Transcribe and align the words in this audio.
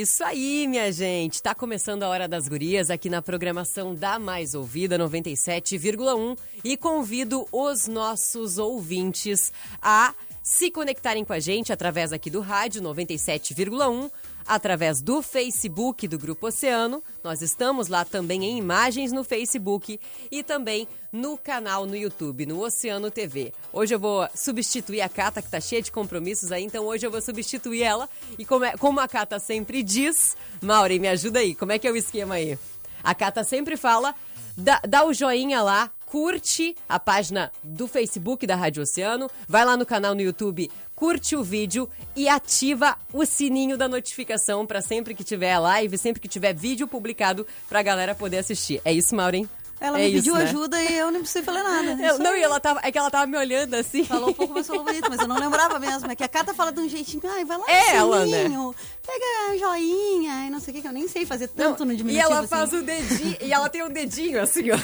Isso 0.00 0.22
aí, 0.22 0.66
minha 0.68 0.92
gente. 0.92 1.42
Tá 1.42 1.54
começando 1.54 2.02
a 2.02 2.08
Hora 2.08 2.28
das 2.28 2.48
Gurias 2.48 2.90
aqui 2.90 3.08
na 3.08 3.22
programação 3.22 3.94
da 3.94 4.18
Mais 4.18 4.54
Ouvida 4.54 4.98
97,1 4.98 6.36
e 6.62 6.76
convido 6.76 7.46
os 7.50 7.86
nossos 7.86 8.58
ouvintes 8.58 9.52
a 9.80 10.14
se 10.42 10.70
conectarem 10.70 11.24
com 11.24 11.32
a 11.32 11.40
gente 11.40 11.72
através 11.72 12.12
aqui 12.12 12.28
do 12.30 12.40
rádio 12.40 12.82
97,1 12.82 14.10
através 14.46 15.00
do 15.00 15.22
Facebook 15.22 16.06
do 16.06 16.18
Grupo 16.18 16.46
Oceano. 16.46 17.02
Nós 17.22 17.42
estamos 17.42 17.88
lá 17.88 18.04
também 18.04 18.44
em 18.44 18.58
imagens 18.58 19.12
no 19.12 19.24
Facebook 19.24 19.98
e 20.30 20.42
também 20.42 20.86
no 21.12 21.36
canal 21.36 21.86
no 21.86 21.96
YouTube, 21.96 22.46
no 22.46 22.62
Oceano 22.62 23.10
TV. 23.10 23.52
Hoje 23.72 23.94
eu 23.94 23.98
vou 23.98 24.28
substituir 24.34 25.00
a 25.00 25.08
Cata, 25.08 25.42
que 25.42 25.50
tá 25.50 25.60
cheia 25.60 25.82
de 25.82 25.90
compromissos 25.90 26.52
aí, 26.52 26.64
então 26.64 26.84
hoje 26.84 27.06
eu 27.06 27.10
vou 27.10 27.20
substituir 27.20 27.82
ela. 27.82 28.08
E 28.38 28.44
como, 28.44 28.64
é, 28.64 28.76
como 28.76 29.00
a 29.00 29.08
Cata 29.08 29.38
sempre 29.38 29.82
diz, 29.82 30.36
Maureen, 30.60 31.00
me 31.00 31.08
ajuda 31.08 31.38
aí, 31.40 31.54
como 31.54 31.72
é 31.72 31.78
que 31.78 31.88
é 31.88 31.90
o 31.90 31.96
esquema 31.96 32.34
aí? 32.36 32.58
A 33.02 33.14
Cata 33.14 33.44
sempre 33.44 33.76
fala, 33.76 34.14
dá, 34.56 34.80
dá 34.86 35.04
o 35.04 35.12
joinha 35.12 35.62
lá, 35.62 35.90
curte 36.06 36.74
a 36.88 36.98
página 36.98 37.52
do 37.62 37.86
Facebook 37.86 38.46
da 38.46 38.54
Rádio 38.54 38.82
Oceano, 38.82 39.28
vai 39.46 39.64
lá 39.64 39.76
no 39.76 39.84
canal 39.84 40.14
no 40.14 40.20
YouTube, 40.20 40.70
curte 40.94 41.36
o 41.36 41.42
vídeo 41.42 41.88
e 42.14 42.28
ativa 42.28 42.96
o 43.12 43.26
sininho 43.26 43.76
da 43.76 43.88
notificação 43.88 44.64
para 44.64 44.80
sempre 44.80 45.14
que 45.14 45.24
tiver 45.24 45.58
live, 45.58 45.98
sempre 45.98 46.22
que 46.22 46.28
tiver 46.28 46.54
vídeo 46.54 46.88
publicado 46.88 47.46
pra 47.68 47.82
galera 47.82 48.14
poder 48.14 48.38
assistir. 48.38 48.80
É 48.84 48.92
isso, 48.92 49.14
Maureen? 49.14 49.48
Ela 49.80 49.98
é 49.98 50.02
me 50.02 50.08
isso, 50.08 50.16
pediu 50.18 50.34
né? 50.34 50.44
ajuda 50.44 50.82
e 50.82 50.96
eu 50.98 51.10
não 51.10 51.20
precisei 51.20 51.42
falar 51.42 51.62
nada. 51.62 52.02
Eu- 52.02 52.18
não, 52.18 52.32
aí. 52.32 52.40
e 52.40 52.42
ela 52.42 52.58
tava, 52.58 52.80
é 52.82 52.90
que 52.90 52.96
ela 52.98 53.10
tava 53.10 53.26
me 53.26 53.36
olhando 53.36 53.74
assim. 53.74 54.04
Falou 54.04 54.30
um 54.30 54.32
pouco, 54.32 54.54
mas 54.54 54.66
falou 54.68 54.84
bonito, 54.84 55.08
mas 55.10 55.20
eu 55.20 55.28
não 55.28 55.38
lembrava 55.38 55.78
mesmo. 55.78 56.10
É 56.10 56.16
que 56.16 56.24
a 56.24 56.28
Cata 56.28 56.54
fala 56.54 56.72
de 56.72 56.80
um 56.80 56.88
jeitinho, 56.88 57.22
ai, 57.26 57.44
vai 57.44 57.58
lá 57.58 57.64
no 57.64 57.70
É 57.70 57.96
ela, 57.96 58.24
né? 58.26 58.42
sininho, 58.44 58.74
pega 59.06 59.58
joinha 59.58 60.46
e 60.46 60.50
não 60.50 60.60
sei 60.60 60.72
o 60.72 60.74
que, 60.76 60.82
que 60.82 60.88
eu 60.88 60.92
nem 60.92 61.06
sei 61.08 61.26
fazer 61.26 61.48
tanto 61.48 61.84
no 61.84 61.92
e 61.92 61.96
diminutivo 61.96 62.26
ela 62.30 62.38
assim. 62.40 62.48
faz 62.48 62.72
o 62.72 62.82
dedinho, 62.82 63.36
e 63.40 63.52
ela 63.52 63.68
tem 63.68 63.82
um 63.84 63.90
dedinho 63.90 64.42
assim, 64.42 64.62
ó. 64.70 64.78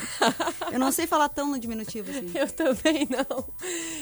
Eu 0.70 0.78
não 0.78 0.92
sei 0.92 1.06
falar 1.06 1.28
tão 1.30 1.48
no 1.48 1.58
diminutivo 1.58 2.10
assim. 2.10 2.30
Eu 2.34 2.50
também 2.50 3.08
não. 3.10 3.44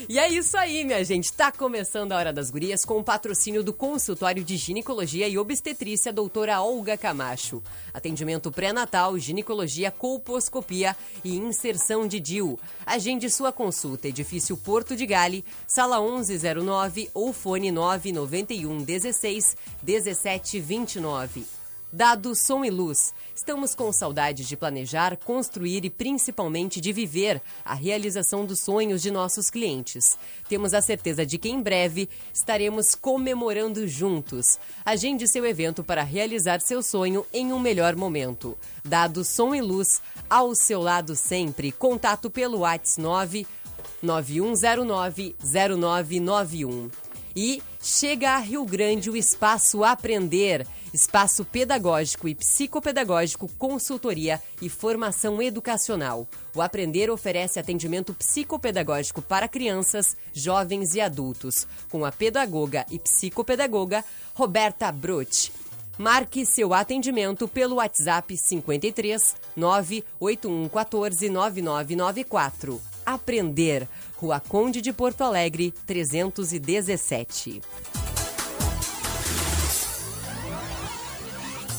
E 0.08 0.18
é 0.18 0.28
isso 0.28 0.56
aí, 0.56 0.84
minha 0.84 1.04
gente. 1.04 1.32
Tá 1.32 1.52
começando 1.52 2.12
a 2.12 2.16
Hora 2.16 2.32
das 2.32 2.50
Gurias 2.50 2.84
com 2.84 2.98
o 2.98 3.04
patrocínio 3.04 3.62
do 3.62 3.72
consultório 3.72 4.42
de 4.42 4.56
ginecologia 4.56 5.28
e 5.28 5.38
obstetrícia 5.38 6.12
doutora 6.12 6.60
Olga 6.60 6.96
Camacho. 6.96 7.62
Atendimento 7.94 8.50
pré-natal, 8.50 9.16
ginecologia, 9.18 9.90
colposcopia 9.90 10.79
e 11.24 11.36
inserção 11.36 12.06
de 12.06 12.18
DIU. 12.18 12.58
Agende 12.86 13.28
sua 13.30 13.52
consulta, 13.52 14.08
edifício 14.08 14.56
Porto 14.56 14.96
de 14.96 15.06
Gale, 15.06 15.44
sala 15.66 16.00
1109 16.00 17.10
ou 17.14 17.32
fone 17.32 17.70
991 17.70 18.82
16 18.82 19.56
17 19.82 20.60
29. 20.60 21.59
Dado 21.92 22.36
som 22.36 22.64
e 22.64 22.70
luz. 22.70 23.12
Estamos 23.34 23.74
com 23.74 23.92
saudades 23.92 24.46
de 24.46 24.56
planejar, 24.56 25.16
construir 25.16 25.84
e 25.84 25.90
principalmente 25.90 26.80
de 26.80 26.92
viver 26.92 27.42
a 27.64 27.74
realização 27.74 28.44
dos 28.44 28.60
sonhos 28.60 29.02
de 29.02 29.10
nossos 29.10 29.50
clientes. 29.50 30.16
Temos 30.48 30.72
a 30.72 30.80
certeza 30.80 31.26
de 31.26 31.36
que 31.36 31.48
em 31.48 31.60
breve 31.60 32.08
estaremos 32.32 32.94
comemorando 32.94 33.88
juntos. 33.88 34.58
Agende 34.84 35.26
seu 35.26 35.44
evento 35.44 35.82
para 35.82 36.04
realizar 36.04 36.60
seu 36.60 36.82
sonho 36.82 37.26
em 37.32 37.52
um 37.52 37.58
melhor 37.58 37.96
momento. 37.96 38.56
Dado 38.84 39.24
som 39.24 39.54
e 39.54 39.60
luz, 39.60 40.00
ao 40.28 40.54
seu 40.54 40.80
lado 40.80 41.16
sempre. 41.16 41.72
Contato 41.72 42.30
pelo 42.30 42.58
WhatsApp 42.58 43.00
9 43.00 43.46
9109-0991. 44.02 46.90
E 47.36 47.62
chega 47.80 48.32
a 48.32 48.38
Rio 48.38 48.64
Grande 48.64 49.08
o 49.08 49.16
Espaço 49.16 49.84
Aprender, 49.84 50.66
espaço 50.92 51.44
pedagógico 51.44 52.28
e 52.28 52.34
psicopedagógico, 52.34 53.48
consultoria 53.58 54.40
e 54.60 54.68
formação 54.68 55.40
educacional. 55.40 56.26
O 56.54 56.62
Aprender 56.62 57.10
oferece 57.10 57.58
atendimento 57.58 58.12
psicopedagógico 58.14 59.22
para 59.22 59.48
crianças, 59.48 60.16
jovens 60.32 60.94
e 60.94 61.00
adultos, 61.00 61.66
com 61.90 62.04
a 62.04 62.12
pedagoga 62.12 62.84
e 62.90 62.98
psicopedagoga 62.98 64.04
Roberta 64.34 64.90
Brut. 64.90 65.52
Marque 65.98 66.46
seu 66.46 66.72
atendimento 66.72 67.46
pelo 67.46 67.76
WhatsApp 67.76 68.34
53 68.34 69.36
981 69.54 70.68
14 70.68 71.28
9994. 71.28 72.80
Aprender. 73.04 73.86
Rua 74.16 74.40
Conde 74.40 74.80
de 74.80 74.92
Porto 74.92 75.22
Alegre, 75.22 75.72
317. 75.86 77.60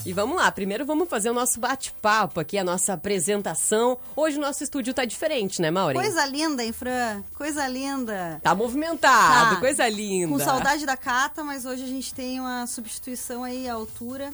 E 0.04 0.14
vamos 0.14 0.36
lá, 0.36 0.52
primeiro 0.52 0.84
vamos 0.84 1.08
fazer 1.08 1.30
o 1.30 1.34
nosso 1.34 1.60
bate-papo 1.60 2.40
aqui, 2.40 2.58
a 2.58 2.64
nossa 2.64 2.94
apresentação. 2.94 4.00
Hoje 4.16 4.38
o 4.38 4.42
nosso 4.42 4.64
estúdio 4.64 4.96
tá 4.96 5.06
diferente, 5.06 5.62
né, 5.62 5.70
Maureen? 5.70 6.02
Coisa 6.02 6.26
linda, 6.26 6.64
hein, 6.64 6.74
Fran? 6.74 7.22
Coisa 7.36 7.68
linda. 7.68 8.40
Tá 8.42 8.56
movimentado, 8.56 9.56
Tá. 9.56 9.60
coisa 9.62 9.88
linda. 9.88 10.28
Com 10.28 10.40
saudade 10.40 10.88
da 10.88 10.98
Cata, 10.98 11.44
mas 11.44 11.68
hoje 11.68 11.84
a 11.84 11.88
gente 11.88 12.14
tem 12.16 12.40
uma 12.40 12.66
substituição 12.66 13.44
aí 13.44 13.70
à 13.70 13.74
altura. 13.74 14.34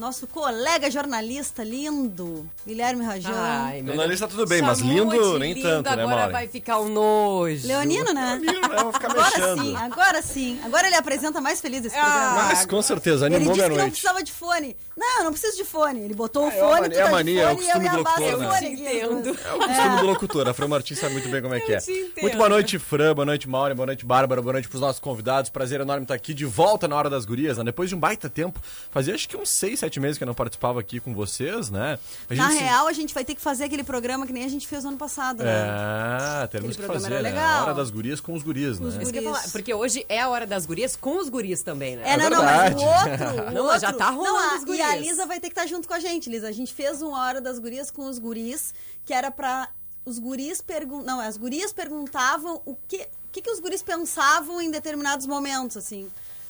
Nosso 0.00 0.26
colega 0.26 0.90
jornalista 0.90 1.62
lindo, 1.62 2.48
Guilherme 2.66 3.04
Rajão. 3.04 3.34
Ai, 3.36 3.84
Jornalista 3.86 4.26
tudo 4.26 4.46
bem, 4.46 4.62
mas 4.62 4.78
lindo 4.78 5.38
nem 5.38 5.52
lindo, 5.52 5.68
tanto, 5.68 5.84
né, 5.84 5.92
Agora 5.92 6.06
Maureen? 6.08 6.32
vai 6.32 6.48
ficar 6.48 6.80
um 6.80 6.88
nojo. 6.88 7.66
Leonino, 7.68 8.10
né? 8.14 8.38
Leonino, 8.40 8.66
né? 8.66 8.82
Vou 8.82 8.92
ficar 8.94 9.10
Agora 9.10 9.26
mexendo. 9.38 9.60
sim, 9.62 9.76
agora 9.76 10.22
sim. 10.22 10.60
Agora 10.64 10.86
ele 10.86 10.96
apresenta 10.96 11.38
mais 11.42 11.60
feliz 11.60 11.84
esse 11.84 11.94
Ah, 11.94 12.00
programa. 12.00 12.34
Mas 12.48 12.64
com 12.64 12.80
certeza, 12.80 13.26
Ele 13.26 13.36
animou 13.36 13.52
disse 13.52 13.66
minha 13.68 13.70
que 13.70 13.76
não 13.76 13.84
noite. 13.84 13.90
precisava 13.92 14.22
de 14.24 14.32
fone. 14.32 14.74
Não, 14.96 15.18
eu 15.18 15.24
não 15.24 15.32
preciso 15.32 15.56
de 15.58 15.64
fone. 15.64 16.00
Ele 16.00 16.14
botou 16.14 16.46
o 16.46 16.50
É, 16.50 16.56
é 16.56 16.60
fone, 16.60 16.80
mania, 16.80 16.88
tu 16.88 16.94
tá 16.94 17.00
é 17.00 17.04
de 17.04 17.10
mania, 17.12 17.42
é 17.42 17.44
o 17.44 17.48
fone 17.50 17.60
e 17.64 17.68
eu 17.68 17.74
costume 17.74 17.84
e 17.84 17.88
a 17.88 17.92
né? 17.92 18.04
fone 18.04 18.26
Eu 18.30 18.38
duas. 18.38 18.62
entendo. 18.62 19.38
É 19.44 19.52
o 19.52 19.58
costume 19.58 19.96
do 19.98 20.06
locutor. 20.06 20.48
A 20.48 20.54
Fran 20.54 20.68
Martins 20.68 20.98
sabe 20.98 21.12
muito 21.12 21.28
bem 21.28 21.42
como 21.42 21.54
é 21.54 21.60
que 21.60 21.74
é. 21.74 21.78
Muito 22.22 22.38
boa 22.38 22.48
noite, 22.48 22.78
Fran. 22.78 23.14
Boa 23.14 23.26
noite, 23.26 23.46
Mauro. 23.46 23.74
Boa 23.74 23.84
noite, 23.86 24.06
Bárbara. 24.06 24.40
Boa 24.40 24.54
noite 24.54 24.66
pros 24.66 24.80
nossos 24.80 24.98
convidados. 24.98 25.50
Prazer 25.50 25.82
enorme 25.82 26.04
estar 26.04 26.14
aqui 26.14 26.32
de 26.32 26.46
volta 26.46 26.88
na 26.88 26.96
Hora 26.96 27.10
das 27.10 27.26
Gurias, 27.26 27.58
né? 27.58 27.64
Depois 27.64 27.90
de 27.90 27.94
um 27.94 27.98
baita 28.00 28.30
tempo. 28.30 28.58
Fazia 28.90 29.14
acho 29.14 29.28
que 29.28 29.36
uns 29.36 29.50
seis, 29.50 29.78
sete 29.90 29.98
meses 30.00 30.16
que 30.16 30.22
eu 30.22 30.26
não 30.26 30.34
participava 30.34 30.78
aqui 30.78 31.00
com 31.00 31.12
vocês, 31.12 31.68
né? 31.68 31.98
A 32.30 32.34
Na 32.34 32.48
gente 32.50 32.62
real, 32.62 32.86
a 32.86 32.92
gente 32.92 33.12
vai 33.12 33.24
ter 33.24 33.34
que 33.34 33.40
fazer 33.40 33.64
aquele 33.64 33.82
programa 33.82 34.26
que 34.26 34.32
nem 34.32 34.44
a 34.44 34.48
gente 34.48 34.66
fez 34.68 34.84
no 34.84 34.90
ano 34.90 34.98
passado, 34.98 35.42
né? 35.42 35.50
É, 36.42 36.46
teremos 36.46 36.76
que 36.76 36.82
Aquele 36.82 36.98
fazer, 37.00 37.12
era 37.12 37.22
né? 37.22 37.28
legal. 37.30 37.58
A 37.58 37.62
Hora 37.64 37.74
das 37.74 37.90
Gurias 37.90 38.20
com 38.20 38.34
os 38.34 38.42
guris, 38.42 38.78
né? 38.78 38.86
os 38.88 39.10
guris. 39.10 39.24
falar, 39.24 39.42
porque 39.50 39.74
hoje 39.74 40.06
é 40.08 40.20
a 40.20 40.28
hora 40.28 40.46
das 40.46 40.64
gurias 40.64 40.94
com 40.94 41.18
os 41.18 41.28
guris 41.28 41.62
também, 41.62 41.96
né? 41.96 42.02
É, 42.12 42.16
não, 42.16 42.30
não, 42.30 42.44
mas 42.44 42.72
o 42.74 42.78
verdade. 42.78 42.84
outro. 42.84 43.42
o 43.50 43.50
Não, 43.52 43.64
outro- 43.64 43.80
já 43.80 43.92
tá 43.92 44.10
rolando 44.10 44.32
não, 44.32 44.52
a- 44.52 44.56
os 44.56 44.62
E 44.62 44.66
gurias. 44.66 44.88
a 44.90 44.96
Lisa 44.96 45.26
vai 45.26 45.40
ter 45.40 45.48
que 45.48 45.52
estar 45.58 45.66
junto 45.66 45.88
com 45.88 45.94
a 45.94 45.98
gente, 46.00 46.30
Lisa. 46.30 46.46
A 46.48 46.52
gente 46.52 46.72
fez 46.72 47.02
uma 47.02 47.18
hora 47.20 47.40
das 47.40 47.58
gurias 47.58 47.90
com 47.90 48.08
os 48.08 48.18
guris, 48.18 48.72
que 49.04 49.12
era 49.12 49.30
pra. 49.30 49.68
Os 50.04 50.18
guris 50.18 50.62
pergun 50.62 51.02
Não, 51.02 51.20
as 51.20 51.36
gurias 51.36 51.72
perguntavam 51.72 52.62
o 52.64 52.74
que, 52.88 52.96
o 52.98 53.06
que, 53.32 53.42
que 53.42 53.50
os 53.50 53.58
guris 53.60 53.82
pensavam 53.82 54.60
em 54.60 54.70
determinados 54.70 55.26
momentos, 55.26 55.76
assim. 55.76 56.08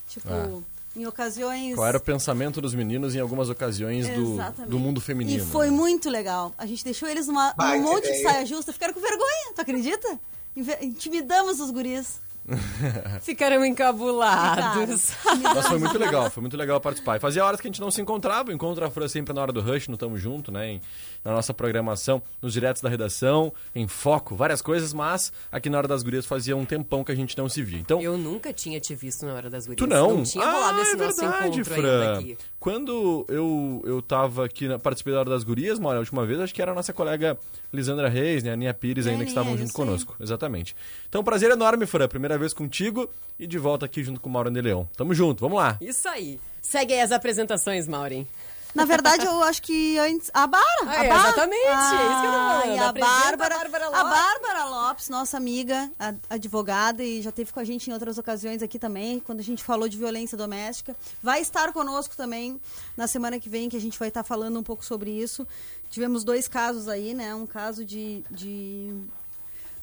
Tipo, 0.09 0.63
em 1.01 1.07
ocasiões. 1.07 1.75
Qual 1.75 1.87
era 1.87 1.97
o 1.99 2.01
pensamento 2.01 2.61
dos 2.61 2.75
meninos 2.75 3.15
em 3.15 3.21
algumas 3.21 3.49
ocasiões 3.49 4.09
do, 4.09 4.37
do 4.67 4.79
mundo 4.79 5.01
feminino? 5.01 5.43
E 5.43 5.47
foi 5.47 5.67
né? 5.71 5.77
muito 5.77 6.09
legal. 6.11 6.55
A 6.59 6.67
gente 6.67 6.85
deixou 6.85 7.09
eles 7.09 7.27
numa, 7.27 7.53
Vai, 7.57 7.79
num 7.79 7.85
monte 7.85 8.11
de 8.11 8.23
saia 8.23 8.45
justa, 8.47 8.73
ficaram 8.73 8.95
com 8.95 9.01
vergonha, 9.01 9.53
tu 9.55 9.61
acredita? 9.61 10.21
Inve- 10.57 10.79
Intimidamos 10.83 11.61
os 11.61 11.71
guris. 11.71 12.21
Ficaram 13.21 13.65
encabulados. 13.65 15.13
Mas 15.43 15.67
foi 15.67 15.79
muito 15.79 15.99
legal, 15.99 16.31
foi 16.31 16.41
muito 16.41 16.57
legal 16.57 16.81
participar. 16.81 17.17
E 17.17 17.21
fazia 17.21 17.45
horas 17.45 17.61
que 17.61 17.67
a 17.67 17.71
gente 17.71 17.81
não 17.81 17.91
se 17.91 18.01
encontrava, 18.01 18.53
encontra 18.53 18.87
a 18.87 18.91
Fran 18.91 19.09
sempre 19.09 19.33
na 19.33 19.43
hora 19.43 19.53
do 19.53 19.61
Rush, 19.61 19.89
no 19.89 19.97
Tamo 19.97 20.19
Junto, 20.19 20.51
né? 20.51 20.73
Em, 20.73 20.81
na 21.25 21.33
nossa 21.33 21.53
programação, 21.53 22.23
nos 22.41 22.53
diretos 22.53 22.81
da 22.81 22.89
redação, 22.89 23.53
em 23.75 23.87
foco, 23.87 24.35
várias 24.35 24.63
coisas, 24.63 24.93
mas 24.93 25.33
aqui 25.53 25.69
na 25.69 25.79
hora 25.79 25.89
das 25.89 26.03
gurias 26.03 26.25
fazia 26.25 26.57
um 26.57 26.65
tempão 26.65 27.05
que 27.05 27.13
a 27.13 27.15
gente 27.15 27.37
não 27.37 27.49
se 27.49 27.63
via. 27.63 27.79
Então, 27.79 28.01
Eu 28.01 28.17
nunca 28.17 28.53
tinha 28.53 28.81
te 28.81 28.95
visto 28.95 29.27
na 29.27 29.35
hora 29.35 29.51
das 29.51 29.67
gurias. 29.67 29.79
Tu 29.79 29.87
não? 29.87 30.17
Não 30.17 30.23
tinha 30.23 30.45
rolado 30.51 30.79
ah, 30.79 30.83
esse 30.83 30.93
é 30.93 30.97
nosso 30.97 31.21
verdade, 31.21 31.47
encontro 31.47 31.75
Fran. 31.75 32.19
aqui. 32.19 32.39
Quando 32.59 33.25
eu, 33.29 33.83
eu 33.87 34.03
tava 34.03 34.45
aqui, 34.45 34.69
na, 34.69 34.79
participei 34.79 35.15
da 35.15 35.21
Hora 35.21 35.31
das 35.31 35.45
Gurias, 35.45 35.79
Maura, 35.79 35.99
a 35.99 36.01
última 36.01 36.27
vez, 36.27 36.41
acho 36.41 36.55
que 36.55 36.61
era 36.61 36.73
a 36.73 36.75
nossa 36.75 36.93
colega 36.93 37.39
Lisandra 37.73 38.09
Reis, 38.09 38.43
né, 38.43 38.51
a 38.51 38.53
Aninha 38.53 38.75
Pires 38.75 39.07
ainda, 39.07 39.25
que 39.25 39.31
Aninha, 39.31 39.41
estavam 39.41 39.57
junto 39.57 39.73
conosco. 39.73 40.15
Exatamente. 40.21 40.77
Então, 41.09 41.25
prazer 41.25 41.51
enorme, 41.51 41.87
Fran. 41.87 42.07
Primeira 42.07 42.30
vez 42.39 42.53
contigo 42.53 43.09
e 43.39 43.47
de 43.47 43.59
volta 43.59 43.87
aqui 43.87 44.03
junto 44.05 44.21
com 44.21 44.29
o 44.29 44.33
Mauro 44.33 44.51
de 44.51 44.61
Leão. 44.61 44.89
Tamo 44.97 45.15
junto, 45.15 45.41
vamos 45.41 45.59
lá. 45.59 45.77
Isso 45.81 46.09
aí. 46.09 46.39
Segue 46.63 46.93
aí 46.95 47.01
as 47.01 47.13
apresentações, 47.13 47.89
Maureen. 47.89 48.27
Na 48.73 48.85
verdade, 48.85 49.27
eu 49.27 49.43
acho 49.43 49.61
que 49.63 49.99
antes. 49.99 50.31
A 50.33 50.47
Bara! 50.47 50.65
Ah, 50.87 50.91
a 50.91 51.05
é, 51.05 51.09
Bara. 51.09 51.29
exatamente, 51.31 51.67
é 51.67 51.73
isso 51.73 52.21
que 52.21 52.27
eu 52.27 52.31
tô 52.31 52.39
falando. 52.39 52.75
e 52.75 52.79
a 52.79 52.89
Apresenta 52.89 53.13
a 53.13 53.21
Bárbara. 53.25 53.59
Bárbara 53.59 53.85
A 53.87 53.89
Lopes. 53.89 54.11
Bárbara 54.11 54.65
Lopes, 54.67 55.09
nossa 55.09 55.37
amiga, 55.37 55.91
advogada, 56.29 57.03
e 57.03 57.21
já 57.21 57.33
teve 57.33 57.53
com 57.53 57.59
a 57.59 57.65
gente 57.65 57.91
em 57.91 57.93
outras 57.93 58.17
ocasiões 58.17 58.63
aqui 58.63 58.79
também, 58.79 59.19
quando 59.19 59.41
a 59.41 59.43
gente 59.43 59.65
falou 59.65 59.89
de 59.89 59.99
violência 59.99 60.39
doméstica. 60.39 60.95
Vai 61.21 61.41
estar 61.41 61.73
conosco 61.73 62.17
também 62.17 62.61
na 62.97 63.09
semana 63.09 63.41
que 63.41 63.49
vem, 63.49 63.69
que 63.69 63.77
a 63.77 63.81
gente 63.81 63.99
vai 63.99 64.07
estar 64.07 64.23
falando 64.23 64.57
um 64.57 64.63
pouco 64.63 64.85
sobre 64.85 65.11
isso. 65.11 65.45
Tivemos 65.91 66.23
dois 66.23 66.47
casos 66.47 66.87
aí, 66.87 67.13
né? 67.13 67.35
Um 67.35 67.47
caso 67.47 67.85
de. 67.85 68.23
de 68.31 68.95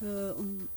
ah, 0.01 0.33
um- 0.37 0.65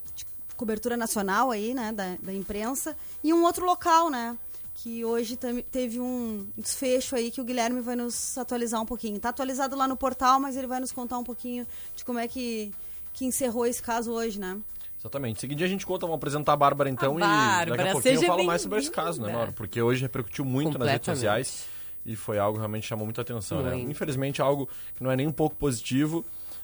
cobertura 0.61 0.95
nacional 0.95 1.49
aí, 1.49 1.73
né, 1.73 1.91
da, 1.91 2.15
da 2.21 2.31
imprensa, 2.31 2.95
e 3.23 3.33
um 3.33 3.43
outro 3.43 3.65
local, 3.65 4.11
né, 4.11 4.37
que 4.75 5.03
hoje 5.03 5.35
teve 5.71 5.99
um 5.99 6.45
desfecho 6.55 7.15
aí 7.15 7.31
que 7.31 7.41
o 7.41 7.43
Guilherme 7.43 7.81
vai 7.81 7.95
nos 7.95 8.37
atualizar 8.37 8.79
um 8.79 8.85
pouquinho. 8.85 9.19
Tá 9.19 9.29
atualizado 9.29 9.75
lá 9.75 9.87
no 9.87 9.97
portal, 9.97 10.39
mas 10.39 10.55
ele 10.55 10.67
vai 10.67 10.79
nos 10.79 10.91
contar 10.91 11.17
um 11.17 11.23
pouquinho 11.23 11.65
de 11.95 12.05
como 12.05 12.19
é 12.19 12.27
que, 12.27 12.71
que 13.11 13.25
encerrou 13.25 13.65
esse 13.65 13.81
caso 13.81 14.11
hoje, 14.11 14.39
né? 14.39 14.59
Exatamente. 14.99 15.41
Seguinte, 15.41 15.63
a 15.63 15.67
gente 15.67 15.83
conta, 15.83 16.05
vamos 16.05 16.17
apresentar 16.17 16.53
a 16.53 16.55
Bárbara 16.55 16.89
então 16.89 17.15
A 17.15 17.17
e 17.17 17.19
daqui 17.19 17.69
Bárbara, 17.69 17.89
a 17.89 17.93
pouquinho 17.93 18.15
eu 18.15 18.21
falo 18.21 18.43
mais 18.43 18.61
sobre 18.61 18.79
esse 18.79 18.91
caso, 18.91 19.19
né, 19.19 19.33
Mauro? 19.33 19.51
Porque 19.53 19.81
hoje 19.81 20.03
repercutiu 20.03 20.45
muito 20.45 20.77
nas 20.77 20.89
redes 20.89 21.05
sociais 21.07 21.65
e 22.05 22.15
foi 22.15 22.37
algo 22.37 22.53
que 22.53 22.59
realmente 22.59 22.87
chamou 22.87 23.05
muita 23.05 23.21
atenção, 23.21 23.63
né? 23.63 23.71
Muito. 23.71 23.89
Infelizmente, 23.89 24.41
algo 24.43 24.69
que 24.95 25.03
não 25.03 25.11
é 25.11 25.15
nem 25.15 25.27
um 25.27 25.31
pouco 25.31 25.55
positivo. 25.55 26.23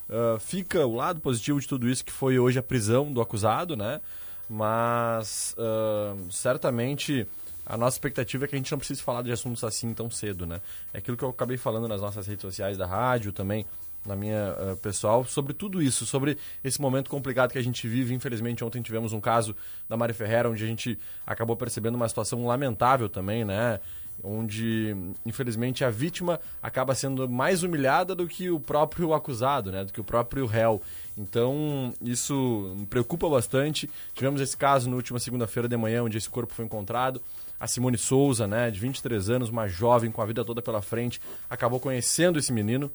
Ah, 0.09 0.37
fica 0.39 0.85
o 0.85 0.95
lado 0.95 1.19
positivo 1.19 1.59
de 1.59 1.67
tudo 1.67 1.89
isso 1.89 2.03
que 2.03 2.11
foi 2.11 2.39
hoje 2.39 2.57
a 2.59 2.63
prisão 2.63 3.11
do 3.11 3.21
acusado, 3.21 3.75
né? 3.75 3.99
Mas 4.49 5.55
ah, 5.57 6.15
certamente 6.31 7.27
a 7.65 7.77
nossa 7.77 7.95
expectativa 7.95 8.45
é 8.45 8.47
que 8.47 8.55
a 8.55 8.57
gente 8.57 8.71
não 8.71 8.77
precise 8.77 9.01
falar 9.01 9.21
de 9.21 9.31
assuntos 9.31 9.63
assim 9.63 9.93
tão 9.93 10.09
cedo, 10.09 10.45
né? 10.45 10.61
É 10.93 10.99
aquilo 10.99 11.17
que 11.17 11.23
eu 11.23 11.29
acabei 11.29 11.57
falando 11.57 11.87
nas 11.87 12.01
nossas 12.01 12.25
redes 12.25 12.41
sociais 12.41 12.77
da 12.77 12.85
rádio 12.85 13.33
também, 13.33 13.65
na 14.05 14.15
minha 14.15 14.51
ah, 14.51 14.77
pessoal, 14.81 15.25
sobre 15.25 15.53
tudo 15.53 15.81
isso, 15.81 16.05
sobre 16.05 16.37
esse 16.63 16.79
momento 16.79 17.09
complicado 17.09 17.51
que 17.51 17.57
a 17.57 17.63
gente 17.63 17.87
vive. 17.87 18.13
Infelizmente, 18.13 18.63
ontem 18.63 18.81
tivemos 18.81 19.11
um 19.11 19.19
caso 19.19 19.53
da 19.89 19.97
Mari 19.97 20.13
Ferreira, 20.13 20.49
onde 20.49 20.63
a 20.63 20.67
gente 20.67 20.97
acabou 21.25 21.57
percebendo 21.57 21.95
uma 21.95 22.07
situação 22.07 22.45
lamentável 22.45 23.09
também, 23.09 23.43
né? 23.43 23.81
Onde, 24.23 24.95
infelizmente, 25.25 25.85
a 25.85 25.89
vítima 25.89 26.39
acaba 26.61 26.95
sendo 26.95 27.29
mais 27.29 27.63
humilhada 27.63 28.15
do 28.15 28.27
que 28.27 28.49
o 28.49 28.59
próprio 28.59 29.13
acusado, 29.13 29.71
né? 29.71 29.83
Do 29.83 29.93
que 29.93 30.01
o 30.01 30.03
próprio 30.03 30.45
réu. 30.45 30.81
Então, 31.17 31.93
isso 32.01 32.73
me 32.75 32.85
preocupa 32.85 33.29
bastante. 33.29 33.89
Tivemos 34.13 34.41
esse 34.41 34.57
caso 34.57 34.89
na 34.89 34.95
última 34.95 35.19
segunda-feira 35.19 35.67
de 35.67 35.77
manhã, 35.77 36.03
onde 36.03 36.17
esse 36.17 36.29
corpo 36.29 36.53
foi 36.53 36.65
encontrado. 36.65 37.21
A 37.59 37.67
Simone 37.67 37.97
Souza, 37.97 38.45
né, 38.47 38.69
de 38.69 38.79
23 38.79 39.29
anos, 39.29 39.49
uma 39.49 39.67
jovem 39.67 40.11
com 40.11 40.21
a 40.21 40.25
vida 40.25 40.45
toda 40.45 40.61
pela 40.61 40.81
frente, 40.81 41.19
acabou 41.49 41.79
conhecendo 41.79 42.37
esse 42.37 42.53
menino 42.53 42.91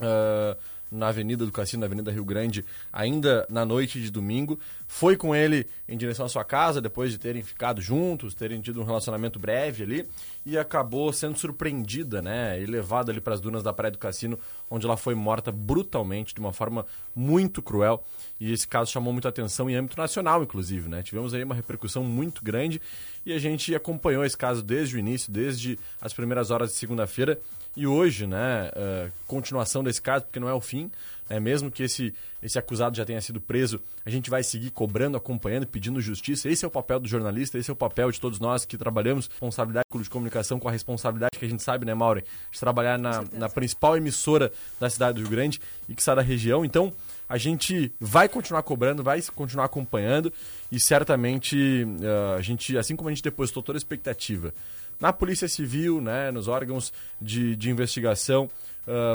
ah, 0.00 0.56
na 0.96 1.08
Avenida 1.08 1.44
do 1.44 1.52
Cassino, 1.52 1.80
na 1.80 1.86
Avenida 1.86 2.10
Rio 2.10 2.24
Grande, 2.24 2.64
ainda 2.92 3.46
na 3.48 3.64
noite 3.64 4.00
de 4.00 4.10
domingo. 4.10 4.58
Foi 4.88 5.16
com 5.16 5.34
ele 5.34 5.66
em 5.88 5.96
direção 5.96 6.26
à 6.26 6.28
sua 6.28 6.44
casa, 6.44 6.80
depois 6.80 7.10
de 7.10 7.18
terem 7.18 7.42
ficado 7.42 7.80
juntos, 7.80 8.34
terem 8.34 8.60
tido 8.60 8.80
um 8.80 8.84
relacionamento 8.84 9.38
breve 9.38 9.82
ali, 9.82 10.08
e 10.44 10.56
acabou 10.56 11.12
sendo 11.12 11.36
surpreendida, 11.36 12.22
né? 12.22 12.60
E 12.60 12.66
levada 12.66 13.10
ali 13.10 13.20
para 13.20 13.34
as 13.34 13.40
dunas 13.40 13.62
da 13.62 13.72
Praia 13.72 13.90
do 13.90 13.98
Cassino, 13.98 14.38
onde 14.70 14.86
ela 14.86 14.96
foi 14.96 15.14
morta 15.14 15.50
brutalmente, 15.50 16.32
de 16.32 16.40
uma 16.40 16.52
forma 16.52 16.86
muito 17.14 17.60
cruel. 17.60 18.04
E 18.38 18.52
esse 18.52 18.66
caso 18.66 18.92
chamou 18.92 19.12
muita 19.12 19.28
atenção 19.28 19.68
em 19.68 19.74
âmbito 19.74 19.98
nacional, 19.98 20.42
inclusive, 20.42 20.88
né? 20.88 21.02
Tivemos 21.02 21.34
aí 21.34 21.42
uma 21.42 21.54
repercussão 21.54 22.04
muito 22.04 22.44
grande 22.44 22.80
e 23.24 23.32
a 23.32 23.38
gente 23.38 23.74
acompanhou 23.74 24.24
esse 24.24 24.36
caso 24.36 24.62
desde 24.62 24.96
o 24.96 24.98
início, 24.98 25.32
desde 25.32 25.78
as 26.00 26.12
primeiras 26.12 26.50
horas 26.50 26.70
de 26.70 26.76
segunda-feira. 26.76 27.40
E 27.76 27.86
hoje, 27.86 28.26
né, 28.26 28.70
eh, 28.74 29.10
continuação 29.26 29.84
desse 29.84 30.00
caso, 30.00 30.24
porque 30.24 30.40
não 30.40 30.48
é 30.48 30.54
o 30.54 30.62
fim, 30.62 30.90
né, 31.28 31.38
mesmo 31.38 31.70
que 31.70 31.82
esse, 31.82 32.14
esse 32.42 32.58
acusado 32.58 32.96
já 32.96 33.04
tenha 33.04 33.20
sido 33.20 33.38
preso, 33.38 33.80
a 34.04 34.08
gente 34.08 34.30
vai 34.30 34.42
seguir 34.42 34.70
cobrando, 34.70 35.14
acompanhando, 35.14 35.66
pedindo 35.66 36.00
justiça. 36.00 36.48
Esse 36.48 36.64
é 36.64 36.68
o 36.68 36.70
papel 36.70 36.98
do 36.98 37.06
jornalista, 37.06 37.58
esse 37.58 37.68
é 37.68 37.72
o 37.72 37.76
papel 37.76 38.10
de 38.10 38.18
todos 38.18 38.40
nós 38.40 38.64
que 38.64 38.78
trabalhamos 38.78 39.26
com 39.26 39.32
responsabilidade 39.46 39.86
de 39.92 40.08
comunicação, 40.08 40.58
com 40.58 40.68
a 40.68 40.72
responsabilidade 40.72 41.38
que 41.38 41.44
a 41.44 41.48
gente 41.48 41.62
sabe, 41.62 41.84
né, 41.84 41.92
Maureen, 41.92 42.24
de 42.50 42.58
trabalhar 42.58 42.98
na, 42.98 43.24
na 43.30 43.48
principal 43.50 43.94
emissora 43.94 44.50
da 44.80 44.88
cidade 44.88 45.16
do 45.16 45.20
Rio 45.20 45.30
Grande 45.30 45.60
e 45.86 45.94
que 45.94 46.00
está 46.00 46.14
da 46.14 46.22
região. 46.22 46.64
Então, 46.64 46.90
a 47.28 47.36
gente 47.36 47.92
vai 48.00 48.26
continuar 48.26 48.62
cobrando, 48.62 49.02
vai 49.02 49.20
continuar 49.34 49.64
acompanhando 49.64 50.32
e 50.72 50.78
certamente 50.80 51.86
eh, 52.00 52.36
a 52.38 52.40
gente, 52.40 52.78
assim 52.78 52.94
como 52.94 53.08
a 53.08 53.12
gente 53.12 53.22
depositou 53.22 53.62
toda 53.62 53.76
a 53.76 53.80
expectativa 53.80 54.54
na 55.00 55.12
Polícia 55.12 55.48
Civil, 55.48 56.00
né, 56.00 56.30
nos 56.30 56.48
órgãos 56.48 56.92
de, 57.20 57.54
de 57.56 57.70
investigação, 57.70 58.50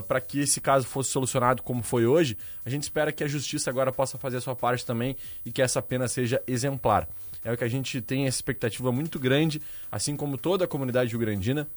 para 0.08 0.20
que 0.20 0.42
esse 0.42 0.60
caso 0.60 0.86
fosse 0.86 1.12
solucionado 1.12 1.64
como 1.64 1.82
foi 1.82 2.06
hoje, 2.06 2.38
a 2.66 2.70
gente 2.70 2.84
espera 2.84 3.12
que 3.12 3.24
a 3.24 3.28
Justiça 3.28 3.70
agora 3.70 3.92
possa 3.92 4.18
fazer 4.18 4.38
a 4.38 4.42
sua 4.42 4.56
parte 4.56 4.86
também 4.86 5.16
e 5.46 5.52
que 5.52 5.62
essa 5.62 5.82
pena 5.82 6.08
seja 6.08 6.42
exemplar. 6.46 7.08
É 7.44 7.52
o 7.52 7.58
que 7.58 7.64
a 7.64 7.70
gente 7.70 8.02
tem 8.02 8.28
essa 8.28 8.38
expectativa 8.38 8.92
muito 8.92 9.18
grande, 9.18 9.62
assim 9.92 10.16
como 10.16 10.38
toda 10.38 10.66
a 10.66 10.68
comunidade 10.68 11.12
rio-grandina, 11.12 11.68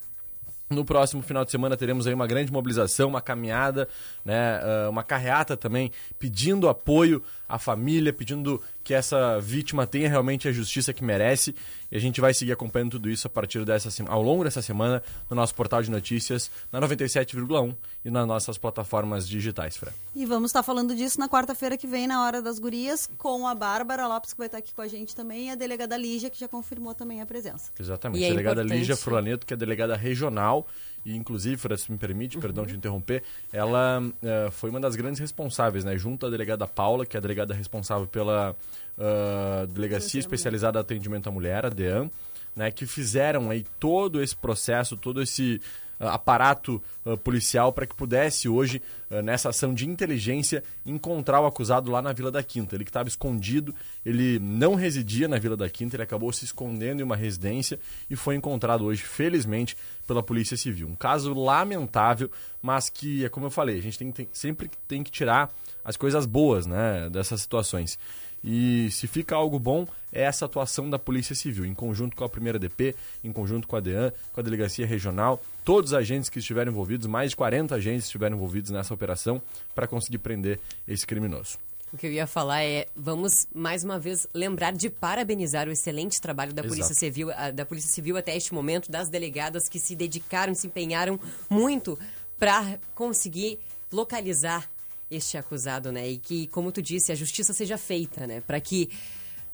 no 0.70 0.84
próximo 0.84 1.22
final 1.22 1.44
de 1.44 1.50
semana 1.50 1.76
teremos 1.76 2.06
aí 2.06 2.14
uma 2.14 2.26
grande 2.26 2.50
mobilização, 2.50 3.08
uma 3.08 3.20
caminhada, 3.20 3.88
né, 4.24 4.60
ah, 4.62 4.88
uma 4.90 5.02
carreata 5.02 5.56
também, 5.56 5.92
pedindo 6.18 6.68
apoio 6.68 7.22
à 7.54 7.58
família, 7.58 8.12
pedindo 8.12 8.60
que 8.82 8.92
essa 8.92 9.40
vítima 9.40 9.86
tenha 9.86 10.08
realmente 10.08 10.46
a 10.46 10.52
justiça 10.52 10.92
que 10.92 11.02
merece. 11.02 11.54
E 11.90 11.96
a 11.96 12.00
gente 12.00 12.20
vai 12.20 12.34
seguir 12.34 12.52
acompanhando 12.52 12.92
tudo 12.92 13.08
isso 13.08 13.26
a 13.26 13.30
partir 13.30 13.64
dessa 13.64 13.90
sema- 13.90 14.10
ao 14.10 14.22
longo 14.22 14.44
dessa 14.44 14.60
semana 14.60 15.02
no 15.30 15.36
nosso 15.36 15.54
portal 15.54 15.82
de 15.82 15.90
notícias, 15.90 16.50
na 16.70 16.80
97,1 16.80 17.74
e 18.04 18.10
nas 18.10 18.26
nossas 18.26 18.58
plataformas 18.58 19.26
digitais, 19.28 19.76
Fran. 19.76 19.92
E 20.14 20.26
vamos 20.26 20.50
estar 20.50 20.62
falando 20.62 20.94
disso 20.94 21.18
na 21.18 21.28
quarta-feira 21.28 21.76
que 21.78 21.86
vem, 21.86 22.06
na 22.06 22.22
Hora 22.24 22.42
das 22.42 22.58
Gurias, 22.58 23.08
com 23.16 23.46
a 23.46 23.54
Bárbara 23.54 24.06
Lopes, 24.06 24.32
que 24.32 24.38
vai 24.38 24.46
estar 24.48 24.58
aqui 24.58 24.74
com 24.74 24.82
a 24.82 24.88
gente 24.88 25.14
também, 25.14 25.46
e 25.46 25.50
a 25.50 25.54
delegada 25.54 25.96
Lígia, 25.96 26.28
que 26.28 26.38
já 26.38 26.48
confirmou 26.48 26.94
também 26.94 27.20
a 27.22 27.26
presença. 27.26 27.70
Exatamente. 27.78 28.20
E 28.20 28.24
é 28.24 28.26
a 28.26 28.30
delegada 28.30 28.60
importante- 28.62 28.78
Lígia 28.80 28.96
Furlaneto, 28.96 29.46
que 29.46 29.54
é 29.54 29.56
delegada 29.56 29.96
regional, 29.96 30.66
e 31.04 31.14
inclusive, 31.16 31.56
Fran, 31.56 31.76
se 31.76 31.92
me 31.92 31.98
permite, 31.98 32.38
perdão 32.38 32.64
de 32.64 32.74
interromper, 32.74 33.22
ela 33.52 34.02
eh, 34.22 34.48
foi 34.50 34.70
uma 34.70 34.80
das 34.80 34.96
grandes 34.96 35.20
responsáveis, 35.20 35.84
né? 35.84 35.98
Junto 35.98 36.26
à 36.26 36.30
delegada 36.30 36.66
Paula, 36.66 37.04
que 37.04 37.16
é 37.16 37.18
a 37.18 37.20
delegada 37.20 37.52
responsável 37.52 38.06
pela 38.06 38.56
ah, 38.98 39.66
Delegacia 39.68 40.20
Especializada 40.20 40.78
de 40.78 40.80
Atendimento 40.80 41.28
à 41.28 41.32
Mulher, 41.32 41.66
a 41.66 41.68
DEAN, 41.68 42.10
né? 42.56 42.70
Que 42.70 42.86
fizeram 42.86 43.50
aí 43.50 43.64
todo 43.78 44.22
esse 44.22 44.36
processo, 44.36 44.96
todo 44.96 45.20
esse 45.20 45.60
aparato 45.98 46.82
ah, 47.04 47.16
policial 47.16 47.72
para 47.72 47.86
que 47.86 47.94
pudesse 47.94 48.48
hoje, 48.48 48.80
ah, 49.10 49.22
nessa 49.22 49.48
ação 49.50 49.72
de 49.74 49.88
inteligência, 49.88 50.62
encontrar 50.84 51.40
o 51.40 51.46
acusado 51.46 51.90
lá 51.90 52.00
na 52.02 52.12
Vila 52.12 52.30
da 52.30 52.42
Quinta. 52.42 52.74
Ele 52.74 52.84
que 52.84 52.90
estava 52.90 53.08
escondido, 53.08 53.74
ele 54.04 54.38
não 54.38 54.74
residia 54.74 55.28
na 55.28 55.38
Vila 55.38 55.56
da 55.56 55.68
Quinta, 55.68 55.96
ele 55.96 56.02
acabou 56.02 56.32
se 56.32 56.44
escondendo 56.44 57.00
em 57.00 57.04
uma 57.04 57.16
residência 57.16 57.78
e 58.08 58.16
foi 58.16 58.34
encontrado 58.34 58.84
hoje, 58.84 59.02
felizmente, 59.02 59.76
pela 60.06 60.22
Polícia 60.22 60.56
Civil. 60.56 60.88
Um 60.88 60.96
caso 60.96 61.32
lamentável, 61.34 62.30
mas 62.62 62.88
que, 62.88 63.24
é 63.24 63.28
como 63.28 63.46
eu 63.46 63.50
falei, 63.50 63.78
a 63.78 63.82
gente 63.82 63.98
tem, 63.98 64.10
tem- 64.12 64.28
sempre 64.32 64.70
tem 64.86 65.02
que 65.02 65.10
tirar 65.10 65.50
as 65.84 65.96
coisas 65.96 66.26
boas 66.26 66.66
né, 66.66 67.08
dessas 67.10 67.40
situações. 67.40 67.98
E 68.46 68.90
se 68.90 69.06
fica 69.06 69.34
algo 69.34 69.58
bom, 69.58 69.86
é 70.12 70.22
essa 70.22 70.44
atuação 70.44 70.90
da 70.90 70.98
Polícia 70.98 71.34
Civil, 71.34 71.64
em 71.64 71.72
conjunto 71.72 72.14
com 72.14 72.24
a 72.24 72.28
primeira 72.28 72.58
DP, 72.58 72.94
em 73.22 73.32
conjunto 73.32 73.66
com 73.66 73.74
a 73.74 73.80
DEAN, 73.80 74.12
com 74.34 74.40
a 74.40 74.42
Delegacia 74.42 74.86
Regional, 74.86 75.42
todos 75.64 75.92
os 75.92 75.94
agentes 75.94 76.28
que 76.28 76.38
estiveram 76.38 76.70
envolvidos, 76.70 77.06
mais 77.06 77.30
de 77.30 77.36
40 77.36 77.74
agentes 77.74 78.04
estiveram 78.04 78.36
envolvidos 78.36 78.70
nessa 78.70 78.92
operação 78.92 79.40
para 79.74 79.86
conseguir 79.86 80.18
prender 80.18 80.60
esse 80.86 81.06
criminoso. 81.06 81.58
O 81.92 81.96
que 81.96 82.08
eu 82.08 82.12
ia 82.12 82.26
falar 82.26 82.64
é, 82.64 82.88
vamos 82.96 83.46
mais 83.54 83.84
uma 83.84 84.00
vez 84.00 84.26
lembrar 84.34 84.72
de 84.72 84.90
parabenizar 84.90 85.68
o 85.68 85.70
excelente 85.70 86.20
trabalho 86.20 86.52
da 86.52 86.62
Polícia 86.62 86.90
Exato. 86.90 86.98
Civil, 86.98 87.30
ah, 87.30 87.52
da 87.52 87.64
Polícia 87.64 87.88
Civil 87.88 88.16
até 88.16 88.36
este 88.36 88.52
momento, 88.52 88.90
das 88.90 89.08
delegadas 89.08 89.68
que 89.68 89.78
se 89.78 89.94
dedicaram, 89.94 90.54
se 90.56 90.66
empenharam 90.66 91.20
muito 91.48 91.96
para 92.36 92.80
conseguir 92.96 93.60
localizar 93.92 94.68
este 95.08 95.38
acusado, 95.38 95.92
né? 95.92 96.08
E 96.08 96.18
que, 96.18 96.48
como 96.48 96.72
tu 96.72 96.82
disse, 96.82 97.12
a 97.12 97.14
justiça 97.14 97.52
seja 97.52 97.78
feita, 97.78 98.26
né? 98.26 98.40
Para 98.40 98.60
que 98.60 98.90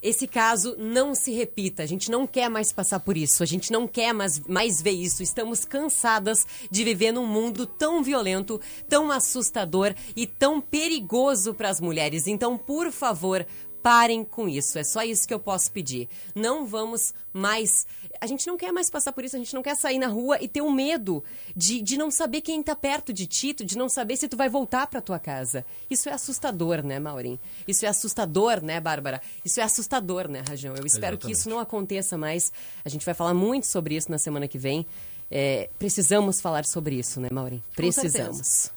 esse 0.03 0.27
caso 0.27 0.77
não 0.79 1.15
se 1.15 1.33
repita. 1.33 1.83
A 1.83 1.87
gente 1.87 2.11
não 2.11 2.27
quer 2.27 2.49
mais 2.49 2.73
passar 2.73 3.01
por 3.01 3.17
isso. 3.17 3.43
A 3.43 3.47
gente 3.47 3.71
não 3.71 3.87
quer 3.87 4.13
mais, 4.13 4.41
mais 4.41 4.81
ver 4.81 4.93
isso. 4.93 5.23
Estamos 5.23 5.65
cansadas 5.65 6.47
de 6.71 6.85
viver 6.85 7.13
num 7.13 7.27
mundo 7.27 7.67
tão 7.67 8.03
violento, 8.03 8.61
tão 8.89 9.11
assustador 9.11 9.95
e 10.17 10.27
tão 10.27 10.61
perigoso 10.61 11.53
para 11.53 11.69
as 11.69 11.81
mulheres. 11.81 12.27
Então, 12.27 12.57
por 12.57 12.91
favor, 12.91 13.47
parem 13.83 14.25
com 14.25 14.49
isso. 14.49 14.79
É 14.79 14.85
só 14.85 15.03
isso 15.03 15.27
que 15.27 15.35
eu 15.35 15.41
posso 15.41 15.71
pedir. 15.73 16.09
Não 16.35 16.67
vamos 16.67 17.15
mais. 17.33 17.87
A 18.21 18.27
gente 18.27 18.47
não 18.47 18.57
quer 18.57 18.73
mais 18.73 18.91
passar 18.91 19.13
por 19.13 19.25
isso, 19.25 19.37
a 19.37 19.39
gente 19.39 19.55
não 19.55 19.63
quer 19.63 19.77
sair 19.77 19.99
na 19.99 20.09
rua 20.09 20.39
e 20.41 20.49
ter 20.49 20.61
o 20.61 20.67
um 20.67 20.73
medo 20.73 21.25
de, 21.57 21.81
de 21.81 21.97
não 21.97 22.11
saber 22.11 22.41
quem 22.41 22.61
está 22.61 22.77
perto 22.77 23.13
de 23.13 23.27
ti, 23.27 23.53
de 23.53 23.79
não 23.79 23.89
saber 23.89 24.17
se 24.17 24.29
tu 24.29 24.37
vai 24.37 24.49
voltar 24.49 24.87
para 24.87 25.01
tua 25.01 25.19
casa. 25.19 25.65
Isso 25.89 26.09
é 26.09 26.13
assustador, 26.13 26.85
né, 26.85 26.99
Maureen? 26.99 27.39
Isso 27.67 27.87
é 27.87 27.89
assustador, 27.89 28.63
né, 28.63 28.81
Bárbara? 28.81 29.21
Isso 29.45 29.61
é 29.61 29.63
assustador, 29.63 30.29
né, 30.29 30.43
Rajão? 30.47 30.75
Eu 30.77 30.87
espero 30.87 31.15
Exatamente. 31.15 31.27
que 31.27 31.33
isso 31.33 31.49
não 31.49 31.59
aconteça 31.59 32.19
mais. 32.19 32.53
A 32.85 32.89
gente 32.89 33.05
vai 33.05 33.15
falar 33.15 33.35
muito 33.35 33.67
sobre 33.67 33.97
isso 33.97 34.11
na 34.11 34.19
semana 34.19 34.47
que 34.47 34.59
vem. 34.59 34.87
É, 35.31 35.71
precisamos 35.79 36.41
falar 36.41 36.65
sobre 36.65 36.97
isso, 36.97 37.21
né, 37.21 37.29
Maureen? 37.31 37.63
Precisamos. 37.75 38.71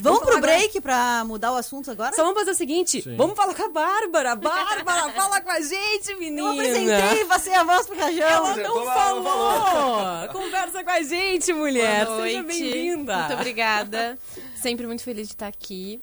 Vamos, 0.00 0.20
vamos 0.20 0.32
pro 0.32 0.40
break 0.40 0.80
pra 0.80 1.24
mudar 1.24 1.52
o 1.52 1.56
assunto 1.56 1.90
agora? 1.90 2.14
Só 2.14 2.22
vamos 2.22 2.38
fazer 2.38 2.52
o 2.52 2.54
seguinte: 2.54 3.02
Sim. 3.02 3.16
vamos 3.16 3.36
falar 3.36 3.54
com 3.54 3.64
a 3.64 3.68
Bárbara. 3.68 4.36
Bárbara, 4.36 5.10
fala 5.12 5.40
com 5.40 5.50
a 5.50 5.60
gente, 5.60 6.14
menina. 6.14 6.40
Eu 6.40 6.52
apresentei, 6.52 7.24
passei 7.24 7.54
a 7.54 7.64
voz 7.64 7.86
pro 7.86 7.96
Cajão. 7.96 8.20
Ela 8.22 8.56
não 8.56 8.84
falou. 8.84 10.28
Conversa 10.28 10.84
com 10.84 10.90
a 10.90 11.02
gente, 11.02 11.52
mulher. 11.52 12.06
Seja 12.06 12.42
bem-vinda. 12.44 13.18
Muito 13.18 13.34
obrigada. 13.34 14.18
Sempre 14.54 14.86
muito 14.86 15.02
feliz 15.02 15.26
de 15.26 15.34
estar 15.34 15.48
aqui 15.48 16.00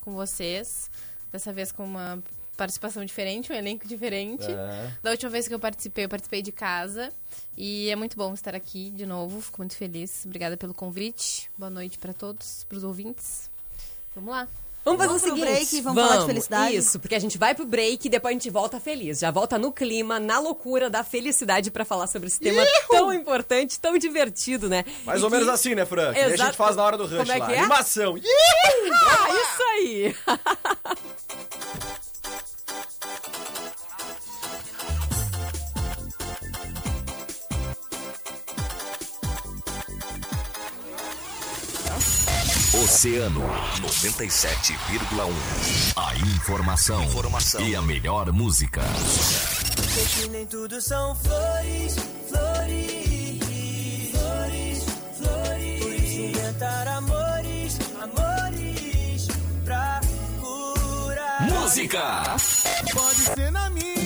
com 0.00 0.12
vocês. 0.12 0.90
Dessa 1.30 1.52
vez 1.52 1.70
com 1.70 1.84
uma 1.84 2.22
participação 2.58 3.04
diferente, 3.04 3.52
um 3.52 3.54
elenco 3.54 3.86
diferente. 3.86 4.50
É. 4.50 4.90
Da 5.00 5.12
última 5.12 5.30
vez 5.30 5.46
que 5.46 5.54
eu 5.54 5.60
participei, 5.60 6.04
eu 6.04 6.08
participei 6.08 6.42
de 6.42 6.50
casa. 6.50 7.10
E 7.56 7.88
é 7.88 7.96
muito 7.96 8.16
bom 8.16 8.34
estar 8.34 8.54
aqui 8.54 8.90
de 8.90 9.06
novo. 9.06 9.40
Fico 9.40 9.58
muito 9.58 9.76
feliz. 9.76 10.26
Obrigada 10.26 10.56
pelo 10.56 10.74
convite. 10.74 11.48
Boa 11.56 11.70
noite 11.70 11.96
para 11.98 12.12
todos, 12.12 12.64
para 12.68 12.76
os 12.76 12.84
ouvintes. 12.84 13.48
Vamos 14.14 14.30
lá. 14.30 14.48
Vamos 14.84 14.98
fazer 14.98 15.08
vamos 15.08 15.22
o 15.22 15.26
seguinte. 15.26 15.44
break, 15.44 15.80
vamos, 15.82 15.94
vamos, 15.94 16.10
falar 16.10 16.20
de 16.20 16.26
felicidade. 16.26 16.76
Isso, 16.76 16.98
porque 16.98 17.14
a 17.14 17.18
gente 17.18 17.36
vai 17.36 17.54
pro 17.54 17.66
break 17.66 18.06
e 18.06 18.10
depois 18.10 18.32
a 18.32 18.34
gente 18.38 18.50
volta 18.50 18.80
feliz. 18.80 19.18
Já 19.18 19.30
volta 19.30 19.58
no 19.58 19.70
clima, 19.70 20.18
na 20.18 20.40
loucura 20.40 20.88
da 20.88 21.04
felicidade 21.04 21.70
para 21.70 21.84
falar 21.84 22.06
sobre 22.06 22.28
esse 22.28 22.40
tema 22.40 22.62
Ihu! 22.62 22.88
tão 22.90 23.12
importante, 23.12 23.78
tão 23.78 23.98
divertido, 23.98 24.68
né? 24.68 24.84
Mais 25.04 25.20
e 25.20 25.24
ou 25.24 25.30
que... 25.30 25.36
menos 25.36 25.52
assim, 25.52 25.74
né, 25.74 25.84
Fran? 25.84 26.10
Exato. 26.10 26.34
Que 26.34 26.42
a 26.42 26.46
gente 26.46 26.56
faz 26.56 26.76
na 26.76 26.84
hora 26.84 26.96
do 26.96 27.04
rush 27.04 27.18
Como 27.18 27.32
é 27.32 27.34
que 27.34 27.40
lá. 27.40 27.52
É? 27.52 27.58
Animação. 27.58 28.14
Ah, 28.16 29.28
isso 29.30 29.62
aí. 29.62 30.16
Oceano 42.98 43.42
97,1. 43.80 45.32
A 45.94 46.16
informação, 46.16 47.04
informação 47.04 47.60
e 47.60 47.76
a 47.76 47.80
melhor 47.80 48.32
música. 48.32 48.82
Sei 48.82 50.04
que 50.04 50.28
nem 50.30 50.44
tudo 50.44 50.80
são 50.80 51.14
flores, 51.14 51.94
flores, 52.28 54.10
flores, 54.10 54.84
flores. 55.16 55.80
Por 55.80 55.92
isso 55.92 56.22
inventar 56.22 56.88
amores, 56.88 57.78
amores 58.02 59.28
pra 59.64 60.00
curar. 60.40 61.42
Música. 61.42 62.36
Pode 62.92 63.16
ser 63.16 63.52
na 63.52 63.70
minha 63.70 63.97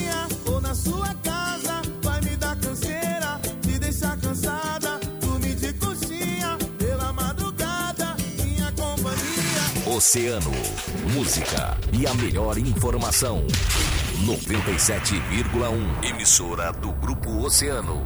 Oceano. 9.93 10.51
Música 11.13 11.77
e 11.93 12.07
a 12.07 12.15
melhor 12.15 12.57
informação. 12.57 13.47
97,1. 14.25 16.09
Emissora 16.09 16.73
do 16.73 16.93
Grupo 16.93 17.31
Oceano. 17.45 18.01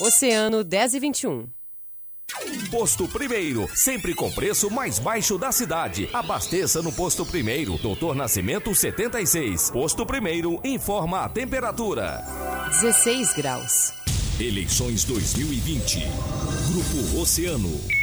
Oceano 0.00 0.62
10 0.62 0.94
e 0.94 1.00
21. 1.00 1.48
Posto 2.70 3.08
Primeiro, 3.08 3.68
sempre 3.74 4.14
com 4.14 4.30
preço 4.30 4.70
mais 4.70 5.00
baixo 5.00 5.36
da 5.36 5.50
cidade. 5.50 6.08
Abasteça 6.12 6.80
no 6.80 6.92
Posto 6.92 7.26
Primeiro, 7.26 7.76
Doutor 7.78 8.14
Nascimento 8.14 8.72
76. 8.72 9.72
Posto 9.72 10.06
Primeiro 10.06 10.60
informa 10.62 11.24
a 11.24 11.28
temperatura: 11.28 12.24
16 12.80 13.32
graus. 13.34 13.92
Eleições 14.38 15.02
2020. 15.02 16.06
Grupo 16.70 17.20
Oceano. 17.20 17.98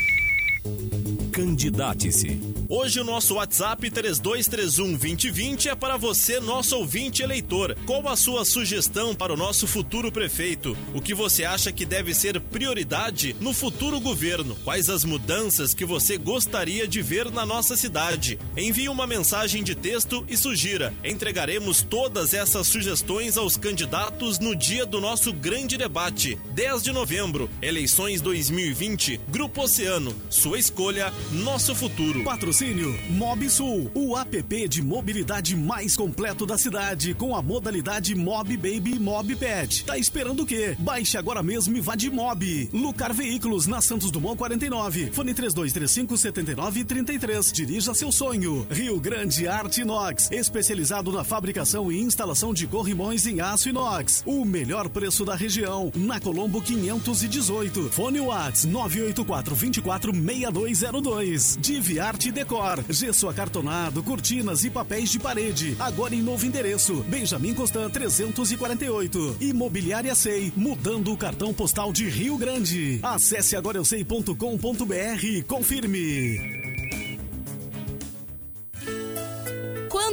Thank 0.65 1.19
you. 1.19 1.24
Candidate-se. 1.35 2.39
Hoje 2.69 3.01
o 3.01 3.03
nosso 3.03 3.35
WhatsApp 3.35 3.91
3231 3.91 4.97
2020 4.97 5.67
é 5.67 5.75
para 5.75 5.97
você, 5.97 6.39
nosso 6.39 6.77
ouvinte 6.77 7.21
eleitor. 7.21 7.75
Qual 7.85 8.07
a 8.07 8.15
sua 8.15 8.45
sugestão 8.45 9.13
para 9.13 9.33
o 9.33 9.35
nosso 9.35 9.67
futuro 9.67 10.09
prefeito? 10.13 10.77
O 10.93 11.01
que 11.01 11.13
você 11.13 11.43
acha 11.43 11.73
que 11.73 11.85
deve 11.85 12.13
ser 12.13 12.39
prioridade 12.39 13.35
no 13.41 13.53
futuro 13.53 13.99
governo? 13.99 14.55
Quais 14.63 14.89
as 14.89 15.03
mudanças 15.03 15.73
que 15.73 15.83
você 15.83 16.17
gostaria 16.17 16.87
de 16.87 17.01
ver 17.01 17.29
na 17.29 17.45
nossa 17.45 17.75
cidade? 17.75 18.39
Envie 18.55 18.87
uma 18.87 19.05
mensagem 19.05 19.61
de 19.61 19.75
texto 19.75 20.25
e 20.29 20.37
sugira. 20.37 20.93
Entregaremos 21.03 21.81
todas 21.81 22.33
essas 22.33 22.65
sugestões 22.65 23.37
aos 23.37 23.57
candidatos 23.57 24.39
no 24.39 24.55
dia 24.55 24.85
do 24.85 25.01
nosso 25.01 25.33
grande 25.33 25.77
debate, 25.77 26.39
10 26.53 26.81
de 26.81 26.93
novembro, 26.93 27.49
eleições 27.61 28.21
2020, 28.21 29.19
Grupo 29.27 29.63
Oceano. 29.63 30.15
Sua 30.29 30.57
escolha, 30.57 31.13
nosso 31.31 31.73
futuro. 31.75 32.23
Patrocínio 32.23 32.97
Mob 33.09 33.49
Sul, 33.49 33.89
o 33.93 34.17
app 34.17 34.67
de 34.67 34.81
mobilidade 34.81 35.55
mais 35.55 35.95
completo 35.95 36.45
da 36.45 36.57
cidade, 36.57 37.13
com 37.13 37.35
a 37.35 37.41
modalidade 37.41 38.13
Mob 38.15 38.55
Baby 38.55 38.95
e 38.95 38.99
Mob 38.99 39.35
Pet. 39.35 39.85
Tá 39.85 39.97
esperando 39.97 40.43
o 40.43 40.45
quê? 40.45 40.75
Baixe 40.77 41.17
agora 41.17 41.41
mesmo 41.41 41.75
e 41.75 41.81
vá 41.81 41.95
de 41.95 42.09
Mob. 42.09 42.69
Lucar 42.71 43.13
Veículos 43.13 43.65
na 43.67 43.81
Santos 43.81 44.11
Dumont 44.11 44.37
49. 44.37 45.11
Fone 45.11 45.33
3235 45.33 46.17
7933. 46.17 47.51
Dirija 47.51 47.93
seu 47.93 48.11
sonho. 48.11 48.65
Rio 48.69 48.99
Grande 48.99 49.47
Arte 49.47 49.81
Inox, 49.81 50.29
especializado 50.31 51.11
na 51.11 51.23
fabricação 51.23 51.91
e 51.91 51.99
instalação 51.99 52.53
de 52.53 52.67
corrimões 52.67 53.25
em 53.25 53.41
aço 53.41 53.69
inox. 53.69 54.23
O 54.25 54.45
melhor 54.45 54.89
preço 54.89 55.25
da 55.25 55.35
região. 55.35 55.91
Na 55.95 56.19
Colombo 56.19 56.61
518. 56.61 57.89
Fone 57.89 58.19
Whats 58.19 58.65
984 58.65 59.55
24 59.55 60.13
6202. 60.13 61.14
Divi 61.59 61.99
Arte 61.99 62.31
Decor. 62.31 62.83
Gesso 62.89 63.29
acartonado, 63.29 64.03
cortinas 64.03 64.63
e 64.63 64.69
papéis 64.69 65.09
de 65.09 65.19
parede. 65.19 65.75
Agora 65.79 66.13
em 66.13 66.21
novo 66.21 66.45
endereço. 66.45 67.05
Benjamin 67.07 67.53
Constant 67.53 67.91
348. 67.91 69.37
Imobiliária 69.39 70.13
Sei. 70.15 70.51
Mudando 70.55 71.13
o 71.13 71.17
cartão 71.17 71.53
postal 71.53 71.93
de 71.93 72.09
Rio 72.09 72.37
Grande. 72.37 72.99
Acesse 73.03 73.55
agoraeusei.com.br 73.55 75.23
e 75.23 75.41
confirme. 75.43 76.64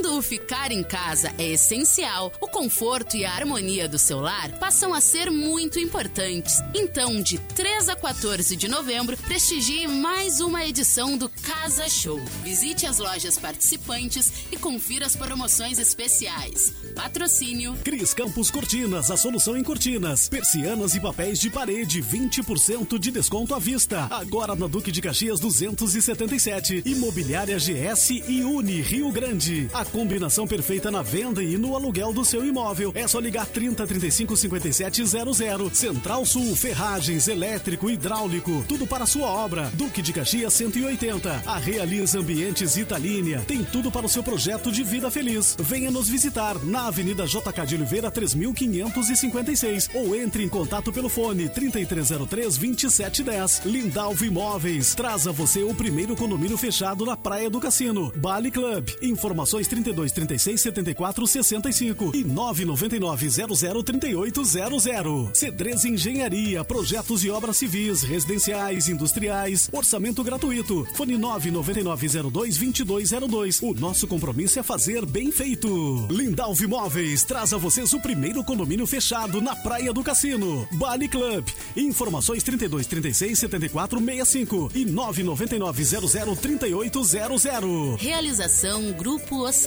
Quando 0.03 0.19
o 0.19 0.23
ficar 0.23 0.73
em 0.73 0.83
casa 0.83 1.33
é 1.39 1.53
essencial, 1.53 2.33
o 2.41 2.49
conforto 2.49 3.17
e 3.17 3.25
a 3.25 3.33
harmonia 3.33 3.89
do 3.89 4.01
seu 4.01 4.19
lar 4.19 4.51
passam 4.59 4.93
a 4.93 5.01
ser 5.01 5.31
muito 5.31 5.79
importantes. 5.79 6.61
Então, 6.75 7.23
de 7.23 7.39
3 7.39 7.89
a 7.89 7.95
14 7.95 8.57
de 8.57 8.67
novembro, 8.67 9.17
prestigie 9.17 9.87
mais 9.87 10.41
uma 10.41 10.67
edição 10.67 11.17
do 11.17 11.29
Casa 11.29 11.89
Show. 11.89 12.21
Visite 12.43 12.85
as 12.85 12.99
lojas 12.99 13.39
participantes 13.39 14.33
e 14.51 14.57
confira 14.57 15.07
as 15.07 15.15
promoções 15.15 15.79
especiais. 15.79 16.75
Patrocínio 16.97 17.77
Cris 17.85 18.13
Campos 18.13 18.51
Cortinas, 18.51 19.09
a 19.09 19.17
solução 19.17 19.57
em 19.57 19.63
cortinas, 19.63 20.29
persianas 20.29 20.97
e 20.97 21.01
papéis 21.01 21.39
de 21.39 21.49
parede, 21.49 22.03
20% 22.03 22.99
de 22.99 23.13
desconto 23.13 23.55
à 23.55 23.61
vista. 23.61 24.09
Agora 24.11 24.57
na 24.57 24.67
Duque 24.67 24.91
de 24.91 25.01
Caxias 25.01 25.39
277. 25.39 26.83
Imobiliária 26.87 27.57
GS 27.57 28.11
e 28.11 28.43
Uni 28.43 28.81
Rio 28.81 29.13
Grande. 29.13 29.71
A 29.73 29.92
combinação 29.93 30.47
perfeita 30.47 30.91
na 30.91 31.03
venda 31.03 31.43
e 31.45 31.59
no 31.59 31.77
aluguel 31.77 32.15
do 32.15 32.25
seu 32.25 32.45
imóvel. 32.45 32.93
É 32.95 33.07
só 33.07 33.21
ligar 33.21 33.47
30 33.47 33.87
35 33.87 34.37
57 34.37 35.05
00. 35.05 35.75
Central 35.75 36.25
Sul, 36.25 36.57
ferragens, 36.57 37.29
elétrico, 37.29 37.91
hidráulico, 37.91 38.65
tudo 38.67 38.87
para 38.87 39.05
sua 39.05 39.29
obra. 39.29 39.71
Duque 39.75 40.01
de 40.01 40.13
Caxias 40.13 40.55
180. 40.55 41.43
A 41.45 41.59
Realiza 41.59 42.19
Ambientes 42.19 42.77
Italínia. 42.77 43.45
Tem 43.47 43.63
tudo 43.63 43.91
para 43.91 44.07
o 44.07 44.09
seu 44.09 44.23
projeto 44.23 44.73
de 44.73 44.83
vida 44.83 45.11
feliz. 45.11 45.55
Venha 45.61 45.91
nos 45.91 46.09
visitar 46.09 46.59
na 46.65 46.87
Avenida 46.87 47.27
JK 47.27 47.67
de 47.67 47.75
Oliveira 47.75 48.11
3556 48.11 49.91
ou 49.95 50.17
entre 50.17 50.43
em 50.43 50.49
contato 50.49 50.91
pelo 50.91 51.11
fone 51.11 51.51
3303 51.51 52.57
2710. 52.57 53.63
Lindalvo 53.67 54.25
Imóveis. 54.25 54.95
Traz 54.95 55.27
a 55.27 55.33
você 55.33 55.63
o 55.63 55.75
primeiro 55.75 56.17
condomínio 56.17 56.57
fechado 56.57 57.05
na 57.05 57.17
Praia 57.17 57.51
do 57.51 57.61
Cassino. 57.61 58.11
Bali 58.17 58.51
Club. 58.51 58.89
Informações 59.03 59.69
30 59.69 59.82
32 59.83 60.13
36 60.13 60.61
74 60.61 61.27
65 61.27 62.13
e 62.15 62.25
999 62.25 63.31
00 63.31 63.83
3800. 63.83 65.31
C3 65.33 65.85
Engenharia, 65.85 66.65
projetos 66.65 67.25
e 67.25 67.31
obras 67.31 67.57
civis, 67.57 68.03
residenciais, 68.03 68.89
industriais, 68.89 69.69
orçamento 69.73 70.23
gratuito. 70.23 70.87
Fone 70.95 71.19
999 71.19 72.31
02 72.31 72.57
2202. 72.57 73.61
O 73.63 73.75
nosso 73.75 74.07
compromisso 74.07 74.59
é 74.59 74.63
fazer 74.63 75.05
bem 75.05 75.33
feito. 75.33 76.07
Lindalve 76.11 76.65
Imóveis 76.65 77.25
traz 77.25 77.53
a 77.53 77.59
vocês 77.59 77.93
o 77.93 78.01
primeiro 78.01 78.45
condomínio 78.45 78.87
fechado 78.87 79.41
na 79.41 79.57
Praia 79.57 79.93
do 79.93 80.03
Cassino. 80.03 80.67
Bali 80.73 81.09
Club. 81.09 81.45
Informações 81.77 82.43
32 82.43 82.87
36 82.87 83.39
74 83.39 83.99
65 83.99 84.71
e 84.75 84.85
999 84.85 85.85
00 85.85 86.37
3800. 86.37 88.01
Realização 88.01 88.93
Grupo 88.93 89.45
Oceano. 89.45 89.62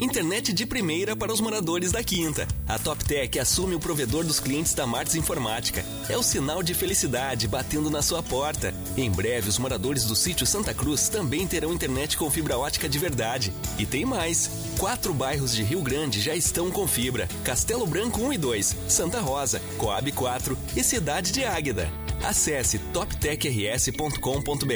Internet 0.00 0.52
de 0.52 0.66
primeira 0.66 1.14
para 1.14 1.32
os 1.32 1.40
moradores 1.40 1.92
da 1.92 2.02
Quinta. 2.02 2.44
A 2.66 2.76
TopTech 2.76 3.38
assume 3.38 3.76
o 3.76 3.78
provedor 3.78 4.24
dos 4.24 4.40
clientes 4.40 4.74
da 4.74 4.84
Martins 4.84 5.14
Informática. 5.14 5.84
É 6.08 6.18
o 6.18 6.24
sinal 6.24 6.60
de 6.60 6.74
felicidade 6.74 7.46
batendo 7.46 7.88
na 7.88 8.02
sua 8.02 8.20
porta. 8.20 8.74
Em 8.96 9.08
breve, 9.08 9.48
os 9.48 9.58
moradores 9.58 10.06
do 10.06 10.16
sítio 10.16 10.44
Santa 10.44 10.74
Cruz 10.74 11.08
também 11.08 11.46
terão 11.46 11.72
internet 11.72 12.16
com 12.16 12.28
fibra 12.32 12.58
ótica 12.58 12.88
de 12.88 12.98
verdade. 12.98 13.52
E 13.78 13.86
tem 13.86 14.04
mais. 14.04 14.50
Quatro 14.76 15.14
bairros 15.14 15.54
de 15.54 15.62
Rio 15.62 15.82
Grande 15.82 16.20
já 16.20 16.34
estão 16.34 16.68
com 16.68 16.88
fibra. 16.88 17.28
Castelo 17.44 17.86
Branco 17.86 18.20
1 18.20 18.32
e 18.32 18.38
2, 18.38 18.76
Santa 18.88 19.20
Rosa, 19.20 19.62
Coab 19.78 20.10
4 20.10 20.58
e 20.76 20.82
Cidade 20.82 21.30
de 21.30 21.44
Águeda. 21.44 21.88
Acesse 22.24 22.78
toptechrs.com.br 22.78 24.72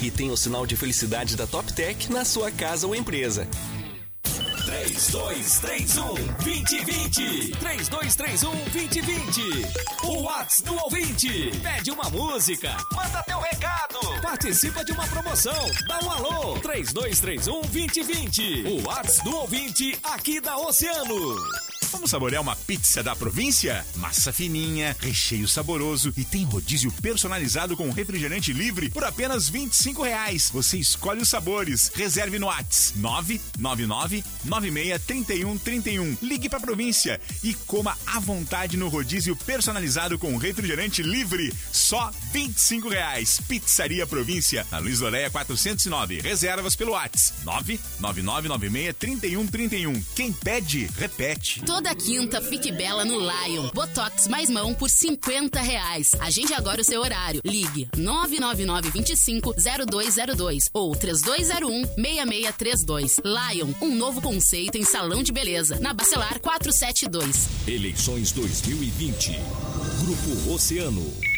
e 0.00 0.10
tenha 0.10 0.32
o 0.32 0.36
sinal 0.36 0.64
de 0.64 0.76
felicidade 0.76 1.36
da 1.36 1.46
TopTech 1.46 2.12
na 2.12 2.24
sua 2.24 2.52
casa 2.52 2.86
ou 2.86 2.94
empresa. 2.94 3.48
3231 4.64 6.14
2020. 6.42 7.50
3231 7.58 8.50
2020. 8.72 9.42
O 10.04 10.22
Whats 10.22 10.60
do 10.62 10.74
ouvinte. 10.74 11.50
Pede 11.62 11.90
uma 11.90 12.08
música. 12.10 12.76
Manda 12.92 13.22
teu 13.22 13.38
recado. 13.40 13.98
Participa 14.22 14.84
de 14.84 14.92
uma 14.92 15.06
promoção. 15.06 15.66
Dá 15.88 16.00
um 16.00 16.10
alô. 16.10 16.58
3231 16.60 17.60
2020. 17.62 18.64
O 18.68 18.88
Whats 18.88 19.22
do 19.24 19.36
ouvinte 19.36 19.98
aqui 20.02 20.40
da 20.40 20.56
Oceano. 20.58 21.36
Vamos 21.92 22.10
saborear 22.10 22.40
uma 22.40 22.54
pizza 22.54 23.02
da 23.02 23.16
província? 23.16 23.84
Massa 23.96 24.32
fininha, 24.32 24.96
recheio 25.00 25.48
saboroso 25.48 26.14
e 26.16 26.24
tem 26.24 26.44
rodízio 26.44 26.92
personalizado 27.02 27.76
com 27.76 27.90
refrigerante 27.90 28.52
livre 28.52 28.88
por 28.90 29.02
apenas 29.02 29.48
25 29.48 30.04
reais. 30.04 30.50
Você 30.52 30.78
escolhe 30.78 31.20
os 31.20 31.28
sabores. 31.28 31.90
Reserve 31.92 32.38
no 32.38 32.46
Whats 32.46 32.92
999 32.94 34.22
96 34.44 35.02
31 35.04 35.58
31. 35.58 36.16
Ligue 36.22 36.48
pra 36.48 36.60
província 36.60 37.20
e 37.42 37.54
coma 37.54 37.98
à 38.06 38.20
vontade 38.20 38.76
no 38.76 38.88
rodízio 38.88 39.34
personalizado 39.34 40.16
com 40.16 40.36
refrigerante 40.36 41.02
livre. 41.02 41.52
Só 41.72 42.12
25 42.32 42.88
reais. 42.88 43.40
Pizzaria 43.48 44.06
Província, 44.06 44.64
na 44.70 44.78
Luiz 44.78 45.00
Loreia 45.00 45.28
409. 45.28 46.20
Reservas 46.20 46.76
pelo 46.76 46.92
Whats 46.92 47.34
999 47.42 48.48
96 48.48 48.94
31 48.96 49.46
31. 49.48 50.02
Quem 50.14 50.32
pede, 50.32 50.88
repete. 50.96 51.60
Toda 51.80 51.94
quinta 51.94 52.42
fique 52.42 52.70
bela 52.70 53.06
no 53.06 53.18
Lion. 53.18 53.70
Botox 53.72 54.28
mais 54.28 54.50
mão 54.50 54.74
por 54.74 54.90
50 54.90 55.58
reais. 55.62 56.10
Agende 56.20 56.52
agora 56.52 56.82
o 56.82 56.84
seu 56.84 57.00
horário. 57.00 57.40
Ligue 57.42 57.88
999 57.96 58.90
25 58.90 59.54
0202 59.88 60.68
ou 60.74 60.94
3201 60.94 61.86
6632. 61.94 63.16
Lion, 63.24 63.72
um 63.80 63.94
novo 63.94 64.20
conceito 64.20 64.76
em 64.76 64.84
salão 64.84 65.22
de 65.22 65.32
beleza. 65.32 65.80
Na 65.80 65.94
Bacelar 65.94 66.38
472. 66.40 67.48
Eleições 67.66 68.30
2020. 68.32 69.40
Grupo 70.04 70.52
Oceano. 70.52 71.29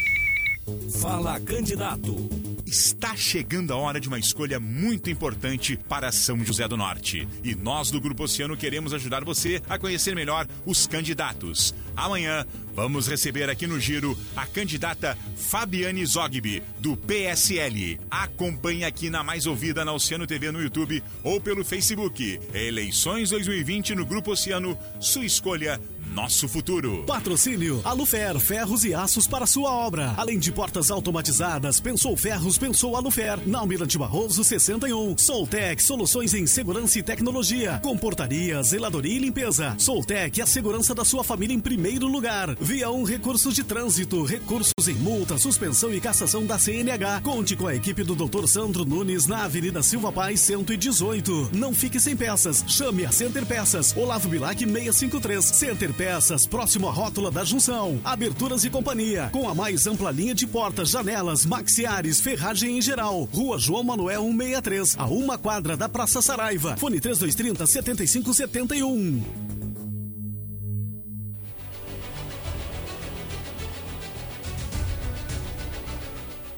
Fala 1.01 1.41
candidato. 1.41 2.31
Está 2.65 3.17
chegando 3.17 3.73
a 3.73 3.77
hora 3.77 4.01
de 4.01 4.09
uma 4.09 4.19
escolha 4.19 4.61
muito 4.61 5.11
importante 5.11 5.77
para 5.77 6.13
São 6.13 6.43
José 6.45 6.67
do 6.69 6.77
Norte. 6.77 7.29
E 7.43 7.55
nós 7.55 7.91
do 7.91 8.01
Grupo 8.01 8.25
Oceano 8.25 8.57
queremos 8.57 8.95
ajudar 8.95 9.25
você 9.25 9.61
a 9.69 9.79
conhecer 9.79 10.15
melhor 10.15 10.47
os 10.65 10.87
candidatos. 10.87 11.75
Amanhã 11.97 12.47
vamos 12.75 13.09
receber 13.09 13.51
aqui 13.51 13.67
no 13.67 13.79
Giro 13.79 14.17
a 14.37 14.47
candidata 14.47 15.19
Fabiane 15.37 16.07
Zogby, 16.07 16.63
do 16.79 16.97
PSL. 16.97 18.01
Acompanhe 18.11 18.85
aqui 18.85 19.11
na 19.11 19.23
mais 19.23 19.47
ouvida 19.47 19.85
na 19.85 19.93
Oceano 19.93 20.27
TV 20.27 20.51
no 20.51 20.63
YouTube 20.63 21.03
ou 21.25 21.41
pelo 21.41 21.65
Facebook. 21.65 22.41
Eleições 22.55 23.31
2020 23.31 23.95
no 23.97 24.07
Grupo 24.07 24.31
Oceano. 24.31 24.79
Sua 25.01 25.27
escolha 25.27 25.79
nosso 26.13 26.47
futuro. 26.47 27.05
Patrocínio 27.05 27.81
Alufer, 27.85 28.39
ferros 28.39 28.85
e 28.85 28.95
aços 28.95 29.27
para 29.27 29.47
sua 29.47 29.73
obra. 29.73 30.15
Além 30.17 30.39
de 30.39 30.53
portas 30.53 30.91
automatizadas, 30.91 31.81
pensou 31.81 32.17
ferros, 32.17 32.59
pensou 32.59 32.97
Alufer. 32.97 33.41
Na 33.47 33.61
Almirante 33.61 33.97
Barroso 33.97 34.45
61. 34.45 35.17
Soltec, 35.17 35.83
soluções 35.83 36.35
em 36.35 36.47
segurança 36.47 36.99
e 36.99 37.03
tecnologia. 37.03 37.81
Comportaria, 37.83 38.63
zeladoria 38.63 39.17
e 39.17 39.19
limpeza. 39.19 39.75
Soltec, 39.79 40.41
a 40.41 40.47
segurança 40.47 40.95
da 40.95 41.05
sua 41.05 41.25
família 41.25 41.55
em 41.55 41.61
primeiro 41.61 42.07
lugar. 42.07 42.55
Via 42.61 42.91
um 42.91 43.05
recursos 43.05 43.55
de 43.55 43.65
trânsito, 43.65 44.23
recursos 44.25 44.87
em 44.87 44.95
multa, 44.95 45.39
suspensão 45.39 45.93
e 45.95 46.01
cassação 46.01 46.45
da 46.45 46.59
CNH. 46.59 47.23
Conte 47.23 47.57
com 47.57 47.67
a 47.67 47.75
equipe 47.75 48.03
do 48.03 48.15
Dr. 48.15 48.47
Sandro 48.47 48.85
Nunes 48.85 49.27
na 49.27 49.45
Avenida 49.45 49.83
Silva 49.83 50.13
Paz 50.13 50.41
118. 50.41 51.51
Não 51.53 51.75
fique 51.75 51.99
sem 51.99 52.15
peças. 52.15 52.63
Chame 52.69 53.07
a 53.07 53.13
Center 53.13 53.47
Peças. 53.47 53.97
Olavo 53.97 54.29
Bilac 54.29 54.59
653. 54.63 55.45
Center 55.45 55.93
Peças, 55.93 56.02
próximo 56.51 56.89
à 56.89 56.91
rótula 56.91 57.31
da 57.31 57.45
junção. 57.45 58.01
Aberturas 58.05 58.65
e 58.65 58.71
companhia, 58.71 59.31
com 59.33 59.49
a 59.49 59.55
mais 59.55 59.87
ampla 59.87 60.11
linha 60.11 60.35
de 60.35 60.49
portas, 60.49 60.91
janelas, 60.91 61.47
maxiares, 61.47 62.21
ferragem 62.21 62.79
em 62.79 62.83
geral. 62.83 63.23
Rua 63.33 63.57
João 63.57 63.85
Manuel 63.85 64.23
163, 64.23 64.97
a 64.99 65.07
uma 65.07 65.39
quadra 65.39 65.77
da 65.77 65.89
Praça 65.89 66.21
Saraiva. 66.21 66.77
Fone 66.77 67.01
3230 67.01 67.67
7571. 67.67 69.23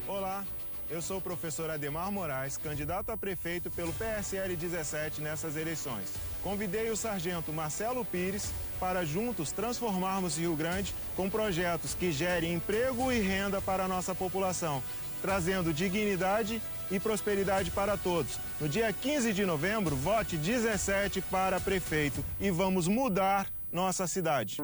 Olá, 0.07 0.43
eu 0.89 1.01
sou 1.03 1.17
o 1.17 1.21
professor 1.21 1.69
Ademar 1.69 2.11
Moraes, 2.11 2.57
candidato 2.57 3.11
a 3.11 3.17
prefeito 3.17 3.69
pelo 3.69 3.93
PSL 3.93 4.55
17 4.55 5.21
nessas 5.21 5.55
eleições. 5.55 6.11
Convidei 6.41 6.89
o 6.89 6.97
sargento 6.97 7.53
Marcelo 7.53 8.03
Pires 8.03 8.51
para 8.79 9.05
juntos 9.05 9.51
transformarmos 9.51 10.37
Rio 10.37 10.55
Grande 10.55 10.93
com 11.15 11.29
projetos 11.29 11.93
que 11.93 12.11
gerem 12.11 12.53
emprego 12.53 13.11
e 13.11 13.19
renda 13.19 13.61
para 13.61 13.85
a 13.85 13.87
nossa 13.87 14.13
população, 14.13 14.81
trazendo 15.21 15.73
dignidade 15.73 16.61
e 16.91 16.99
prosperidade 16.99 17.71
para 17.71 17.97
todos. 17.97 18.39
No 18.59 18.69
dia 18.69 18.91
15 18.93 19.33
de 19.33 19.45
novembro, 19.45 19.95
vote 19.95 20.37
17 20.37 21.21
para 21.21 21.59
prefeito 21.59 22.23
e 22.39 22.51
vamos 22.51 22.87
mudar 22.87 23.47
nossa 23.71 24.07
cidade. 24.07 24.57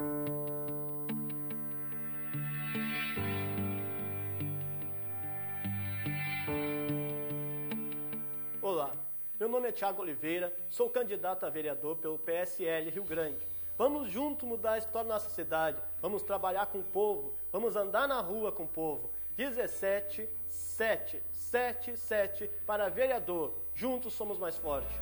Olá, 8.61 8.91
meu 9.39 9.49
nome 9.49 9.69
é 9.69 9.71
Tiago 9.71 10.01
Oliveira, 10.01 10.53
sou 10.69 10.89
candidato 10.89 11.45
a 11.45 11.49
vereador 11.49 11.97
pelo 11.97 12.17
PSL 12.19 12.89
Rio 12.89 13.03
Grande. 13.03 13.50
Vamos 13.81 14.11
juntos 14.11 14.47
mudar 14.47 14.73
a 14.73 14.77
história 14.77 15.07
da 15.07 15.15
nossa 15.15 15.31
cidade, 15.31 15.81
vamos 15.99 16.21
trabalhar 16.21 16.67
com 16.67 16.77
o 16.77 16.83
povo, 16.83 17.33
vamos 17.51 17.75
andar 17.75 18.07
na 18.07 18.21
rua 18.21 18.51
com 18.51 18.61
o 18.61 18.67
povo. 18.67 19.09
17, 19.35 20.29
7, 20.47 21.19
7, 21.33 21.97
7 21.97 22.47
para 22.67 22.89
vereador. 22.89 23.55
Juntos 23.73 24.13
somos 24.13 24.37
mais 24.37 24.55
fortes. 24.55 24.95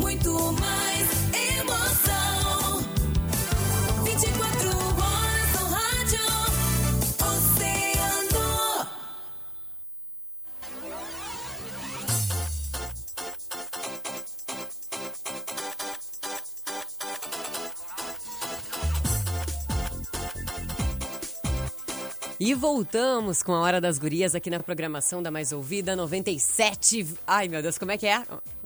Muito 0.00 0.32
mais 0.52 1.21
E 22.44 22.54
voltamos 22.54 23.40
com 23.40 23.52
a 23.52 23.60
Hora 23.60 23.80
das 23.80 24.00
Gurias 24.00 24.34
aqui 24.34 24.50
na 24.50 24.58
programação 24.58 25.22
da 25.22 25.30
Mais 25.30 25.52
Ouvida 25.52 25.94
97. 25.94 27.06
Ai, 27.24 27.46
meu 27.46 27.62
Deus, 27.62 27.78
como 27.78 27.92
é 27.92 27.96
que 27.96 28.08
é? 28.08 28.20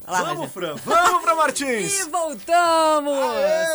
Lá, 0.07 0.23
Vamos. 0.23 0.53
Fran, 0.53 0.77
vamos, 0.85 1.23
Fran 1.23 1.35
Martins! 1.35 2.01
E 2.07 2.11
voltamos! 2.11 3.17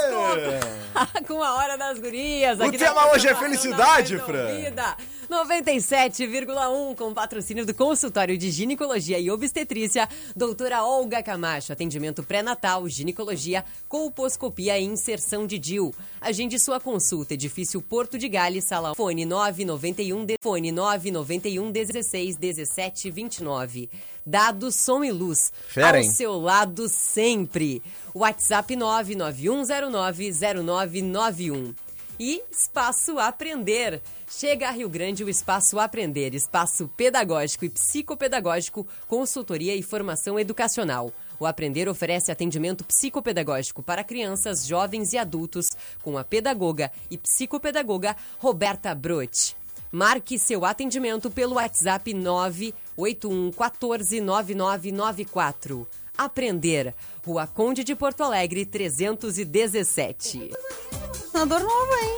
Com- 0.09 1.25
Com 1.35 1.43
a 1.43 1.55
Hora 1.55 1.77
das 1.77 1.99
Gurias. 1.99 2.59
O 2.59 2.71
tema 2.71 3.11
hoje 3.11 3.27
é 3.27 3.35
felicidade, 3.35 4.17
Fran. 4.19 4.47
Ouvida. 4.49 4.95
97,1 5.31 6.95
com 6.97 7.13
patrocínio 7.13 7.65
do 7.65 7.73
consultório 7.73 8.37
de 8.37 8.51
ginecologia 8.51 9.17
e 9.17 9.31
obstetrícia, 9.31 10.07
doutora 10.35 10.83
Olga 10.83 11.23
Camacho, 11.23 11.71
atendimento 11.71 12.21
pré-natal, 12.21 12.87
ginecologia, 12.89 13.63
colposcopia 13.87 14.77
e 14.77 14.83
inserção 14.83 15.47
de 15.47 15.57
DIU. 15.57 15.93
Agende 16.19 16.59
sua 16.59 16.79
consulta, 16.81 17.33
edifício 17.33 17.81
Porto 17.81 18.17
de 18.17 18.27
Gales, 18.27 18.65
sala 18.65 18.93
fone 18.93 19.23
991 19.25 20.25
de- 20.25 20.35
fone 20.41 20.69
991 20.71 21.71
16 21.71 22.35
17 22.35 23.09
29. 23.09 23.89
Dados 24.23 24.75
som 24.75 25.03
e 25.03 25.11
luz. 25.11 25.51
Fera, 25.67 25.97
hein? 25.99 26.03
Seu 26.21 26.39
lado 26.39 26.87
sempre. 26.87 27.81
WhatsApp 28.13 28.75
991090991. 28.75 31.73
E 32.19 32.43
Espaço 32.51 33.17
Aprender. 33.17 33.99
Chega 34.29 34.67
a 34.67 34.71
Rio 34.71 34.87
Grande 34.87 35.23
o 35.23 35.29
Espaço 35.29 35.79
Aprender, 35.79 36.35
espaço 36.35 36.87
pedagógico 36.95 37.65
e 37.65 37.69
psicopedagógico, 37.69 38.85
consultoria 39.07 39.75
e 39.75 39.81
formação 39.81 40.39
educacional. 40.39 41.11
O 41.39 41.47
Aprender 41.47 41.89
oferece 41.89 42.31
atendimento 42.31 42.83
psicopedagógico 42.83 43.81
para 43.81 44.03
crianças, 44.03 44.67
jovens 44.67 45.13
e 45.13 45.17
adultos 45.17 45.65
com 46.03 46.19
a 46.19 46.23
pedagoga 46.23 46.91
e 47.09 47.17
psicopedagoga 47.17 48.15
Roberta 48.37 48.93
Brote. 48.93 49.55
Marque 49.91 50.37
seu 50.37 50.65
atendimento 50.65 51.31
pelo 51.31 51.55
WhatsApp 51.55 52.13
981 52.13 53.51
14 53.53 54.21
9994. 54.21 55.87
Aprender. 56.25 56.93
Rua 57.25 57.47
Conde 57.47 57.83
de 57.83 57.95
Porto 57.95 58.23
Alegre, 58.23 58.65
317. 58.65 60.51
Senador 61.31 61.61
novo, 61.61 61.95
hein? 61.95 62.11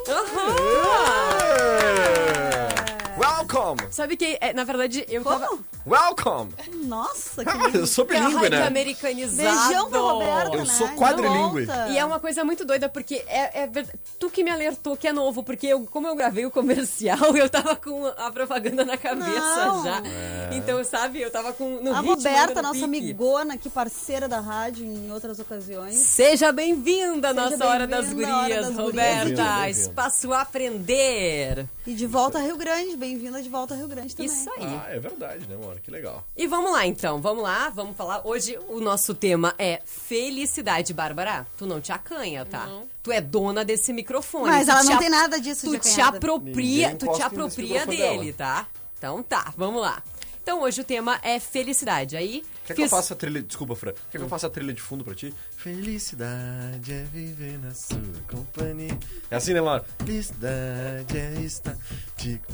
Welcome! 3.17 3.87
Sabe 3.91 4.17
que, 4.17 4.37
é, 4.41 4.53
na 4.53 4.63
verdade, 4.63 5.05
eu 5.09 5.23
tava... 5.23 5.47
Welcome! 5.85 6.53
Nossa, 6.85 7.43
que 7.43 7.49
Ah, 7.51 7.69
eu 7.73 7.85
sou 7.85 8.05
bilíngue, 8.05 8.49
né? 8.49 8.65
americanizado. 8.65 9.67
Beijão 9.67 9.89
pra 9.89 9.99
Roberta, 9.99 10.55
Eu 10.55 10.59
né? 10.65 10.73
sou 10.73 10.87
quadrilíngue. 10.89 11.67
E 11.91 11.97
é 11.97 12.05
uma 12.05 12.19
coisa 12.21 12.43
muito 12.45 12.63
doida, 12.63 12.87
porque 12.87 13.15
é, 13.27 13.63
é 13.63 13.67
verdade- 13.67 13.99
tu 14.17 14.29
que 14.29 14.43
me 14.43 14.49
alertou 14.49 14.95
que 14.95 15.07
é 15.07 15.11
novo, 15.13 15.43
porque 15.43 15.67
eu, 15.67 15.85
como 15.85 16.07
eu 16.07 16.15
gravei 16.15 16.45
o 16.45 16.51
comercial, 16.51 17.17
eu 17.35 17.49
tava 17.49 17.75
com 17.75 18.05
a 18.07 18.31
propaganda 18.31 18.85
na 18.85 18.97
cabeça 18.97 19.65
Não. 19.65 19.83
já. 19.83 19.97
É. 20.05 20.49
Então, 20.53 20.81
sabe, 20.85 21.21
eu 21.21 21.29
tava 21.29 21.51
com 21.51 21.81
no 21.81 21.91
A 21.93 21.97
ritmo 21.99 22.15
Roberta, 22.15 22.61
nossa 22.61 22.73
pique. 22.75 22.85
amigona, 22.85 23.57
que 23.57 23.69
parceira 23.69 24.27
da 24.29 24.39
rádio 24.39 24.85
em 24.85 25.11
outras 25.11 25.37
ocasiões. 25.39 25.95
Seja 25.95 26.51
bem-vinda 26.53 27.29
à 27.29 27.33
nossa 27.33 27.65
Hora 27.65 27.85
das 27.85 28.05
à 28.05 28.07
Hora 28.09 28.15
Gurias, 28.15 28.65
das 28.67 28.75
Gurias. 28.75 28.77
Roberta. 28.77 29.23
Bem-vinda. 29.25 29.69
Espaço 29.69 30.31
Aprender. 30.33 31.65
E 31.85 31.93
de 31.93 32.07
volta 32.07 32.37
a 32.39 32.41
Rio 32.41 32.55
Grande, 32.55 32.95
bem-vinda 33.03 33.41
de 33.43 33.49
volta 33.49 33.73
a 33.73 33.77
Rio 33.77 33.87
Grande 33.89 34.15
também. 34.15 34.31
Isso 34.31 34.49
aí. 34.51 34.63
Ah, 34.63 34.85
é 34.89 34.97
verdade, 34.99 35.45
né, 35.47 35.55
amor? 35.55 35.77
Que 35.81 35.91
legal. 35.91 36.25
E 36.37 36.47
vamos 36.47 36.71
lá, 36.71 36.87
então. 36.87 37.19
Vamos 37.21 37.43
lá, 37.43 37.69
vamos 37.69 37.97
falar. 37.97 38.21
Hoje 38.25 38.57
o 38.69 38.79
nosso 38.79 39.13
tema 39.13 39.53
é 39.57 39.81
felicidade, 39.85 40.93
Bárbara. 40.93 41.45
Tu 41.57 41.65
não 41.65 41.81
te 41.81 41.91
acanha, 41.91 42.45
tá? 42.45 42.69
Tu 43.03 43.11
é 43.11 43.19
dona 43.19 43.65
desse 43.65 43.91
microfone. 43.91 44.45
Mas 44.47 44.65
Tu 44.67 44.71
ela 44.71 44.83
não 44.85 44.93
ap- 44.93 44.99
tem 44.99 45.09
nada 45.09 45.37
disso 45.41 45.65
Tu 45.67 45.71
de 45.77 45.79
te 45.93 45.99
apropria, 45.99 46.91
Ninguém 46.91 46.97
tu 46.97 47.11
te 47.13 47.21
apropria 47.21 47.85
dele, 47.85 48.31
dela. 48.31 48.33
tá? 48.37 48.67
Então 48.97 49.21
tá, 49.21 49.53
vamos 49.57 49.81
lá. 49.81 50.01
Então 50.41 50.61
hoje 50.61 50.81
o 50.81 50.83
tema 50.83 51.19
é 51.23 51.39
felicidade. 51.39 52.17
Aí 52.17 52.43
Quer 52.65 52.73
que 52.73 52.81
eu 52.81 52.85
fiz- 52.85 52.91
faça 52.91 53.13
a 53.13 53.17
trilha... 53.17 53.41
Desculpa, 53.41 53.75
Fran. 53.75 53.93
Quer 54.11 54.17
que 54.17 54.23
eu 54.25 54.29
faça 54.29 54.47
a 54.47 54.49
trilha 54.49 54.73
de 54.73 54.81
fundo 54.81 55.01
pra 55.03 55.13
ti? 55.15 55.33
Felicidade 55.57 56.91
é 56.93 57.03
viver 57.11 57.57
na 57.59 57.73
sua 57.73 57.97
companhia. 58.29 58.97
É 59.31 59.35
assim, 59.37 59.53
né, 59.53 59.61
Laura? 59.61 59.85
Felicidade 59.99 61.17
é 61.17 61.41
estar 61.41 61.77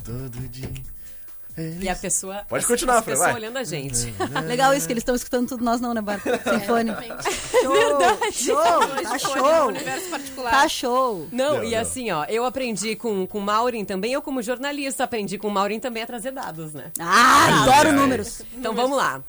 todo 0.03 0.39
dia. 0.49 0.69
E 1.81 1.89
a 1.89 1.95
pessoa. 1.95 2.45
Pode 2.47 2.65
continuar, 2.65 3.01
Fran, 3.01 3.15
vai. 3.17 3.33
olhando 3.33 3.57
a 3.57 3.63
gente. 3.65 4.13
Legal 4.47 4.73
isso, 4.73 4.87
que 4.87 4.93
eles 4.93 5.01
estão 5.01 5.13
escutando 5.13 5.49
tudo, 5.49 5.61
nós 5.63 5.81
não, 5.81 5.93
né, 5.93 5.99
Bárbara? 6.01 6.41
Sem 6.41 6.59
fone. 6.61 6.91
Show, 7.61 7.73
Verdade. 7.73 8.31
show, 8.33 8.55
tá 9.03 9.17
show. 9.19 9.67
universo 9.67 10.09
particular. 10.09 10.51
Tá 10.51 10.69
show. 10.69 11.27
Não, 11.33 11.57
Não, 11.57 11.63
e 11.65 11.71
não. 11.71 11.79
assim, 11.81 12.11
ó, 12.11 12.23
eu 12.29 12.45
aprendi 12.45 12.95
com, 12.95 13.27
com 13.27 13.39
o 13.39 13.41
Maureen 13.41 13.83
também, 13.83 14.13
eu 14.13 14.21
como 14.21 14.41
jornalista 14.41 15.03
aprendi 15.03 15.37
com 15.37 15.49
o 15.49 15.51
Maureen 15.51 15.81
também 15.81 16.01
a 16.03 16.07
trazer 16.07 16.31
dados, 16.31 16.73
né? 16.73 16.91
Ah, 16.97 17.63
adoro 17.63 17.91
números. 17.91 18.41
Então 18.57 18.73
vamos 18.73 18.95
lá. 18.97 19.21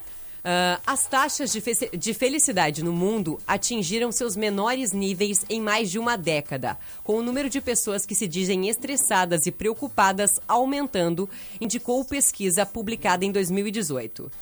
Ah, 0.42 0.80
as 0.86 1.06
taxas 1.06 1.52
de, 1.52 1.60
fe- 1.60 1.90
de 1.96 2.14
felicidade 2.14 2.82
no 2.82 2.92
mundo 2.92 3.38
atingiram 3.46 4.10
seus 4.10 4.36
menores 4.36 4.92
níveis 4.92 5.44
em 5.50 5.60
mais 5.60 5.90
de 5.90 5.98
uma 5.98 6.16
década, 6.16 6.78
com 7.04 7.16
o 7.16 7.22
número 7.22 7.50
de 7.50 7.60
pessoas 7.60 8.06
que 8.06 8.14
se 8.14 8.26
dizem 8.26 8.68
estressadas 8.68 9.44
e 9.46 9.52
preocupadas 9.52 10.40
aumentando, 10.48 11.28
indicou 11.60 12.04
pesquisa 12.04 12.64
publicada 12.64 13.24
em 13.24 13.30
2018. 13.32 14.32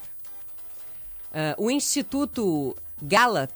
Ah, 1.34 1.54
o 1.58 1.70
Instituto 1.70 2.76
Gallup 3.02 3.52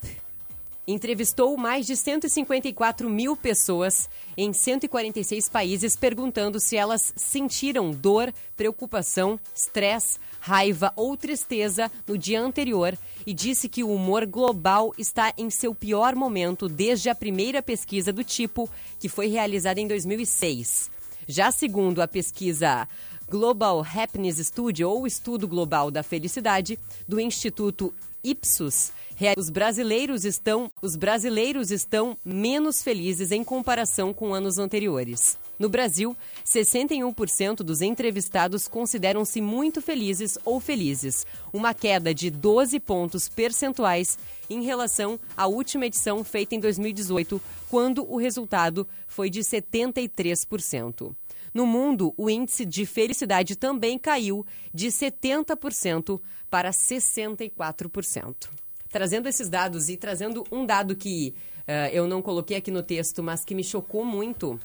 entrevistou 0.87 1.55
mais 1.57 1.85
de 1.85 1.95
154 1.95 3.09
mil 3.09 3.35
pessoas 3.35 4.09
em 4.37 4.51
146 4.51 5.49
países, 5.49 5.95
perguntando 5.95 6.59
se 6.59 6.75
elas 6.75 7.13
sentiram 7.15 7.91
dor, 7.91 8.33
preocupação, 8.55 9.39
estresse, 9.55 10.19
raiva 10.39 10.91
ou 10.95 11.15
tristeza 11.15 11.89
no 12.05 12.17
dia 12.17 12.41
anterior 12.41 12.97
e 13.25 13.33
disse 13.33 13.69
que 13.69 13.83
o 13.83 13.93
humor 13.93 14.25
global 14.25 14.93
está 14.97 15.33
em 15.37 15.49
seu 15.49 15.73
pior 15.73 16.15
momento 16.15 16.67
desde 16.67 17.09
a 17.09 17.15
primeira 17.15 17.63
pesquisa 17.63 18.11
do 18.11 18.23
tipo, 18.23 18.69
que 18.99 19.07
foi 19.07 19.27
realizada 19.27 19.79
em 19.79 19.87
2006. 19.87 20.91
Já 21.27 21.51
segundo 21.51 22.01
a 22.01 22.07
pesquisa 22.07 22.87
Global 23.29 23.81
Happiness 23.81 24.37
Study, 24.37 24.83
ou 24.83 25.07
Estudo 25.07 25.47
Global 25.47 25.89
da 25.89 26.03
Felicidade, 26.03 26.77
do 27.07 27.19
Instituto 27.19 27.93
Ipsos, 28.25 28.93
os 29.37 29.49
brasileiros 29.49 30.23
estão, 30.23 30.71
os 30.81 30.95
brasileiros 30.95 31.71
estão 31.71 32.17
menos 32.23 32.81
felizes 32.81 33.33
em 33.33 33.43
comparação 33.43 34.13
com 34.13 34.33
anos 34.33 34.57
anteriores. 34.57 35.37
No 35.59 35.67
Brasil, 35.67 36.15
61% 36.45 37.57
dos 37.57 37.81
entrevistados 37.81 38.65
consideram-se 38.65 39.41
muito 39.41 39.81
felizes 39.81 40.37
ou 40.45 40.61
felizes, 40.61 41.25
uma 41.51 41.73
queda 41.73 42.13
de 42.13 42.29
12 42.29 42.79
pontos 42.79 43.27
percentuais 43.27 44.17
em 44.49 44.63
relação 44.63 45.19
à 45.35 45.45
última 45.45 45.85
edição 45.85 46.23
feita 46.23 46.55
em 46.55 46.59
2018, 46.61 47.41
quando 47.69 48.09
o 48.09 48.15
resultado 48.15 48.87
foi 49.05 49.29
de 49.29 49.41
73%. 49.41 51.13
No 51.53 51.65
mundo, 51.67 52.13
o 52.17 52.29
índice 52.29 52.65
de 52.65 52.85
felicidade 52.85 53.55
também 53.55 53.97
caiu 53.97 54.45
de 54.73 54.87
70% 54.87 56.19
para 56.49 56.71
64%. 56.71 58.49
Trazendo 58.89 59.27
esses 59.27 59.49
dados 59.49 59.89
e 59.89 59.97
trazendo 59.97 60.43
um 60.51 60.65
dado 60.65 60.95
que 60.95 61.35
eh, 61.67 61.91
eu 61.93 62.07
não 62.07 62.21
coloquei 62.21 62.57
aqui 62.57 62.71
no 62.71 62.83
texto, 62.83 63.21
mas 63.21 63.43
que 63.43 63.55
me 63.55 63.63
chocou 63.63 64.03
muito, 64.05 64.59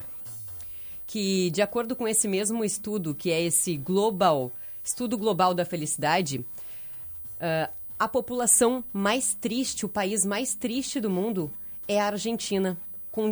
que 1.06 1.50
de 1.50 1.62
acordo 1.62 1.96
com 1.96 2.06
esse 2.06 2.28
mesmo 2.28 2.64
estudo, 2.64 3.14
que 3.14 3.30
é 3.30 3.40
esse 3.40 3.76
global, 3.76 4.52
estudo 4.84 5.16
global 5.16 5.54
da 5.54 5.64
felicidade, 5.64 6.44
ah, 7.40 7.70
a 7.98 8.06
população 8.06 8.84
mais 8.92 9.34
triste, 9.34 9.84
o 9.84 9.88
país 9.88 10.24
mais 10.24 10.54
triste 10.54 11.00
do 11.00 11.10
mundo 11.10 11.50
é 11.88 12.00
a 12.00 12.06
Argentina, 12.06 12.78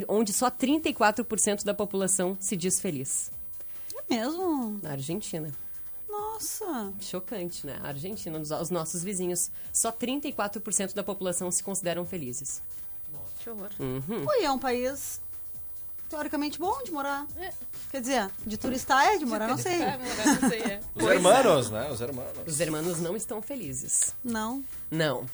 onde 0.08 0.32
só 0.32 0.50
34% 0.50 1.64
da 1.64 1.72
população 1.72 2.36
se 2.40 2.56
diz 2.56 2.80
feliz. 2.80 3.30
É 4.08 4.14
mesmo? 4.14 4.78
Na 4.82 4.92
Argentina. 4.92 5.52
Nossa. 6.08 6.92
Chocante, 7.00 7.66
né? 7.66 7.78
A 7.82 7.88
Argentina, 7.88 8.38
os, 8.38 8.50
os 8.50 8.70
nossos 8.70 9.02
vizinhos, 9.02 9.50
só 9.72 9.90
34% 9.90 10.94
da 10.94 11.02
população 11.02 11.50
se 11.50 11.62
consideram 11.62 12.04
felizes. 12.04 12.62
Que 13.40 13.50
horror. 13.50 13.70
Uhum. 13.78 14.26
Ui, 14.28 14.44
é 14.44 14.50
um 14.50 14.58
país 14.58 15.20
teoricamente 16.08 16.58
bom 16.58 16.82
de 16.82 16.92
morar. 16.92 17.26
Quer 17.90 18.00
dizer, 18.00 18.30
de 18.46 18.56
turistar 18.56 19.06
é, 19.06 19.18
de 19.18 19.24
morar 19.24 19.48
não 19.48 19.58
sei. 19.58 19.78
Morar, 19.78 19.98
não 20.40 20.48
sei, 20.48 20.60
é. 20.60 20.80
Os 20.94 21.04
hermanos, 21.04 21.70
né? 21.70 21.90
Os 21.90 22.00
hermanos. 22.00 22.32
Os 22.46 22.60
hermanos 22.60 23.00
não 23.00 23.16
estão 23.16 23.42
felizes. 23.42 24.14
Não. 24.22 24.64
Não. 24.90 25.26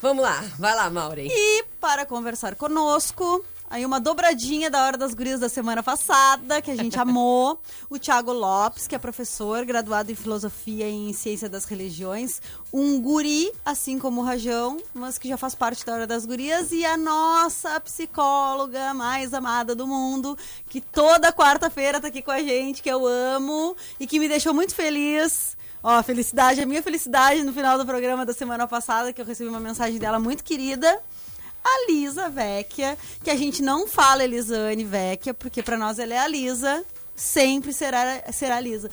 Vamos 0.00 0.22
lá, 0.22 0.40
vai 0.58 0.74
lá, 0.74 0.90
Maureen. 0.90 1.30
E 1.30 1.64
para 1.80 2.04
conversar 2.04 2.54
conosco, 2.54 3.44
aí 3.68 3.84
uma 3.84 4.00
dobradinha 4.00 4.70
da 4.70 4.84
Hora 4.84 4.96
das 4.96 5.14
Gurias 5.14 5.40
da 5.40 5.48
semana 5.48 5.82
passada, 5.82 6.62
que 6.62 6.70
a 6.70 6.76
gente 6.76 6.98
amou, 6.98 7.60
o 7.90 7.98
Thiago 7.98 8.32
Lopes, 8.32 8.86
que 8.86 8.94
é 8.94 8.98
professor, 8.98 9.64
graduado 9.64 10.12
em 10.12 10.14
Filosofia 10.14 10.88
e 10.88 11.10
em 11.10 11.12
Ciência 11.12 11.48
das 11.48 11.64
Religiões, 11.64 12.40
um 12.72 13.00
guri, 13.00 13.50
assim 13.64 13.98
como 13.98 14.20
o 14.20 14.24
Rajão, 14.24 14.78
mas 14.92 15.18
que 15.18 15.28
já 15.28 15.36
faz 15.36 15.54
parte 15.54 15.84
da 15.84 15.94
Hora 15.94 16.06
das 16.06 16.24
Gurias, 16.24 16.72
e 16.72 16.84
a 16.84 16.96
nossa 16.96 17.80
psicóloga 17.80 18.94
mais 18.94 19.34
amada 19.34 19.74
do 19.74 19.86
mundo, 19.86 20.36
que 20.68 20.80
toda 20.80 21.32
quarta-feira 21.32 22.00
tá 22.00 22.08
aqui 22.08 22.22
com 22.22 22.30
a 22.30 22.40
gente, 22.40 22.82
que 22.82 22.90
eu 22.90 23.06
amo, 23.06 23.76
e 23.98 24.06
que 24.06 24.18
me 24.18 24.28
deixou 24.28 24.54
muito 24.54 24.74
feliz, 24.74 25.56
Ó, 25.86 26.02
felicidade, 26.02 26.62
a 26.62 26.66
minha 26.66 26.82
felicidade 26.82 27.42
no 27.42 27.52
final 27.52 27.76
do 27.76 27.84
programa 27.84 28.24
da 28.24 28.32
semana 28.32 28.66
passada, 28.66 29.12
que 29.12 29.20
eu 29.20 29.24
recebi 29.26 29.50
uma 29.50 29.60
mensagem 29.60 29.98
dela 29.98 30.18
muito 30.18 30.42
querida. 30.42 30.98
A 31.64 31.86
Lisa 31.90 32.28
Vecchia, 32.28 32.96
que 33.22 33.30
a 33.30 33.36
gente 33.36 33.62
não 33.62 33.86
fala 33.88 34.22
Elisane 34.24 34.84
Vecchia, 34.84 35.32
porque 35.32 35.62
pra 35.62 35.78
nós 35.78 35.98
ela 35.98 36.12
é 36.14 36.18
a 36.18 36.28
Lisa, 36.28 36.84
sempre 37.16 37.72
será, 37.72 38.22
será 38.32 38.56
a 38.56 38.60
Lisa. 38.60 38.90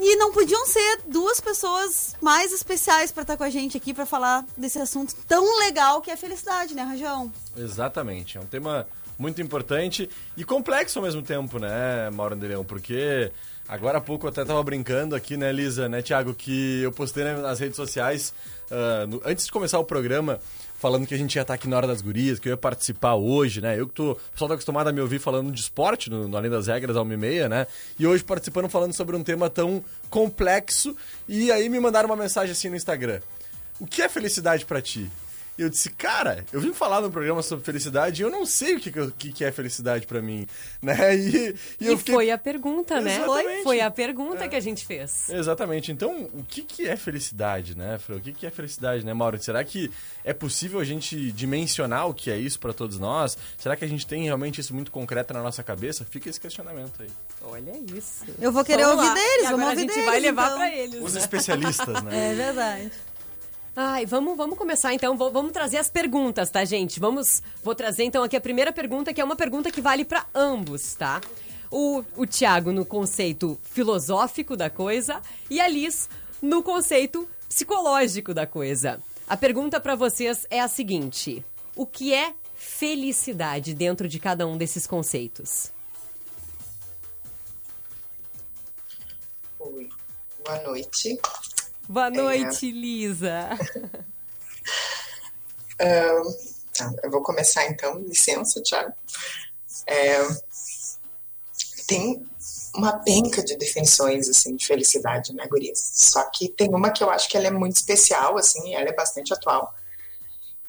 E 0.00 0.14
não 0.14 0.32
podiam 0.32 0.64
ser 0.64 1.00
duas 1.08 1.40
pessoas 1.40 2.14
mais 2.20 2.52
especiais 2.52 3.10
pra 3.10 3.22
estar 3.22 3.36
com 3.36 3.42
a 3.42 3.50
gente 3.50 3.76
aqui 3.76 3.92
pra 3.92 4.06
falar 4.06 4.46
desse 4.56 4.78
assunto 4.78 5.12
tão 5.26 5.58
legal 5.58 6.00
que 6.00 6.08
é 6.08 6.14
a 6.14 6.16
felicidade, 6.16 6.72
né, 6.72 6.82
Rajão? 6.82 7.32
Exatamente. 7.56 8.38
É 8.38 8.40
um 8.40 8.46
tema 8.46 8.86
muito 9.18 9.42
importante 9.42 10.08
e 10.36 10.44
complexo 10.44 11.00
ao 11.00 11.04
mesmo 11.04 11.20
tempo, 11.20 11.58
né, 11.58 12.08
Mauro 12.10 12.34
Anderão? 12.36 12.64
Porque 12.64 13.32
agora 13.66 13.98
há 13.98 14.00
pouco 14.00 14.26
eu 14.26 14.30
até 14.30 14.44
tava 14.44 14.62
brincando 14.62 15.16
aqui, 15.16 15.36
né, 15.36 15.50
Lisa, 15.50 15.88
né, 15.88 16.00
Thiago, 16.00 16.32
que 16.32 16.80
eu 16.82 16.92
postei 16.92 17.24
nas 17.24 17.58
redes 17.58 17.74
sociais, 17.74 18.32
ah, 18.70 19.04
no- 19.04 19.20
antes 19.24 19.46
de 19.46 19.50
começar 19.50 19.80
o 19.80 19.84
programa, 19.84 20.38
falando 20.78 21.06
que 21.06 21.14
a 21.14 21.18
gente 21.18 21.34
ia 21.34 21.42
estar 21.42 21.54
aqui 21.54 21.68
na 21.68 21.76
hora 21.76 21.86
das 21.86 22.00
gurias, 22.00 22.38
que 22.38 22.48
eu 22.48 22.52
ia 22.52 22.56
participar 22.56 23.14
hoje, 23.14 23.60
né? 23.60 23.78
Eu 23.78 23.88
que 23.88 23.94
tô. 23.94 24.12
O 24.12 24.16
pessoal 24.32 24.48
tá 24.48 24.54
acostumado 24.54 24.88
a 24.88 24.92
me 24.92 25.00
ouvir 25.00 25.18
falando 25.18 25.50
de 25.52 25.60
esporte, 25.60 26.08
no, 26.08 26.28
no 26.28 26.36
Além 26.36 26.50
das 26.50 26.68
Regras, 26.68 26.96
ao 26.96 27.04
meia, 27.04 27.48
né? 27.48 27.66
E 27.98 28.06
hoje 28.06 28.22
participando 28.22 28.68
falando 28.68 28.92
sobre 28.92 29.16
um 29.16 29.24
tema 29.24 29.50
tão 29.50 29.84
complexo. 30.08 30.96
E 31.28 31.50
aí 31.50 31.68
me 31.68 31.80
mandaram 31.80 32.08
uma 32.08 32.16
mensagem 32.16 32.52
assim 32.52 32.70
no 32.70 32.76
Instagram. 32.76 33.20
O 33.80 33.86
que 33.86 34.02
é 34.02 34.08
felicidade 34.08 34.64
pra 34.64 34.80
ti? 34.80 35.10
E 35.58 35.62
eu 35.62 35.68
disse, 35.68 35.90
cara, 35.90 36.44
eu 36.52 36.60
vim 36.60 36.72
falar 36.72 37.00
no 37.00 37.10
programa 37.10 37.42
sobre 37.42 37.64
felicidade 37.64 38.22
e 38.22 38.24
eu 38.24 38.30
não 38.30 38.46
sei 38.46 38.76
o 38.76 38.80
que, 38.80 38.92
que, 39.18 39.32
que 39.32 39.44
é 39.44 39.50
felicidade 39.50 40.06
pra 40.06 40.22
mim, 40.22 40.46
né? 40.80 41.16
E, 41.16 41.48
e 41.80 41.84
E, 41.84 41.86
eu 41.88 41.98
fiquei... 41.98 42.14
foi 42.14 42.30
a 42.30 42.38
pergunta, 42.38 43.00
né? 43.00 43.16
Exatamente. 43.16 43.62
Foi 43.64 43.80
a 43.80 43.90
pergunta 43.90 44.48
que 44.48 44.54
a 44.54 44.60
gente 44.60 44.86
fez. 44.86 45.28
Exatamente. 45.28 45.90
Então, 45.90 46.30
o 46.32 46.44
que, 46.44 46.62
que 46.62 46.86
é 46.88 46.96
felicidade, 46.96 47.76
né, 47.76 47.98
Fran? 47.98 48.16
O 48.16 48.20
que, 48.20 48.32
que 48.32 48.46
é 48.46 48.50
felicidade, 48.52 49.04
né, 49.04 49.12
Mauro? 49.12 49.36
Será 49.42 49.64
que 49.64 49.90
é 50.24 50.32
possível 50.32 50.78
a 50.78 50.84
gente 50.84 51.32
dimensionar 51.32 52.06
o 52.08 52.14
que 52.14 52.30
é 52.30 52.36
isso 52.36 52.60
pra 52.60 52.72
todos 52.72 52.98
nós? 53.00 53.36
Será 53.58 53.74
que 53.74 53.84
a 53.84 53.88
gente 53.88 54.06
tem 54.06 54.22
realmente 54.24 54.60
isso 54.60 54.72
muito 54.72 54.92
concreto 54.92 55.34
na 55.34 55.42
nossa 55.42 55.64
cabeça? 55.64 56.04
Fica 56.08 56.28
esse 56.30 56.40
questionamento 56.40 57.02
aí. 57.02 57.10
Olha 57.42 57.72
isso. 57.96 58.24
Eu 58.40 58.52
vou 58.52 58.64
querer 58.64 58.84
Vamos 58.84 58.98
ouvir 58.98 59.08
lá. 59.08 59.14
deles, 59.14 59.38
E 59.40 59.42
vamos 59.50 59.60
agora 59.60 59.70
ouvir 59.70 59.76
a 59.76 59.80
gente 59.82 59.94
deles, 59.94 60.06
vai 60.06 60.20
levar 60.20 60.44
então. 60.46 60.58
pra 60.58 60.76
eles. 60.76 61.02
Os 61.02 61.14
né? 61.14 61.20
especialistas, 61.20 62.02
né? 62.04 62.28
É 62.30 62.34
verdade. 62.34 62.92
Ai, 63.80 64.04
vamos, 64.06 64.36
vamos 64.36 64.58
começar 64.58 64.92
então. 64.92 65.16
Vou- 65.16 65.30
Vamos 65.30 65.52
trazer 65.52 65.76
as 65.76 65.88
perguntas, 65.88 66.50
tá, 66.50 66.64
gente? 66.64 66.98
Vamos, 66.98 67.40
vou 67.62 67.76
trazer 67.76 68.02
então 68.02 68.24
aqui 68.24 68.34
a 68.36 68.40
primeira 68.40 68.72
pergunta, 68.72 69.14
que 69.14 69.20
é 69.20 69.24
uma 69.24 69.36
pergunta 69.36 69.70
que 69.70 69.80
vale 69.80 70.04
pra 70.04 70.26
ambos, 70.34 70.94
tá? 70.96 71.20
O, 71.70 72.02
o 72.16 72.26
Tiago 72.26 72.72
no 72.72 72.84
conceito 72.84 73.56
filosófico 73.62 74.56
da 74.56 74.68
coisa 74.68 75.22
e 75.48 75.60
a 75.60 75.68
Liz 75.68 76.08
no 76.42 76.60
conceito 76.60 77.28
psicológico 77.48 78.34
da 78.34 78.48
coisa. 78.48 79.00
A 79.28 79.36
pergunta 79.36 79.78
pra 79.78 79.94
vocês 79.94 80.44
é 80.50 80.58
a 80.60 80.66
seguinte: 80.66 81.44
o 81.76 81.86
que 81.86 82.12
é 82.12 82.34
felicidade 82.56 83.74
dentro 83.74 84.08
de 84.08 84.18
cada 84.18 84.44
um 84.44 84.56
desses 84.56 84.88
conceitos? 84.88 85.70
Oi, 89.60 89.88
boa 90.44 90.62
noite. 90.62 91.16
Boa 91.88 92.10
noite, 92.10 92.70
Lisa. 92.70 93.48
Ahn, 95.80 96.22
tá, 96.76 96.92
eu 97.02 97.10
vou 97.10 97.22
começar 97.22 97.64
então, 97.66 97.98
licença, 98.00 98.62
Thiago. 98.62 98.92
É, 99.86 100.18
tem 101.86 102.28
uma 102.74 102.98
penca 102.98 103.42
de 103.42 103.56
definições 103.56 104.28
assim 104.28 104.54
de 104.54 104.66
felicidade, 104.66 105.34
né, 105.34 105.46
gurias? 105.46 105.78
Só 105.94 106.24
que 106.24 106.50
tem 106.50 106.68
uma 106.74 106.90
que 106.90 107.02
eu 107.02 107.08
acho 107.08 107.26
que 107.26 107.38
ela 107.38 107.46
é 107.46 107.50
muito 107.50 107.76
especial, 107.76 108.36
assim, 108.36 108.68
e 108.68 108.74
ela 108.74 108.90
é 108.90 108.94
bastante 108.94 109.32
atual, 109.32 109.74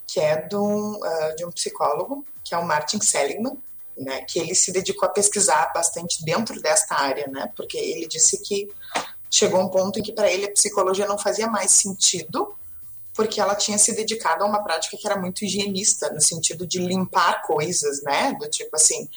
que 0.08 0.21
é 0.21 0.41
de 0.47 0.55
um, 0.55 1.03
ah, 1.03 1.36
de 1.36 1.43
um 1.43 1.51
psicólogo, 1.51 2.25
que 2.45 2.55
é 2.55 2.58
o 2.58 2.65
Martin 2.65 3.01
Seligman, 3.01 3.58
né, 3.97 4.21
que 4.21 4.39
ele 4.39 4.55
se 4.55 4.71
dedicou 4.71 5.10
a 5.10 5.12
pesquisar 5.12 5.73
bastante 5.73 6.23
dentro 6.23 6.62
desta 6.62 6.95
área, 6.95 7.27
né, 7.27 7.51
porque 7.58 7.77
ele 7.77 8.08
disse 8.08 8.41
que 8.41 8.69
chegou 9.29 9.61
um 9.61 9.69
ponto 9.69 9.99
em 9.99 10.03
que 10.03 10.11
para 10.11 10.31
ele 10.31 10.45
a 10.45 10.51
psicologia 10.51 11.07
não 11.07 11.17
fazia 11.17 11.47
mais 11.47 11.71
sentido 11.71 12.55
porque 13.13 13.41
ela 13.41 13.53
tinha 13.53 13.77
se 13.77 13.93
dedicado 13.93 14.45
a 14.45 14.47
uma 14.47 14.63
prática 14.63 14.95
que 14.95 15.05
era 15.05 15.19
muito 15.19 15.43
higienista, 15.43 16.09
no 16.09 16.21
sentido 16.21 16.65
de 16.65 16.79
limpar 16.79 17.41
coisas, 17.41 18.01
né? 18.01 18.33
Do 18.39 18.49
tipo 18.49 18.73
assim, 18.75 19.09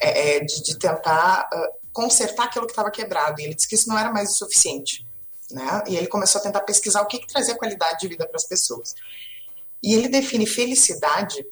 é, 0.00 0.36
é, 0.36 0.40
de, 0.40 0.62
de 0.62 0.78
tentar 0.78 1.46
ah, 1.52 1.70
consertar 1.92 2.44
aquilo 2.44 2.64
que 2.64 2.72
estava 2.72 2.90
quebrado. 2.90 3.38
E 3.38 3.44
ele 3.44 3.54
disse 3.54 3.68
que 3.68 3.74
isso 3.74 3.88
não 3.88 3.98
era 3.98 4.10
mais 4.10 4.30
o 4.30 4.34
suficiente, 4.34 5.06
né? 5.50 5.84
E 5.86 5.94
ele 5.94 6.06
começou 6.06 6.40
a 6.40 6.42
tentar 6.42 6.62
pesquisar 6.62 7.02
o 7.02 7.06
que, 7.06 7.18
que 7.18 7.26
trazia 7.26 7.54
qualidade 7.54 8.00
de 8.00 8.08
vida 8.08 8.26
para 8.26 8.36
as 8.36 8.46
pessoas. 8.46 8.94
E 9.82 9.92
ele 9.92 10.08
define 10.08 10.46
felicidade 10.46 11.46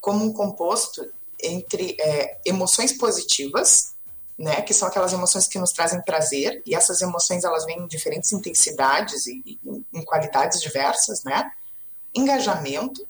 como 0.00 0.24
um 0.24 0.32
composto 0.32 1.06
entre 1.38 1.96
é, 2.00 2.38
emoções 2.46 2.96
positivas, 2.96 3.93
né, 4.38 4.62
que 4.62 4.74
são 4.74 4.88
aquelas 4.88 5.12
emoções 5.12 5.46
que 5.46 5.58
nos 5.58 5.72
trazem 5.72 6.02
prazer, 6.02 6.60
e 6.66 6.74
essas 6.74 7.00
emoções 7.00 7.44
elas 7.44 7.64
vêm 7.64 7.78
em 7.78 7.86
diferentes 7.86 8.32
intensidades 8.32 9.26
e, 9.26 9.42
e 9.46 9.84
em- 9.92 10.04
qualidades 10.04 10.60
diversas, 10.60 11.22
né? 11.24 11.50
Engajamento. 12.14 13.06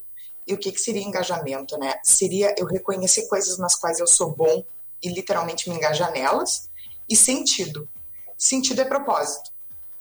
E 0.47 0.53
o 0.53 0.57
que, 0.59 0.71
que 0.71 0.79
seria 0.79 1.01
engajamento, 1.01 1.77
né? 1.79 1.99
Seria 2.03 2.53
eu 2.57 2.67
reconhecer 2.67 3.27
coisas 3.27 3.57
nas 3.57 3.75
quais 3.75 3.99
eu 3.99 4.05
sou 4.05 4.31
bom 4.31 4.63
e 5.01 5.09
literalmente 5.09 5.67
me 5.69 5.75
engajar 5.75 6.11
nelas. 6.11 6.69
E 7.09 7.15
sentido. 7.15 7.89
Sentido 8.37 8.81
é 8.81 8.85
propósito, 8.85 9.49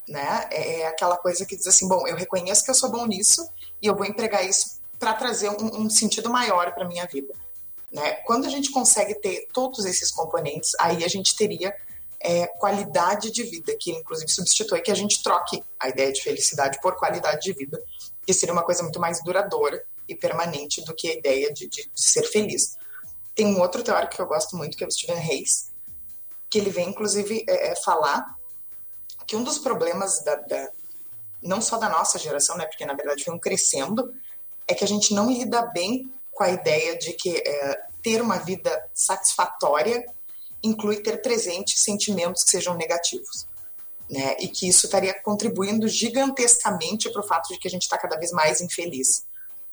né? 0.09 0.47
É 0.51 0.81
é 0.83 0.87
aquela 0.87 1.17
coisa 1.17 1.47
que 1.47 1.57
diz 1.57 1.67
assim, 1.67 1.89
bom, 1.89 2.07
eu 2.07 2.17
reconheço 2.17 2.65
que 2.65 2.71
eu 2.71 2.75
sou 2.75 2.91
bom 2.91 3.07
nisso 3.07 3.49
e 3.81 3.87
eu 3.87 3.97
vou 3.97 4.05
empregar 4.05 4.45
isso 4.45 4.81
para 4.99 5.15
trazer 5.15 5.49
um, 5.51 5.83
um 5.83 5.91
sentido 5.91 6.29
maior 6.31 6.75
para 6.75 6.87
minha 6.87 7.07
vida. 7.07 7.33
Né? 7.95 8.15
Quando 8.27 8.45
a 8.47 8.49
gente 8.51 8.73
consegue 8.73 9.15
ter 9.15 9.47
todos 9.53 9.85
esses 9.85 10.11
componentes, 10.11 10.73
aí 10.81 11.05
a 11.05 11.09
gente 11.09 11.37
teria 11.37 11.73
é, 12.21 12.47
qualidade 12.49 13.31
de 13.31 13.45
vida, 13.45 13.77
que 13.79 13.93
inclusive 13.93 14.29
substitui 14.31 14.81
que 14.83 14.91
a 14.91 14.95
gente 14.97 15.23
troque 15.23 15.63
a 15.79 15.89
ideia 15.89 16.13
de 16.13 16.21
felicidade 16.21 16.81
por 16.83 16.97
qualidade 16.97 17.43
de 17.43 17.53
vida, 17.53 17.81
que 18.27 18.35
seria 18.35 18.53
uma 18.53 18.65
coisa 18.65 18.83
muito 18.83 18.99
mais 18.99 19.23
duradoura 19.23 19.81
e 20.09 20.15
permanente 20.17 20.83
do 20.85 20.93
que 20.93 21.09
a 21.09 21.15
ideia 21.15 21.53
de, 21.53 21.69
de- 21.69 21.89
de 21.95 22.03
ser 22.03 22.25
feliz. 22.25 22.77
Tem 23.33 23.47
um 23.47 23.61
outro 23.61 23.83
teórico 23.83 24.17
que 24.17 24.21
eu 24.21 24.27
gosto 24.27 24.57
muito, 24.57 24.77
que 24.77 24.83
é 24.83 24.87
o 24.87 24.91
Stephen 24.91 25.19
Hayes, 25.19 25.71
que 26.51 26.59
ele 26.59 26.71
vem 26.71 26.89
inclusive 26.89 27.45
é, 27.49 27.69
é, 27.73 27.77
falar 27.77 28.37
que 29.27 29.37
um 29.37 29.45
dos 29.45 29.59
problemas 29.59 30.23
da, 30.25 30.35
da- 30.35 30.71
não 31.43 31.61
só 31.61 31.79
da 31.79 31.89
nossa 31.89 32.19
geração, 32.19 32.57
né, 32.57 32.67
porque 32.67 32.85
na 32.85 32.95
verdade 32.95 33.31
um 33.31 33.39
crescendo, 33.39 34.13
é 34.67 34.75
que 34.75 34.83
a 34.83 34.89
gente 34.89 35.15
não 35.15 35.31
lida 35.31 35.63
bem 35.67 36.13
com 36.35 36.43
a 36.45 36.51
ideia 36.51 36.99
de 36.99 37.13
que 37.13 37.37
é, 37.37 37.83
ter 38.03 38.21
uma 38.21 38.39
vida 38.39 38.87
satisfatória 38.93 40.05
inclui 40.63 40.97
ter 40.97 41.23
presente 41.23 41.79
sentimentos 41.79 42.43
que 42.43 42.51
sejam 42.51 42.75
negativos. 42.75 43.47
Né? 44.11 44.37
E 44.39 44.49
que 44.49 44.69
isso 44.69 44.87
estaria 44.87 45.15
contribuindo 45.23 45.89
gigantescamente 45.89 47.11
para 47.11 47.23
o 47.23 47.27
fato 47.27 47.49
de 47.49 47.59
que 47.59 47.67
a 47.67 47.71
gente 47.71 47.83
está 47.83 47.97
cada 47.97 48.17
vez 48.17 48.33
mais 48.33 48.61
infeliz. 48.61 49.25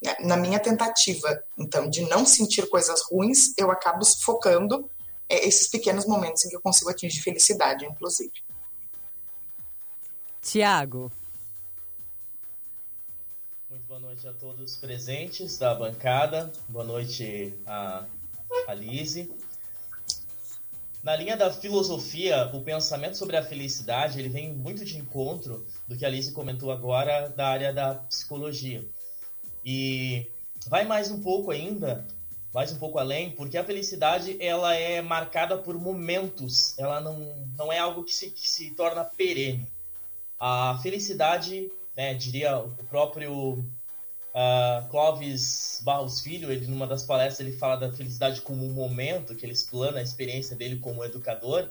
né? 0.02 0.16
Na 0.22 0.38
minha 0.38 0.60
tentativa, 0.60 1.44
então, 1.58 1.90
de 1.90 2.02
não 2.02 2.26
sentir 2.26 2.70
coisas 2.70 3.02
ruins, 3.04 3.54
eu 3.58 3.70
acabo 3.72 4.06
focando 4.06 4.90
é, 5.28 5.48
esses 5.48 5.68
pequenos 5.68 6.06
momentos 6.06 6.46
em 6.46 6.50
que 6.50 6.56
eu 6.56 6.62
consigo 6.62 6.90
atingir 6.90 7.22
felicidade, 7.22 7.86
inclusive. 7.86 8.34
Tiago. 10.42 11.12
Noite 14.12 14.28
a 14.28 14.34
todos 14.34 14.76
presentes 14.76 15.58
da 15.58 15.74
bancada. 15.74 16.52
Boa 16.68 16.84
noite 16.84 17.54
a 17.66 18.04
Alice. 18.68 19.34
Na 21.02 21.16
linha 21.16 21.38
da 21.38 21.50
filosofia, 21.50 22.52
o 22.54 22.60
pensamento 22.60 23.16
sobre 23.16 23.38
a 23.38 23.42
felicidade 23.42 24.20
ele 24.20 24.28
vem 24.28 24.52
muito 24.52 24.84
de 24.84 24.98
encontro 24.98 25.66
do 25.88 25.98
que 25.98 26.04
a 26.04 26.10
Alice 26.10 26.34
comentou 26.34 26.74
agora 26.74 27.30
da 27.30 27.48
área 27.48 27.72
da 27.72 27.96
psicologia. 27.96 28.86
E 29.64 30.30
vai 30.68 30.84
mais 30.84 31.10
um 31.10 31.22
pouco 31.22 31.50
ainda, 31.50 32.06
mais 32.54 32.70
um 32.74 32.80
pouco 32.80 33.00
além, 33.00 33.32
porque 33.32 33.58
a 33.58 33.64
felicidade 33.64 34.36
ela 34.44 34.76
é 34.76 35.02
marcada 35.02 35.58
por 35.58 35.80
momentos, 35.80 36.78
ela 36.78 37.00
não, 37.00 37.48
não 37.58 37.72
é 37.72 37.80
algo 37.80 38.04
que 38.04 38.14
se, 38.14 38.30
que 38.30 38.50
se 38.50 38.72
torna 38.72 39.06
perene. 39.06 39.66
A 40.38 40.78
felicidade, 40.84 41.72
né, 41.96 42.14
diria 42.14 42.58
o 42.60 42.72
próprio 42.90 43.64
ah, 44.34 44.88
Clóvis 44.90 45.82
Barros 45.84 46.22
Filho, 46.22 46.52
ele 46.52 46.68
numa 46.68 46.88
das 46.88 47.04
palestras 47.04 47.46
ele 47.46 47.58
fala 47.58 47.76
da 47.76 47.92
felicidade 47.92 48.42
como 48.42 48.66
um 48.66 48.72
momento, 48.72 49.36
que 49.36 49.46
ele 49.46 49.54
explana 49.54 50.00
a 50.00 50.04
experiência 50.04 50.56
dele 50.56 50.78
como 50.78 51.04
educador. 51.04 51.70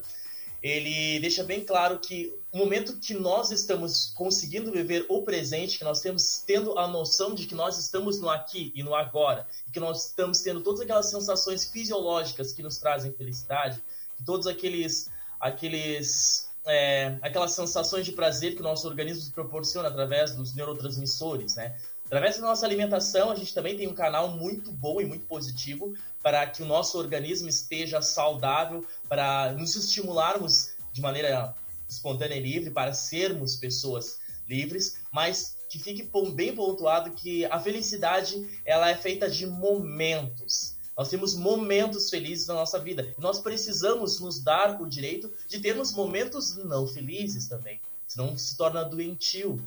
Ele 0.63 1.19
deixa 1.21 1.43
bem 1.43 1.65
claro 1.65 1.99
que 1.99 2.39
o 2.53 2.59
momento 2.59 2.99
que 2.99 3.15
nós 3.15 3.51
estamos 3.51 4.13
conseguindo 4.15 4.71
viver 4.71 5.07
o 5.09 5.23
presente, 5.23 5.79
que 5.79 5.85
nós 5.85 6.01
temos 6.01 6.43
tendo 6.47 6.79
a 6.79 6.87
noção 6.87 7.35
de 7.35 7.47
que 7.47 7.55
nós 7.55 7.79
estamos 7.79 8.21
no 8.21 8.29
aqui 8.29 8.71
e 8.75 8.83
no 8.83 8.95
agora, 8.95 9.47
e 9.67 9.71
que 9.71 9.81
nós 9.81 10.09
estamos 10.09 10.43
tendo 10.43 10.61
todas 10.61 10.83
aquelas 10.83 11.07
sensações 11.07 11.65
fisiológicas 11.65 12.53
que 12.53 12.63
nos 12.63 12.77
trazem 12.77 13.11
felicidade, 13.13 13.83
todos 14.27 14.47
aqueles 14.47 15.11
aqueles 15.41 16.51
é, 16.67 17.19
aquelas 17.23 17.53
sensações 17.53 18.05
de 18.05 18.13
prazer 18.13 18.55
que 18.55 18.61
o 18.61 18.65
nosso 18.65 18.87
organismo 18.87 19.33
proporciona 19.33 19.89
através 19.89 20.35
dos 20.35 20.55
neurotransmissores, 20.55 21.57
né? 21.57 21.75
Através 22.11 22.39
da 22.39 22.43
nossa 22.43 22.67
alimentação, 22.67 23.31
a 23.31 23.37
gente 23.37 23.55
também 23.55 23.77
tem 23.77 23.87
um 23.87 23.95
canal 23.95 24.37
muito 24.37 24.73
bom 24.73 25.01
e 25.01 25.05
muito 25.05 25.27
positivo 25.27 25.95
para 26.21 26.45
que 26.45 26.61
o 26.61 26.67
nosso 26.67 26.99
organismo 26.99 27.49
esteja 27.49 28.03
saudável, 28.03 28.85
para 29.09 29.53
nos 29.53 29.77
estimularmos 29.77 30.73
de 30.93 31.01
maneira 31.01 31.55
espontânea 31.89 32.35
e 32.35 32.41
livre, 32.41 32.73
para 32.73 32.93
sermos 32.93 33.55
pessoas 33.55 34.19
livres, 34.49 34.97
mas 35.13 35.57
que 35.69 35.79
fique 35.79 36.11
bem 36.33 36.53
pontuado 36.53 37.13
que 37.13 37.45
a 37.45 37.61
felicidade 37.61 38.61
ela 38.65 38.91
é 38.91 38.97
feita 38.97 39.31
de 39.31 39.47
momentos. 39.47 40.75
Nós 40.99 41.09
temos 41.09 41.37
momentos 41.37 42.11
felizes 42.11 42.49
na 42.49 42.55
nossa 42.55 42.81
vida. 42.81 43.15
E 43.17 43.21
nós 43.21 43.39
precisamos 43.39 44.19
nos 44.19 44.43
dar 44.43 44.83
o 44.83 44.89
direito 44.89 45.33
de 45.47 45.61
termos 45.61 45.93
momentos 45.93 46.57
não 46.57 46.89
felizes 46.89 47.47
também. 47.47 47.81
Senão 48.09 48.37
se 48.37 48.57
torna 48.57 48.83
doentio. 48.83 49.63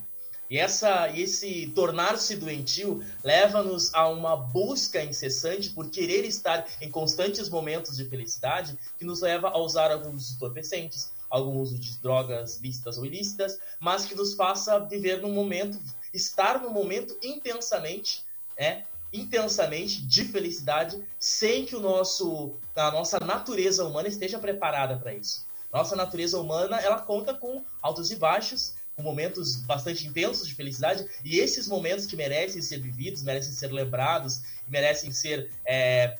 E 0.49 0.58
essa, 0.58 1.10
esse 1.17 1.71
tornar-se 1.73 2.36
doentio 2.36 3.03
leva-nos 3.23 3.93
a 3.93 4.08
uma 4.08 4.36
busca 4.36 5.03
incessante 5.03 5.69
por 5.69 5.89
querer 5.89 6.25
estar 6.25 6.67
em 6.82 6.91
constantes 6.91 7.49
momentos 7.49 7.97
de 7.97 8.06
felicidade, 8.06 8.77
que 8.97 9.06
nos 9.06 9.21
leva 9.21 9.49
a 9.49 9.58
usar 9.58 9.91
alguns 9.91 10.32
entorpecentes, 10.34 11.12
algum 11.29 11.60
uso 11.60 11.79
de 11.79 11.97
drogas 11.97 12.60
lícitas 12.62 12.97
ou 12.97 13.06
ilícitas, 13.06 13.58
mas 13.79 14.06
que 14.06 14.13
nos 14.13 14.36
faça 14.36 14.79
viver 14.79 15.21
no 15.21 15.29
momento, 15.29 15.79
estar 16.13 16.62
no 16.62 16.69
momento 16.69 17.17
intensamente, 17.23 18.23
né? 18.60 18.84
intensamente 19.12 20.01
de 20.01 20.25
felicidade, 20.25 21.01
sem 21.19 21.65
que 21.65 21.75
o 21.75 21.79
nosso, 21.79 22.56
a 22.75 22.91
nossa 22.91 23.19
natureza 23.19 23.86
humana 23.86 24.08
esteja 24.08 24.39
preparada 24.39 24.97
para 24.97 25.13
isso. 25.13 25.45
Nossa 25.71 25.95
natureza 25.95 26.39
humana, 26.39 26.79
ela 26.79 26.99
conta 26.99 27.34
com 27.34 27.63
altos 27.82 28.12
e 28.12 28.15
baixos, 28.15 28.75
com 28.95 29.01
momentos 29.01 29.56
bastante 29.58 30.08
intensos 30.08 30.47
de 30.47 30.53
felicidade, 30.53 31.08
e 31.23 31.39
esses 31.39 31.67
momentos 31.67 32.06
que 32.06 32.15
merecem 32.15 32.62
ser 32.62 32.79
vividos, 32.79 33.23
merecem 33.23 33.51
ser 33.51 33.71
lembrados, 33.71 34.41
merecem 34.67 35.12
ser, 35.12 35.51
é, 35.65 36.15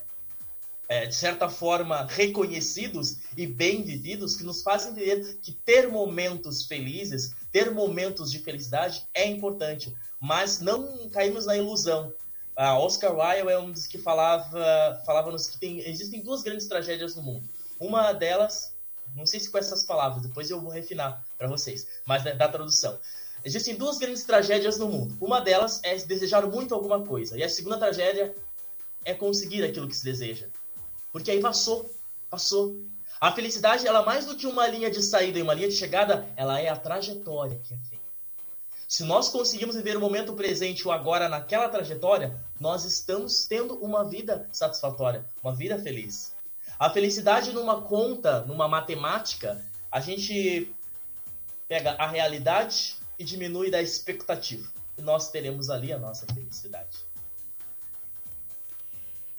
é, 0.90 1.06
de 1.06 1.16
certa 1.16 1.48
forma, 1.48 2.08
reconhecidos 2.10 3.18
e 3.38 3.46
bem 3.46 3.84
vividos, 3.84 4.36
que 4.36 4.44
nos 4.44 4.64
fazem 4.64 4.92
entender 4.92 5.38
que 5.42 5.52
ter 5.52 5.88
momentos 5.90 6.66
felizes, 6.66 7.36
ter 7.52 7.72
momentos 7.72 8.32
de 8.32 8.40
felicidade 8.40 9.06
é 9.14 9.28
importante, 9.28 9.94
mas 10.20 10.60
não 10.60 11.10
caímos 11.10 11.46
na 11.46 11.56
ilusão. 11.56 12.14
A 12.56 12.78
Oscar 12.78 13.12
Wilde 13.12 13.52
é 13.52 13.60
um 13.60 13.72
dos 13.72 13.88
que 13.88 13.98
falava, 13.98 15.02
falava-nos 15.06 15.48
que 15.48 15.60
tem, 15.60 15.80
existem 15.88 16.22
duas 16.22 16.42
grandes 16.42 16.68
tragédias 16.68 17.16
no 17.16 17.22
mundo. 17.22 17.48
Uma 17.80 18.14
delas 18.14 18.74
não 19.16 19.26
sei 19.26 19.40
se 19.40 19.50
com 19.50 19.58
essas 19.58 19.84
palavras, 19.84 20.24
depois 20.24 20.50
eu 20.50 20.60
vou 20.60 20.72
refinar 20.72 21.24
para 21.44 21.50
vocês, 21.50 21.86
mas 22.06 22.24
da, 22.24 22.32
da 22.32 22.48
tradução. 22.48 22.98
Existem 23.44 23.76
duas 23.76 23.98
grandes 23.98 24.24
tragédias 24.24 24.78
no 24.78 24.88
mundo. 24.88 25.18
Uma 25.20 25.42
delas 25.42 25.82
é 25.84 25.98
desejar 25.98 26.48
muito 26.48 26.74
alguma 26.74 27.04
coisa. 27.04 27.38
E 27.38 27.44
a 27.44 27.50
segunda 27.50 27.78
tragédia 27.78 28.34
é 29.04 29.14
conseguir 29.14 29.62
aquilo 29.66 29.90
que 29.90 29.96
se 29.96 30.06
deseja. 30.06 30.48
Porque 31.12 31.30
aí 31.30 31.42
passou, 31.42 31.92
passou. 32.30 32.82
A 33.20 33.34
felicidade, 33.34 33.86
ela 33.86 34.06
mais 34.06 34.26
do 34.26 34.38
que 34.38 34.48
uma 34.48 34.66
linha 34.68 34.90
de 34.90 35.04
saída 35.04 35.38
e 35.38 35.42
uma 35.42 35.54
linha 35.54 35.68
de 35.68 35.76
chegada, 35.76 36.26
ela 36.38 36.62
é 36.62 36.70
a 36.70 36.78
trajetória 36.78 37.60
que 37.62 37.74
é 37.74 37.78
feita. 37.78 38.04
Se 38.88 39.04
nós 39.04 39.28
conseguimos 39.28 39.76
viver 39.76 39.98
o 39.98 40.00
momento 40.00 40.34
presente, 40.34 40.88
o 40.88 40.92
agora, 40.92 41.28
naquela 41.28 41.68
trajetória, 41.68 42.40
nós 42.58 42.86
estamos 42.86 43.46
tendo 43.46 43.76
uma 43.76 44.06
vida 44.06 44.48
satisfatória, 44.52 45.26
uma 45.44 45.54
vida 45.54 45.78
feliz. 45.78 46.34
A 46.80 46.90
felicidade 46.90 47.52
numa 47.52 47.82
conta, 47.82 48.42
numa 48.42 48.68
matemática, 48.68 49.62
a 49.92 50.00
gente 50.00 50.74
pega 51.68 51.92
a 51.94 52.08
realidade 52.08 52.98
e 53.18 53.24
diminui 53.24 53.70
da 53.70 53.82
expectativa. 53.82 54.68
E 54.98 55.02
nós 55.02 55.30
teremos 55.30 55.70
ali 55.70 55.92
a 55.92 55.98
nossa 55.98 56.26
felicidade. 56.34 57.14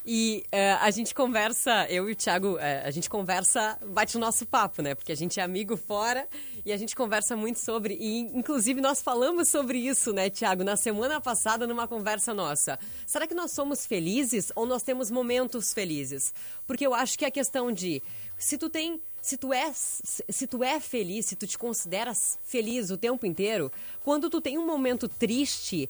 E 0.06 0.44
uh, 0.52 0.82
a 0.82 0.90
gente 0.90 1.14
conversa, 1.14 1.86
eu 1.88 2.10
e 2.10 2.12
o 2.12 2.16
Thiago, 2.16 2.56
uh, 2.56 2.84
a 2.84 2.90
gente 2.90 3.08
conversa, 3.08 3.78
bate 3.86 4.18
o 4.18 4.20
nosso 4.20 4.44
papo, 4.44 4.82
né? 4.82 4.94
Porque 4.94 5.10
a 5.10 5.14
gente 5.14 5.40
é 5.40 5.42
amigo 5.42 5.78
fora 5.78 6.28
e 6.64 6.70
a 6.72 6.76
gente 6.76 6.94
conversa 6.94 7.34
muito 7.34 7.58
sobre. 7.58 7.94
E, 7.94 8.20
inclusive, 8.20 8.82
nós 8.82 9.00
falamos 9.00 9.48
sobre 9.48 9.78
isso, 9.78 10.12
né, 10.12 10.28
Thiago, 10.28 10.62
na 10.62 10.76
semana 10.76 11.22
passada, 11.22 11.66
numa 11.66 11.88
conversa 11.88 12.34
nossa. 12.34 12.78
Será 13.06 13.26
que 13.26 13.34
nós 13.34 13.52
somos 13.52 13.86
felizes 13.86 14.52
ou 14.54 14.66
nós 14.66 14.82
temos 14.82 15.10
momentos 15.10 15.72
felizes? 15.72 16.34
Porque 16.66 16.86
eu 16.86 16.92
acho 16.92 17.18
que 17.18 17.24
a 17.24 17.30
questão 17.30 17.72
de. 17.72 18.02
Se 18.36 18.58
tu 18.58 18.68
tem 18.68 19.00
se 19.24 19.38
tu, 19.38 19.54
é, 19.54 19.72
se 19.72 20.46
tu 20.46 20.62
é 20.62 20.78
feliz, 20.78 21.24
se 21.24 21.34
tu 21.34 21.46
te 21.46 21.56
consideras 21.56 22.38
feliz 22.42 22.90
o 22.90 22.98
tempo 22.98 23.24
inteiro, 23.24 23.72
quando 24.02 24.28
tu 24.28 24.38
tem 24.38 24.58
um 24.58 24.66
momento 24.66 25.08
triste, 25.08 25.88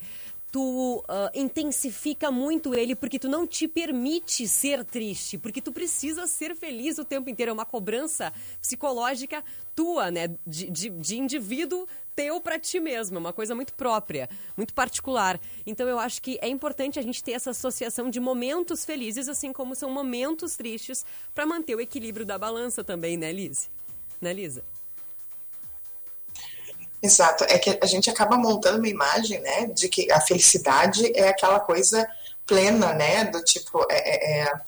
tu 0.53 0.99
uh, 0.99 1.05
intensifica 1.35 2.31
muito 2.31 2.77
ele 2.77 2.95
porque 2.95 3.19
tu 3.19 3.29
não 3.29 3.45
te 3.45 3.67
permite 3.67 4.47
ser 4.47 4.85
triste, 4.85 5.37
porque 5.37 5.61
tu 5.61 5.73
precisa 5.73 6.29
ser 6.29 6.55
feliz 6.55 6.97
o 6.97 7.05
tempo 7.05 7.29
inteiro. 7.29 7.51
É 7.51 7.53
uma 7.53 7.67
cobrança 7.67 8.33
psicológica 8.61 9.43
tua, 9.75 10.13
né? 10.13 10.29
De, 10.47 10.71
de, 10.71 10.91
de 10.91 11.19
indivíduo 11.19 11.89
teu 12.15 12.41
para 12.41 12.59
ti 12.59 12.81
mesmo, 12.81 13.17
é 13.17 13.21
uma 13.21 13.33
coisa 13.33 13.55
muito 13.55 13.73
própria, 13.75 14.29
muito 14.57 14.73
particular. 14.75 15.41
Então 15.67 15.89
eu 15.89 15.99
acho 15.99 16.23
que 16.23 16.39
é 16.41 16.49
importante 16.49 16.99
a 16.99 17.03
gente 17.03 17.23
ter 17.23 17.33
essa 17.33 17.51
associação 17.51 18.11
de 18.11 18.21
momentos 18.21 18.85
felizes, 18.85 19.29
assim 19.29 19.53
como 19.53 19.75
são 19.75 19.91
momentos 19.91 20.57
tristes, 20.57 21.05
para 21.35 21.47
manter 21.47 21.75
o 21.75 21.81
equilíbrio 21.81 22.25
da 22.25 22.39
balança 22.39 22.85
também, 22.85 23.17
né, 23.17 23.33
Liz? 23.33 23.69
Né, 24.21 24.33
Lisa? 24.33 24.65
Exato, 27.05 27.45
é 27.45 27.59
que 27.59 27.79
a 27.83 27.87
gente 27.87 28.09
acaba 28.09 28.39
montando 28.39 28.79
uma 28.79 28.89
imagem, 28.89 29.39
né, 29.41 29.67
de 29.67 29.91
que 29.91 30.11
a 30.11 30.23
felicidade 30.23 31.13
é 31.15 31.29
aquela 31.29 31.61
coisa 31.61 32.09
plena, 32.47 32.95
né, 32.95 33.25
do 33.27 33.43
tipo, 33.45 33.87
é, 33.91 33.97
é, 33.97 34.41
é 34.41 34.61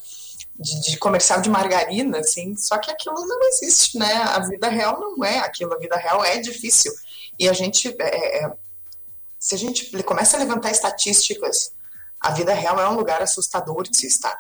de, 0.58 0.80
de, 0.82 0.98
comercial 0.98 1.40
de 1.40 1.48
margarina, 1.48 2.18
assim, 2.18 2.54
só 2.54 2.76
que 2.76 2.90
aquilo 2.90 3.26
não 3.26 3.42
existe, 3.48 3.98
né, 3.98 4.12
a 4.16 4.38
vida 4.40 4.68
real 4.68 5.00
não 5.00 5.24
é 5.24 5.38
aquilo, 5.38 5.72
a 5.72 5.78
vida 5.78 5.96
real 5.96 6.22
é 6.22 6.36
difícil, 6.38 6.92
e 7.38 7.48
a 7.48 7.52
gente, 7.52 7.94
é, 8.00 8.44
é 8.44 8.52
se 9.38 9.54
a 9.54 9.58
gente 9.58 10.02
começa 10.02 10.36
a 10.36 10.40
levantar 10.40 10.70
estatísticas, 10.70 11.72
a 12.20 12.32
vida 12.32 12.52
real 12.54 12.80
é 12.80 12.88
um 12.88 12.96
lugar 12.96 13.22
assustador 13.22 13.82
de 13.84 13.96
se 13.96 14.06
estar, 14.06 14.36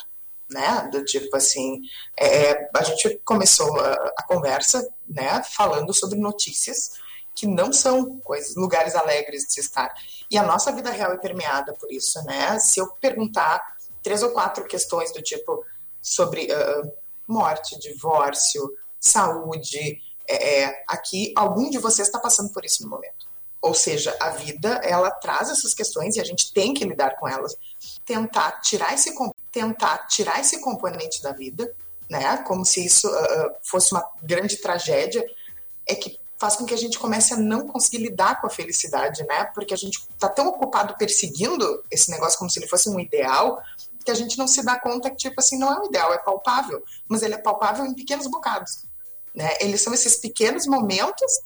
né, 0.48 0.88
do 0.90 1.04
tipo 1.04 1.36
assim, 1.36 1.82
é, 2.18 2.68
a 2.74 2.82
gente 2.82 3.20
começou 3.24 3.78
a, 3.80 3.92
a 4.16 4.22
conversa, 4.22 4.88
né, 5.08 5.42
falando 5.42 5.92
sobre 5.92 6.18
notícias, 6.18 6.92
que 7.36 7.46
não 7.46 7.70
são 7.72 8.18
coisas, 8.20 8.56
lugares 8.56 8.94
alegres 8.94 9.42
de 9.42 9.52
se 9.52 9.60
estar. 9.60 9.94
E 10.30 10.38
a 10.38 10.42
nossa 10.42 10.72
vida 10.72 10.90
real 10.90 11.12
é 11.12 11.18
permeada 11.18 11.74
por 11.74 11.92
isso, 11.92 12.20
né? 12.24 12.58
Se 12.58 12.80
eu 12.80 12.88
perguntar 12.92 13.76
três 14.02 14.22
ou 14.22 14.30
quatro 14.30 14.64
questões 14.64 15.12
do 15.12 15.20
tipo 15.20 15.62
sobre 16.00 16.48
uh, 16.50 16.92
morte, 17.28 17.78
divórcio, 17.78 18.72
saúde, 18.98 20.00
é, 20.28 20.62
é, 20.62 20.84
aqui 20.88 21.32
algum 21.36 21.70
de 21.70 21.78
vocês 21.78 22.08
está 22.08 22.18
passando 22.18 22.52
por 22.52 22.64
isso 22.64 22.82
no 22.82 22.90
momento. 22.90 23.26
Ou 23.60 23.74
seja, 23.74 24.16
a 24.20 24.30
vida 24.30 24.80
ela 24.84 25.10
traz 25.10 25.50
essas 25.50 25.74
questões 25.74 26.16
e 26.16 26.20
a 26.20 26.24
gente 26.24 26.52
tem 26.52 26.72
que 26.72 26.84
lidar 26.84 27.16
com 27.16 27.26
elas. 27.26 27.56
Tentar 28.04 28.60
tirar 28.60 28.94
esse 28.94 29.12
tentar 29.50 30.06
tirar 30.06 30.40
esse 30.40 30.60
componente 30.60 31.22
da 31.22 31.32
vida, 31.32 31.74
né? 32.08 32.36
Como 32.38 32.64
se 32.64 32.84
isso 32.84 33.08
uh, 33.08 33.54
fosse 33.62 33.92
uma 33.92 34.08
grande 34.22 34.58
tragédia, 34.58 35.24
é 35.88 35.94
que 35.94 36.20
faz 36.38 36.56
com 36.56 36.66
que 36.66 36.74
a 36.74 36.78
gente 36.78 36.98
comece 36.98 37.32
a 37.32 37.36
não 37.36 37.66
conseguir 37.66 37.98
lidar 37.98 38.40
com 38.40 38.46
a 38.46 38.50
felicidade, 38.50 39.24
né? 39.24 39.44
Porque 39.54 39.74
a 39.74 39.76
gente 39.76 40.06
está 40.10 40.28
tão 40.28 40.48
ocupado 40.48 40.96
perseguindo 40.96 41.82
esse 41.90 42.10
negócio 42.10 42.38
como 42.38 42.50
se 42.50 42.58
ele 42.58 42.68
fosse 42.68 42.88
um 42.90 43.00
ideal, 43.00 43.60
que 44.04 44.10
a 44.10 44.14
gente 44.14 44.38
não 44.38 44.46
se 44.46 44.62
dá 44.62 44.78
conta 44.78 45.10
que, 45.10 45.16
tipo 45.16 45.40
assim, 45.40 45.58
não 45.58 45.72
é 45.72 45.80
um 45.80 45.86
ideal, 45.86 46.12
é 46.12 46.18
palpável, 46.18 46.82
mas 47.08 47.22
ele 47.22 47.34
é 47.34 47.38
palpável 47.38 47.84
em 47.84 47.94
pequenos 47.94 48.26
bocados, 48.28 48.84
né? 49.36 49.54
Eles 49.60 49.82
são 49.82 49.92
esses 49.92 50.16
pequenos 50.16 50.66
momentos 50.66 51.40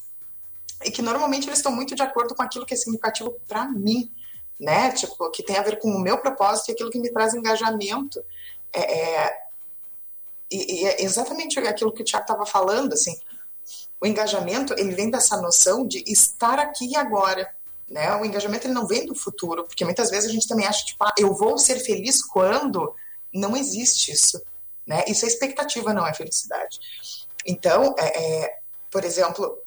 e 0.85 0.93
que 0.93 1.03
normalmente 1.03 1.49
eles 1.49 1.59
estão 1.59 1.73
muito 1.73 1.95
de 1.97 2.03
acordo 2.03 2.37
com 2.37 2.43
aquilo 2.43 2.65
que 2.65 2.73
é 2.73 2.77
significativo 2.77 3.37
para 3.49 3.67
mim, 3.67 4.11
né? 4.59 4.93
Tipo, 4.93 5.29
que 5.31 5.43
tem 5.43 5.57
a 5.57 5.63
ver 5.63 5.81
com 5.81 5.91
o 5.91 5.99
meu 5.99 6.19
propósito 6.19 6.69
e 6.69 6.73
aquilo 6.73 6.91
que 6.91 7.01
me 7.01 7.11
traz 7.11 7.35
engajamento. 7.35 8.23
É, 8.73 8.81
é, 8.81 9.43
e, 10.49 10.83
e 10.83 10.87
é 10.87 11.03
exatamente 11.03 11.59
aquilo 11.59 11.93
que 11.93 12.03
o 12.03 12.05
Tiago 12.05 12.25
estava 12.25 12.47
falando, 12.47 12.93
assim, 12.93 13.19
o 14.01 14.07
engajamento, 14.07 14.73
ele 14.79 14.95
vem 14.95 15.11
dessa 15.11 15.37
noção 15.37 15.87
de 15.87 16.03
estar 16.07 16.59
aqui 16.61 16.93
e 16.93 16.97
agora, 16.97 17.53
né? 17.89 18.15
O 18.17 18.25
engajamento 18.25 18.69
ele 18.69 18.75
não 18.75 18.87
vem 18.87 19.05
do 19.05 19.17
futuro, 19.17 19.65
porque 19.65 19.85
muitas 19.85 20.11
vezes 20.11 20.31
a 20.31 20.33
gente 20.33 20.47
também 20.47 20.67
acha 20.67 20.87
tipo, 20.87 21.03
ah, 21.05 21.13
eu 21.19 21.35
vou 21.35 21.59
ser 21.59 21.81
feliz 21.81 22.25
quando 22.25 22.95
não 23.35 23.57
existe 23.57 24.13
isso, 24.13 24.41
né? 24.87 25.05
Isso 25.09 25.25
é 25.25 25.29
expectativa, 25.29 25.93
não 25.93 26.07
é 26.07 26.15
felicidade. 26.15 26.79
Então, 27.47 27.95
é, 27.99 28.43
é, 28.45 28.59
por 28.91 29.05
exemplo, 29.05 29.59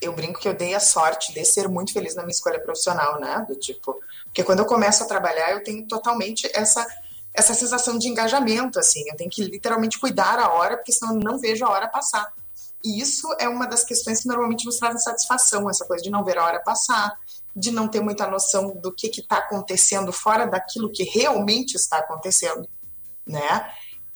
eu 0.00 0.12
brinco 0.12 0.40
que 0.40 0.48
eu 0.48 0.54
dei 0.54 0.74
a 0.74 0.80
sorte 0.80 1.32
de 1.32 1.44
ser 1.44 1.68
muito 1.68 1.92
feliz 1.92 2.14
na 2.14 2.22
minha 2.22 2.32
escolha 2.32 2.60
profissional, 2.60 3.20
né? 3.20 3.44
Do 3.48 3.54
tipo, 3.54 4.00
porque 4.24 4.42
quando 4.42 4.60
eu 4.60 4.66
começo 4.66 5.02
a 5.02 5.06
trabalhar, 5.06 5.52
eu 5.52 5.62
tenho 5.62 5.86
totalmente 5.86 6.50
essa 6.54 6.86
essa 7.34 7.54
sensação 7.54 7.98
de 7.98 8.08
engajamento, 8.08 8.78
assim, 8.78 9.02
eu 9.08 9.16
tenho 9.16 9.30
que 9.30 9.42
literalmente 9.44 9.98
cuidar 9.98 10.38
a 10.38 10.52
hora, 10.52 10.76
porque 10.76 10.92
senão 10.92 11.14
eu 11.14 11.20
não 11.20 11.38
vejo 11.38 11.64
a 11.64 11.70
hora 11.70 11.88
passar 11.88 12.30
E 12.84 13.00
isso 13.00 13.26
é 13.38 13.48
uma 13.48 13.66
das 13.66 13.84
questões 13.84 14.20
que 14.20 14.28
normalmente 14.28 14.66
nos 14.66 14.76
trazem 14.76 14.98
satisfação, 14.98 15.70
essa 15.70 15.86
coisa 15.86 16.02
de 16.02 16.10
não 16.10 16.22
ver 16.24 16.36
a 16.36 16.44
hora 16.44 16.60
passar, 16.60 17.16
de 17.54 17.70
não 17.70 17.88
ter 17.88 18.00
muita 18.00 18.26
noção 18.26 18.76
do 18.76 18.92
que 18.92 19.06
está 19.06 19.38
acontecendo 19.38 20.12
fora 20.12 20.46
daquilo 20.46 20.90
que 20.90 21.04
realmente 21.04 21.74
está 21.74 21.98
acontecendo, 21.98 22.68
né? 23.26 23.72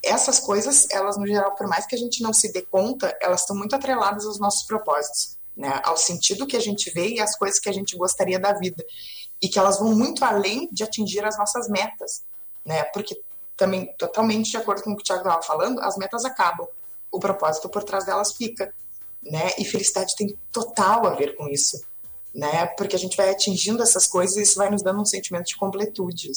Essas 0.06 0.38
coisas, 0.38 0.86
elas 0.90 1.16
no 1.16 1.26
geral, 1.26 1.54
por 1.54 1.66
mais 1.66 1.86
que 1.86 1.94
a 1.94 1.98
gente 1.98 2.22
não 2.22 2.32
se 2.32 2.52
dê 2.52 2.62
conta, 2.62 3.16
elas 3.20 3.40
estão 3.40 3.56
muito 3.56 3.74
atreladas 3.74 4.24
aos 4.24 4.38
nossos 4.38 4.66
propósitos, 4.66 5.36
né? 5.56 5.80
Ao 5.84 5.96
sentido 5.96 6.46
que 6.46 6.56
a 6.56 6.60
gente 6.60 6.90
vê 6.90 7.08
e 7.08 7.20
às 7.20 7.36
coisas 7.36 7.58
que 7.58 7.68
a 7.68 7.72
gente 7.72 7.96
gostaria 7.96 8.38
da 8.38 8.52
vida 8.52 8.84
e 9.42 9.48
que 9.48 9.58
elas 9.58 9.78
vão 9.78 9.94
muito 9.94 10.24
além 10.24 10.68
de 10.72 10.84
atingir 10.84 11.24
as 11.24 11.36
nossas 11.36 11.68
metas, 11.68 12.22
né? 12.64 12.84
Porque 12.84 13.20
também 13.56 13.92
totalmente 13.98 14.50
de 14.50 14.56
acordo 14.56 14.82
com 14.82 14.92
o 14.92 14.96
que 14.96 15.02
o 15.02 15.04
Thiago 15.04 15.22
estava 15.22 15.42
falando, 15.42 15.80
as 15.80 15.96
metas 15.96 16.24
acabam, 16.24 16.68
o 17.10 17.18
propósito 17.18 17.68
por 17.68 17.82
trás 17.82 18.04
delas 18.04 18.32
fica, 18.32 18.72
né? 19.22 19.50
E 19.58 19.64
felicidade 19.64 20.14
tem 20.16 20.36
total 20.52 21.06
a 21.06 21.14
ver 21.14 21.36
com 21.36 21.48
isso, 21.48 21.84
né? 22.34 22.66
Porque 22.78 22.96
a 22.96 22.98
gente 22.98 23.16
vai 23.16 23.30
atingindo 23.30 23.82
essas 23.82 24.06
coisas 24.06 24.36
e 24.36 24.42
isso 24.42 24.56
vai 24.56 24.70
nos 24.70 24.82
dando 24.82 25.00
um 25.00 25.04
sentimento 25.04 25.46
de 25.46 25.56
completude. 25.56 26.30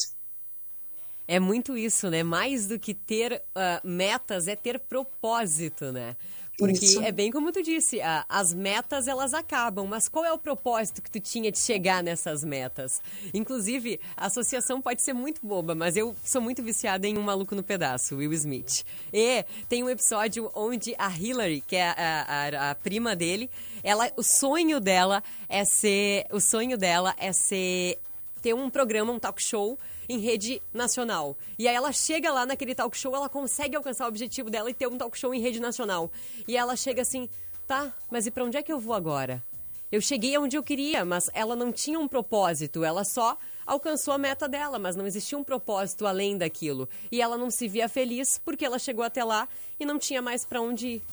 É 1.32 1.39
muito 1.39 1.77
isso, 1.77 2.09
né? 2.09 2.23
Mais 2.23 2.65
do 2.65 2.80
que 2.80 2.91
ter 2.93 3.43
uh, 3.55 3.88
metas, 3.88 4.47
é 4.47 4.55
ter 4.55 4.80
propósito, 4.80 5.91
né? 5.91 6.15
Porque 6.57 6.84
Isso. 6.86 7.01
é 7.01 7.09
bem 7.11 7.32
como 7.32 7.51
tu 7.53 7.61
disse, 7.63 8.01
a- 8.01 8.25
as 8.27 8.51
metas 8.53 9.07
elas 9.07 9.34
acabam, 9.34 9.86
mas 9.88 10.09
qual 10.09 10.25
é 10.25 10.34
o 10.34 10.38
propósito 10.38 11.01
que 11.01 11.09
tu 11.09 11.19
tinha 11.19 11.49
de 11.51 11.59
chegar 11.59 12.03
nessas 12.03 12.43
metas? 12.43 12.99
Inclusive, 13.34 13.97
a 14.17 14.25
associação 14.25 14.82
pode 14.82 15.01
ser 15.03 15.13
muito 15.13 15.39
boba, 15.45 15.73
mas 15.75 15.95
eu 15.95 16.13
sou 16.25 16.41
muito 16.41 16.61
viciada 16.63 17.07
em 17.07 17.15
Um 17.17 17.21
Maluco 17.21 17.55
no 17.55 17.63
Pedaço, 17.63 18.17
Will 18.17 18.34
Smith. 18.34 18.84
E 19.13 19.45
tem 19.69 19.84
um 19.84 19.89
episódio 19.89 20.51
onde 20.53 20.93
a 20.97 21.09
Hillary, 21.15 21.61
que 21.61 21.75
é 21.77 21.91
a, 21.91 22.25
a- 22.27 22.71
a 22.71 22.75
prima 22.75 23.15
dele, 23.15 23.49
ela, 23.84 24.11
o 24.17 24.23
sonho 24.23 24.82
dela 24.82 25.23
é 25.47 25.63
ser, 25.63 26.25
o 26.32 26.41
sonho 26.41 26.75
dela 26.77 27.15
é 27.19 27.32
ser 27.32 27.99
ter 28.41 28.53
um 28.53 28.69
programa, 28.69 29.13
um 29.13 29.19
talk 29.19 29.41
show 29.41 29.77
em 30.10 30.18
rede 30.18 30.62
nacional. 30.74 31.38
E 31.57 31.68
aí 31.68 31.76
ela 31.76 31.91
chega 31.91 32.34
lá 32.34 32.45
naquele 32.45 32.74
talk 32.74 32.97
show, 32.97 33.16
ela 33.16 33.30
consegue 33.30 33.76
alcançar 33.76 34.05
o 34.05 34.07
objetivo 34.10 34.49
dela 34.49 34.70
e 34.70 34.74
ter 34.74 34.88
um 34.88 34.97
talk 34.97 35.18
show 35.18 35.34
em 35.34 35.39
rede 35.39 35.60
nacional. 35.60 36.12
E 36.47 36.57
ela 36.57 36.76
chega 36.76 37.03
assim, 37.03 37.30
tá, 37.68 37.93
mas 38.10 38.26
e 38.26 38.32
pra 38.32 38.43
onde 38.43 38.57
é 38.57 38.64
que 38.64 38.74
eu 38.74 38.80
vou 38.80 38.95
agora? 38.95 39.43
Eu 39.91 40.01
cheguei 40.01 40.36
aonde 40.36 40.57
eu 40.57 40.64
queria, 40.64 41.05
mas 41.05 41.30
ela 41.34 41.55
não 41.55 41.72
tinha 41.72 41.99
um 41.99 42.07
propósito, 42.07 42.84
ela 42.84 43.03
só 43.03 43.38
alcançou 43.66 44.14
a 44.14 44.18
meta 44.18 44.47
dela, 44.47 44.78
mas 44.78 44.95
não 44.95 45.05
existia 45.07 45.38
um 45.38 45.43
propósito 45.43 46.05
além 46.05 46.38
daquilo. 46.38 46.89
E 47.12 47.22
ela 47.22 47.38
não 47.38 47.49
se 47.49 47.68
via 47.68 47.88
feliz 47.88 48.39
porque 48.43 48.66
ela 48.66 48.78
chegou 48.78 49.03
até 49.03 49.24
lá 49.24 49.47
e 49.80 49.86
não 49.86 49.97
tinha 49.97 50.22
mais 50.22 50.43
pra 50.43 50.62
onde 50.62 50.88
ir. 50.88 51.03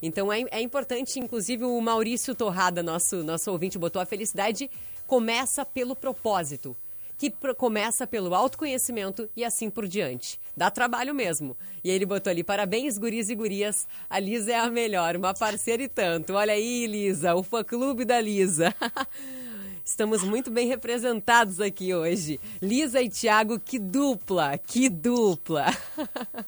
Então 0.00 0.32
é, 0.32 0.44
é 0.50 0.60
importante, 0.60 1.18
inclusive 1.18 1.64
o 1.64 1.80
Maurício 1.80 2.34
Torrada, 2.34 2.82
nosso, 2.82 3.24
nosso 3.24 3.50
ouvinte, 3.50 3.78
botou 3.78 4.00
a 4.00 4.06
felicidade 4.06 4.70
começa 5.08 5.64
pelo 5.64 5.96
propósito, 5.96 6.76
que 7.18 7.30
começa 7.56 8.06
pelo 8.06 8.32
autoconhecimento 8.32 9.28
e 9.36 9.44
assim 9.44 9.68
por 9.68 9.88
diante. 9.88 10.40
Dá 10.56 10.70
trabalho 10.70 11.12
mesmo. 11.12 11.56
E 11.82 11.90
ele 11.90 12.06
botou 12.06 12.30
ali, 12.30 12.44
parabéns, 12.44 12.96
guris 12.96 13.28
e 13.28 13.34
gurias, 13.34 13.88
a 14.08 14.20
Lisa 14.20 14.52
é 14.52 14.58
a 14.58 14.70
melhor, 14.70 15.16
uma 15.16 15.34
parceira 15.34 15.82
e 15.82 15.88
tanto. 15.88 16.34
Olha 16.34 16.52
aí, 16.52 16.86
Lisa, 16.86 17.34
o 17.34 17.42
fã-clube 17.42 18.04
da 18.04 18.20
Lisa. 18.20 18.72
Estamos 19.84 20.22
muito 20.22 20.50
bem 20.50 20.68
representados 20.68 21.60
aqui 21.60 21.92
hoje. 21.92 22.38
Lisa 22.62 23.02
e 23.02 23.08
Thiago, 23.08 23.58
que 23.58 23.78
dupla, 23.78 24.56
que 24.56 24.88
dupla. 24.88 25.66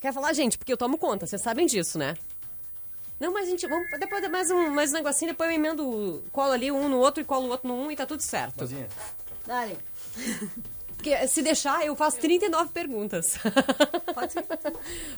Quer 0.00 0.12
falar, 0.12 0.32
gente? 0.32 0.58
Porque 0.58 0.72
eu 0.72 0.76
tomo 0.76 0.98
conta, 0.98 1.26
vocês 1.26 1.42
sabem 1.42 1.66
disso, 1.66 1.98
né? 1.98 2.16
Não, 3.18 3.32
mas 3.32 3.46
a 3.46 3.50
gente, 3.50 3.66
vamos 3.66 3.90
depois 3.98 4.20
de 4.22 4.28
mais 4.28 4.50
um, 4.50 4.68
mais 4.70 4.90
um 4.92 4.94
negocinho, 4.94 5.30
depois 5.30 5.48
eu 5.48 5.56
emendo, 5.56 6.22
colo 6.32 6.52
ali 6.52 6.70
um 6.70 6.88
no 6.88 6.98
outro 6.98 7.22
e 7.22 7.24
colo 7.24 7.46
o 7.46 7.50
outro 7.50 7.66
no 7.66 7.74
um 7.74 7.90
e 7.90 7.96
tá 7.96 8.04
tudo 8.06 8.20
certo. 8.20 8.58
Dale. 9.46 9.78
Porque 11.06 11.28
se 11.28 11.40
deixar, 11.40 11.86
eu 11.86 11.94
faço 11.94 12.18
39 12.18 12.70
perguntas. 12.72 13.38
Pode 14.12 14.32
ser. 14.32 14.44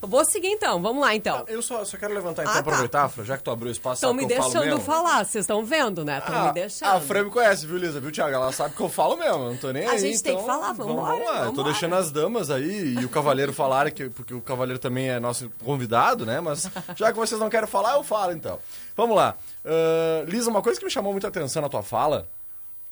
Vou 0.03 0.23
seguir 0.23 0.49
então, 0.49 0.83
vamos 0.83 1.01
lá 1.01 1.15
então. 1.15 1.47
Eu 1.49 1.63
só, 1.63 1.83
só 1.83 1.97
quero 1.97 2.13
levantar 2.13 2.43
então, 2.43 2.53
Ah, 2.53 2.57
tá. 2.57 2.61
aproveitar, 2.61 3.09
Fran, 3.09 3.25
já 3.25 3.39
que 3.39 3.43
tu 3.43 3.51
abriu 3.51 3.69
o 3.69 3.73
espaço, 3.73 3.95
Estão 3.95 4.13
me 4.13 4.27
que 4.27 4.33
eu 4.35 4.37
falo 4.37 4.51
deixando 4.53 4.67
mesmo? 4.67 4.81
falar, 4.83 5.25
vocês 5.25 5.45
estão 5.45 5.65
vendo, 5.65 6.05
né? 6.05 6.19
Estão 6.19 6.43
me 6.43 6.49
Ah, 6.49 6.53
deixando. 6.53 6.91
a 6.95 7.01
Fran 7.01 7.25
me 7.25 7.31
conhece, 7.31 7.67
viu, 7.67 7.79
Lisa? 7.79 8.01
Viu, 8.01 8.13
Thiago? 8.13 8.35
Ela 8.35 8.53
sabe 8.53 8.75
que 8.75 8.83
eu 8.83 8.89
falo 8.91 9.17
mesmo, 9.17 9.45
eu 9.45 9.51
não 9.51 9.57
tô 9.57 9.73
nem 9.73 9.87
A 9.87 9.93
aí. 9.93 9.99
gente 9.99 10.23
tem 10.23 10.33
então, 10.35 10.45
que 10.45 10.51
falar, 10.51 10.75
vambora, 10.75 11.13
Vamos 11.17 11.27
lá, 11.27 11.45
eu 11.47 11.53
tô 11.55 11.63
deixando 11.63 11.95
as 11.95 12.11
damas 12.11 12.51
aí 12.51 12.97
e 13.01 13.05
o 13.07 13.09
cavaleiro 13.09 13.55
falarem, 13.55 13.91
que, 13.91 14.11
porque 14.11 14.35
o 14.35 14.43
cavaleiro 14.43 14.79
também 14.79 15.09
é 15.09 15.19
nosso 15.19 15.51
convidado, 15.65 16.27
né? 16.27 16.39
Mas 16.39 16.69
já 16.97 17.11
que 17.13 17.19
vocês 17.19 17.41
não 17.41 17.49
querem 17.49 17.67
falar, 17.67 17.95
eu 17.95 18.05
falo 18.05 18.33
então. 18.33 18.59
Vamos 18.95 19.17
lá. 19.17 19.35
Ah, 19.65 20.23
Lisa, 20.27 20.51
uma 20.51 20.61
coisa 20.61 20.79
que 20.79 20.85
me 20.85 20.91
chamou 20.91 21.13
muita 21.13 21.29
atenção 21.29 21.63
na 21.63 21.69
tua 21.71 21.83
fala 21.83 22.29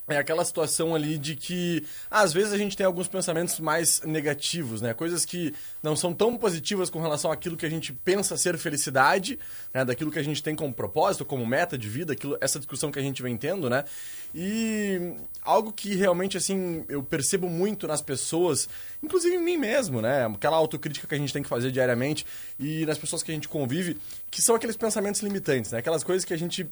é 0.08 0.18
aquela 0.18 0.44
situação 0.44 0.94
ali 0.94 1.18
de 1.18 1.34
que 1.34 1.84
às 2.08 2.32
vezes 2.32 2.52
a 2.52 2.58
gente 2.58 2.76
tem 2.76 2.86
alguns 2.86 3.08
pensamentos 3.08 3.58
mais 3.58 4.00
negativos, 4.02 4.80
né? 4.80 4.94
Coisas 4.94 5.24
que 5.24 5.52
não 5.82 5.96
são 5.96 6.14
tão 6.14 6.36
positivas 6.36 6.88
com 6.88 7.00
relação 7.00 7.32
àquilo 7.32 7.56
que 7.56 7.66
a 7.66 7.70
gente 7.70 7.92
pensa 7.92 8.36
ser 8.36 8.56
felicidade, 8.56 9.38
né? 9.74 9.84
Daquilo 9.84 10.12
que 10.12 10.18
a 10.18 10.22
gente 10.22 10.42
tem 10.42 10.54
como 10.54 10.72
propósito, 10.72 11.24
como 11.24 11.44
meta 11.44 11.76
de 11.76 11.88
vida, 11.88 12.12
aquilo, 12.12 12.38
essa 12.40 12.58
discussão 12.58 12.92
que 12.92 13.00
a 13.00 13.02
gente 13.02 13.20
vem 13.20 13.36
tendo, 13.36 13.68
né? 13.68 13.84
E 14.32 15.14
algo 15.42 15.72
que 15.72 15.96
realmente 15.96 16.36
assim 16.36 16.84
eu 16.88 17.02
percebo 17.02 17.48
muito 17.48 17.88
nas 17.88 18.00
pessoas, 18.00 18.68
inclusive 19.02 19.34
em 19.34 19.42
mim 19.42 19.56
mesmo, 19.56 20.00
né? 20.00 20.24
Aquela 20.26 20.56
autocrítica 20.56 21.08
que 21.08 21.14
a 21.16 21.18
gente 21.18 21.32
tem 21.32 21.42
que 21.42 21.48
fazer 21.48 21.72
diariamente 21.72 22.24
e 22.60 22.86
nas 22.86 22.96
pessoas 22.96 23.24
que 23.24 23.32
a 23.32 23.34
gente 23.34 23.48
convive, 23.48 23.98
que 24.30 24.40
são 24.40 24.54
aqueles 24.54 24.76
pensamentos 24.76 25.20
limitantes, 25.20 25.72
né? 25.72 25.78
Aquelas 25.78 26.04
coisas 26.04 26.24
que 26.24 26.32
a 26.32 26.38
gente 26.38 26.68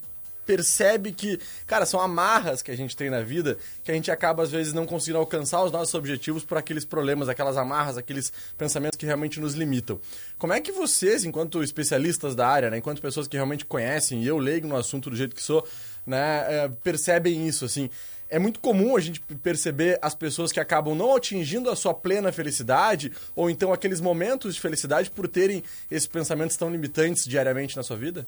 percebe 0.46 1.12
que, 1.12 1.38
cara, 1.66 1.86
são 1.86 2.00
amarras 2.00 2.62
que 2.62 2.70
a 2.70 2.76
gente 2.76 2.96
tem 2.96 3.10
na 3.10 3.22
vida, 3.22 3.56
que 3.82 3.90
a 3.90 3.94
gente 3.94 4.10
acaba 4.10 4.42
às 4.42 4.50
vezes 4.50 4.72
não 4.72 4.86
conseguindo 4.86 5.18
alcançar 5.18 5.62
os 5.62 5.72
nossos 5.72 5.94
objetivos 5.94 6.44
por 6.44 6.58
aqueles 6.58 6.84
problemas, 6.84 7.28
aquelas 7.28 7.56
amarras, 7.56 7.96
aqueles 7.96 8.32
pensamentos 8.56 8.96
que 8.96 9.06
realmente 9.06 9.40
nos 9.40 9.54
limitam. 9.54 10.00
Como 10.38 10.52
é 10.52 10.60
que 10.60 10.72
vocês, 10.72 11.24
enquanto 11.24 11.62
especialistas 11.62 12.34
da 12.34 12.46
área, 12.46 12.70
né, 12.70 12.78
enquanto 12.78 13.00
pessoas 13.00 13.26
que 13.26 13.36
realmente 13.36 13.64
conhecem, 13.64 14.22
e 14.22 14.26
eu 14.26 14.38
leigo 14.38 14.66
no 14.66 14.76
assunto 14.76 15.10
do 15.10 15.16
jeito 15.16 15.34
que 15.34 15.42
sou, 15.42 15.66
né, 16.06 16.44
é, 16.48 16.68
percebem 16.82 17.46
isso, 17.46 17.64
assim? 17.64 17.90
É 18.28 18.38
muito 18.38 18.58
comum 18.58 18.96
a 18.96 19.00
gente 19.00 19.20
perceber 19.20 19.98
as 20.02 20.14
pessoas 20.14 20.50
que 20.50 20.58
acabam 20.58 20.94
não 20.94 21.14
atingindo 21.14 21.70
a 21.70 21.76
sua 21.76 21.94
plena 21.94 22.32
felicidade, 22.32 23.12
ou 23.36 23.48
então 23.48 23.72
aqueles 23.72 24.00
momentos 24.00 24.54
de 24.54 24.60
felicidade 24.60 25.10
por 25.10 25.28
terem 25.28 25.62
esses 25.90 26.08
pensamentos 26.08 26.56
tão 26.56 26.70
limitantes 26.70 27.24
diariamente 27.24 27.76
na 27.76 27.82
sua 27.82 27.96
vida? 27.96 28.26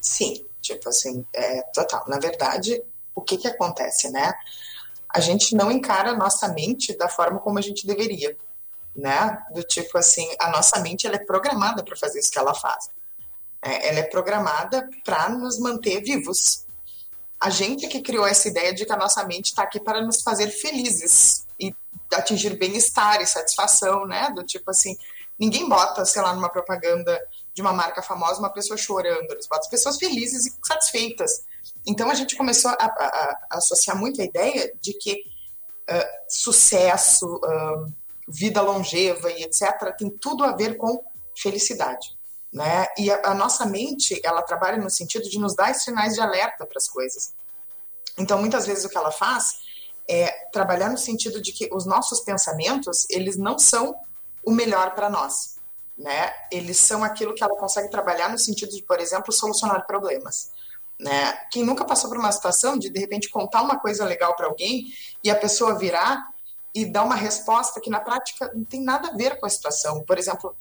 Sim, 0.00 0.44
tipo 0.60 0.88
assim, 0.88 1.24
é 1.34 1.62
total. 1.74 2.04
Na 2.08 2.18
verdade, 2.18 2.82
o 3.14 3.20
que 3.20 3.36
que 3.36 3.48
acontece, 3.48 4.10
né? 4.10 4.32
A 5.12 5.20
gente 5.20 5.54
não 5.54 5.70
encara 5.70 6.10
a 6.10 6.16
nossa 6.16 6.48
mente 6.48 6.96
da 6.96 7.08
forma 7.08 7.40
como 7.40 7.58
a 7.58 7.62
gente 7.62 7.86
deveria, 7.86 8.36
né? 8.94 9.38
Do 9.52 9.62
tipo 9.62 9.98
assim, 9.98 10.28
a 10.38 10.50
nossa 10.50 10.78
mente 10.80 11.06
ela 11.06 11.16
é 11.16 11.24
programada 11.24 11.82
para 11.82 11.96
fazer 11.96 12.20
isso 12.20 12.30
que 12.30 12.38
ela 12.38 12.54
faz. 12.54 12.88
É, 13.62 13.88
ela 13.88 13.98
é 13.98 14.04
programada 14.04 14.88
para 15.04 15.28
nos 15.28 15.58
manter 15.58 16.02
vivos. 16.02 16.64
A 17.38 17.50
gente 17.50 17.88
que 17.88 18.02
criou 18.02 18.26
essa 18.26 18.48
ideia 18.48 18.72
de 18.72 18.84
que 18.84 18.92
a 18.92 18.96
nossa 18.96 19.24
mente 19.24 19.46
está 19.46 19.62
aqui 19.62 19.80
para 19.80 20.02
nos 20.02 20.22
fazer 20.22 20.48
felizes 20.48 21.46
e 21.58 21.74
atingir 22.14 22.56
bem-estar 22.56 23.20
e 23.20 23.26
satisfação, 23.26 24.06
né? 24.06 24.30
Do 24.34 24.44
tipo 24.44 24.70
assim, 24.70 24.96
ninguém 25.38 25.68
bota, 25.68 26.04
sei 26.04 26.22
lá, 26.22 26.34
numa 26.34 26.50
propaganda 26.50 27.18
de 27.60 27.66
uma 27.66 27.72
marca 27.72 28.02
famosa 28.02 28.40
uma 28.40 28.50
pessoa 28.50 28.76
chorando, 28.76 29.30
eles 29.30 29.46
botam 29.46 29.64
as 29.64 29.68
pessoas 29.68 29.96
felizes 29.98 30.46
e 30.46 30.52
satisfeitas. 30.66 31.44
Então 31.86 32.10
a 32.10 32.14
gente 32.14 32.36
começou 32.36 32.70
a, 32.70 32.74
a- 32.74 33.38
a 33.50 33.56
associar 33.58 33.96
muito 33.96 34.20
a 34.20 34.24
ideia 34.24 34.72
de 34.80 34.94
que 34.94 35.22
ah, 35.88 36.08
sucesso, 36.28 37.40
ah, 37.44 37.86
vida 38.28 38.60
longeva 38.62 39.30
e 39.32 39.42
etc. 39.42 39.94
tem 39.98 40.08
tudo 40.10 40.44
a 40.44 40.52
ver 40.52 40.76
com 40.76 41.04
felicidade. 41.36 42.18
Né? 42.52 42.86
E 42.98 43.10
a, 43.10 43.30
a 43.30 43.34
nossa 43.34 43.64
mente, 43.66 44.20
ela 44.24 44.42
trabalha 44.42 44.78
no 44.78 44.90
sentido 44.90 45.28
de 45.28 45.38
nos 45.38 45.54
dar 45.54 45.74
sinais 45.74 46.14
de 46.14 46.20
alerta 46.20 46.66
para 46.66 46.78
as 46.78 46.88
coisas. 46.88 47.32
Então, 48.18 48.38
muitas 48.38 48.66
vezes 48.66 48.84
o 48.84 48.88
que 48.88 48.96
ela 48.96 49.12
faz 49.12 49.54
é 50.08 50.48
trabalhar 50.52 50.90
no 50.90 50.98
sentido 50.98 51.40
de 51.40 51.52
que 51.52 51.68
os 51.72 51.86
nossos 51.86 52.20
pensamentos, 52.20 53.06
eles 53.08 53.36
não 53.36 53.58
são 53.58 53.94
o 54.44 54.50
melhor 54.50 54.94
para 54.94 55.08
nós, 55.08 55.59
né? 56.00 56.32
Eles 56.50 56.78
são 56.78 57.04
aquilo 57.04 57.34
que 57.34 57.44
ela 57.44 57.54
consegue 57.56 57.90
trabalhar 57.90 58.30
no 58.30 58.38
sentido 58.38 58.74
de, 58.74 58.82
por 58.82 58.98
exemplo, 58.98 59.30
solucionar 59.32 59.86
problemas, 59.86 60.50
né? 60.98 61.32
Quem 61.52 61.62
nunca 61.62 61.84
passou 61.84 62.08
por 62.08 62.18
uma 62.18 62.32
situação 62.32 62.78
de 62.78 62.88
de 62.88 62.98
repente 62.98 63.28
contar 63.28 63.62
uma 63.62 63.78
coisa 63.78 64.04
legal 64.04 64.34
para 64.34 64.46
alguém 64.46 64.86
e 65.22 65.30
a 65.30 65.36
pessoa 65.36 65.78
virar 65.78 66.26
e 66.74 66.86
dar 66.86 67.04
uma 67.04 67.14
resposta 67.14 67.80
que 67.80 67.90
na 67.90 68.00
prática 68.00 68.50
não 68.54 68.64
tem 68.64 68.82
nada 68.82 69.08
a 69.08 69.14
ver 69.14 69.38
com 69.38 69.44
a 69.44 69.50
situação. 69.50 70.02
Por 70.04 70.18
exemplo, 70.18 70.56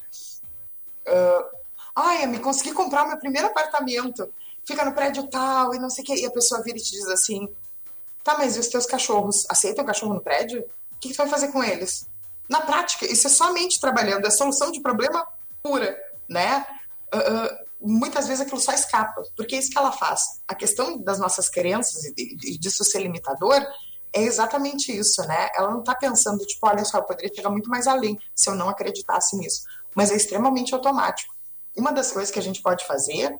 ah, 1.07 1.49
ai, 1.95 2.25
me 2.27 2.39
consegui 2.39 2.73
comprar 2.73 3.07
meu 3.07 3.17
primeiro 3.17 3.47
apartamento, 3.47 4.31
fica 4.65 4.83
no 4.83 4.93
prédio 4.93 5.27
tal 5.27 5.73
e 5.73 5.79
não 5.79 5.89
sei 5.89 6.03
o 6.03 6.07
que, 6.07 6.15
e 6.15 6.25
a 6.25 6.31
pessoa 6.31 6.61
vira 6.61 6.77
e 6.77 6.81
te 6.81 6.91
diz 6.91 7.07
assim, 7.07 7.47
tá, 8.23 8.37
mas 8.37 8.57
e 8.57 8.59
os 8.59 8.67
teus 8.67 8.85
cachorros? 8.85 9.45
Aceitam 9.49 9.85
o 9.85 9.87
cachorro 9.87 10.13
no 10.13 10.21
prédio? 10.21 10.61
O 10.61 10.99
que, 10.99 11.09
que 11.09 11.13
tu 11.13 11.17
vai 11.17 11.29
fazer 11.29 11.49
com 11.49 11.63
eles? 11.63 12.09
Na 12.49 12.61
prática, 12.61 13.05
isso 13.05 13.27
é 13.27 13.29
somente 13.29 13.79
trabalhando, 13.79 14.25
é 14.25 14.29
solução 14.31 14.71
de 14.71 14.81
problema 14.81 15.25
pura, 15.61 15.95
né? 16.27 16.65
ah, 17.13 17.57
muitas 17.81 18.27
vezes 18.27 18.41
aquilo 18.41 18.59
só 18.59 18.73
escapa, 18.73 19.23
porque 19.35 19.55
é 19.55 19.59
isso 19.59 19.69
que 19.69 19.77
ela 19.77 19.91
faz. 19.91 20.41
A 20.47 20.55
questão 20.55 20.97
das 21.01 21.17
nossas 21.19 21.47
crenças 21.49 22.03
e 22.05 22.13
de- 22.13 22.57
disso 22.57 22.83
ser 22.83 22.99
limitador 22.99 23.65
é 24.11 24.21
exatamente 24.21 24.91
isso, 24.91 25.21
né? 25.27 25.49
Ela 25.55 25.71
não 25.71 25.79
está 25.79 25.95
pensando, 25.95 26.45
tipo, 26.45 26.67
olha 26.67 26.83
só, 26.83 26.97
eu 26.97 27.03
poderia 27.03 27.33
chegar 27.33 27.49
muito 27.49 27.69
mais 27.69 27.87
além 27.87 28.19
se 28.35 28.49
eu 28.49 28.55
não 28.55 28.67
acreditasse 28.67 29.37
nisso. 29.37 29.63
Mas 29.95 30.11
é 30.11 30.15
extremamente 30.15 30.73
automático. 30.73 31.33
Uma 31.77 31.91
das 31.91 32.11
coisas 32.11 32.31
que 32.31 32.39
a 32.39 32.41
gente 32.41 32.61
pode 32.61 32.85
fazer 32.85 33.37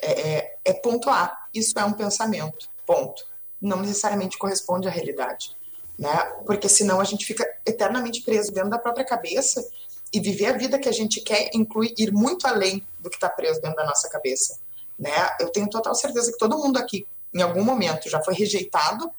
é, 0.00 0.36
é, 0.36 0.56
é 0.64 0.72
pontuar. 0.74 1.48
Isso 1.54 1.78
é 1.78 1.84
um 1.84 1.92
pensamento, 1.92 2.68
ponto. 2.84 3.24
Não 3.60 3.80
necessariamente 3.80 4.36
corresponde 4.36 4.86
à 4.86 4.90
realidade, 4.90 5.56
né? 5.98 6.16
Porque 6.46 6.68
senão 6.68 7.00
a 7.00 7.04
gente 7.04 7.26
fica 7.26 7.44
eternamente 7.66 8.22
preso 8.22 8.52
dentro 8.52 8.70
da 8.70 8.78
própria 8.78 9.04
cabeça 9.04 9.66
e 10.12 10.20
viver 10.20 10.46
a 10.46 10.56
vida 10.56 10.78
que 10.78 10.88
a 10.88 10.92
gente 10.92 11.20
quer 11.20 11.50
inclui 11.52 11.92
ir 11.98 12.12
muito 12.12 12.46
além 12.46 12.86
do 13.00 13.10
que 13.10 13.16
está 13.16 13.28
preso 13.28 13.60
dentro 13.60 13.76
da 13.76 13.84
nossa 13.84 14.08
cabeça, 14.08 14.58
né? 14.98 15.12
Eu 15.40 15.50
tenho 15.50 15.68
total 15.68 15.94
certeza 15.94 16.30
que 16.32 16.38
todo 16.38 16.58
mundo 16.58 16.78
aqui, 16.78 17.06
em 17.34 17.42
algum 17.42 17.64
momento, 17.64 18.08
já 18.08 18.22
foi 18.22 18.34
rejeitado, 18.34 19.10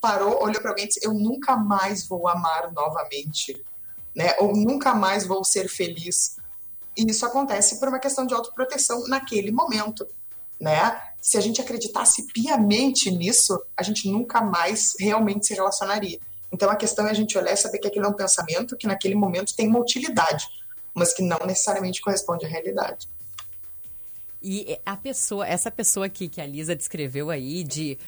parou, 0.00 0.42
olhou 0.42 0.60
para 0.60 0.70
alguém 0.70 0.84
e 0.84 0.88
disse: 0.88 1.00
Eu 1.02 1.14
nunca 1.14 1.56
mais 1.56 2.06
vou 2.06 2.28
amar 2.28 2.72
novamente, 2.72 3.64
né? 4.14 4.34
Ou 4.38 4.54
nunca 4.54 4.94
mais 4.94 5.26
vou 5.26 5.44
ser 5.44 5.68
feliz. 5.68 6.36
E 6.96 7.08
isso 7.08 7.24
acontece 7.24 7.78
por 7.78 7.88
uma 7.88 7.98
questão 7.98 8.26
de 8.26 8.34
autoproteção 8.34 9.06
naquele 9.06 9.52
momento, 9.52 10.06
né? 10.60 11.00
Se 11.20 11.36
a 11.36 11.40
gente 11.40 11.60
acreditasse 11.60 12.26
piamente 12.32 13.10
nisso, 13.10 13.60
a 13.76 13.82
gente 13.82 14.08
nunca 14.08 14.40
mais 14.40 14.94
realmente 14.98 15.46
se 15.46 15.54
relacionaria. 15.54 16.18
Então 16.52 16.70
a 16.70 16.76
questão 16.76 17.06
é 17.06 17.10
a 17.10 17.14
gente 17.14 17.36
olhar 17.36 17.52
e 17.52 17.56
saber 17.56 17.78
que 17.78 17.88
aquilo 17.88 18.06
é 18.06 18.08
um 18.08 18.14
pensamento 18.14 18.76
que 18.76 18.86
naquele 18.86 19.14
momento 19.14 19.54
tem 19.54 19.68
uma 19.68 19.78
utilidade, 19.78 20.46
mas 20.94 21.12
que 21.12 21.22
não 21.22 21.38
necessariamente 21.46 22.00
corresponde 22.00 22.46
à 22.46 22.48
realidade. 22.48 23.08
E 24.42 24.78
a 24.86 24.96
pessoa, 24.96 25.46
essa 25.46 25.70
pessoa 25.70 26.06
aqui 26.06 26.28
que 26.28 26.40
a 26.40 26.46
Lisa 26.46 26.74
descreveu 26.74 27.28
aí 27.28 27.64
de 27.64 27.98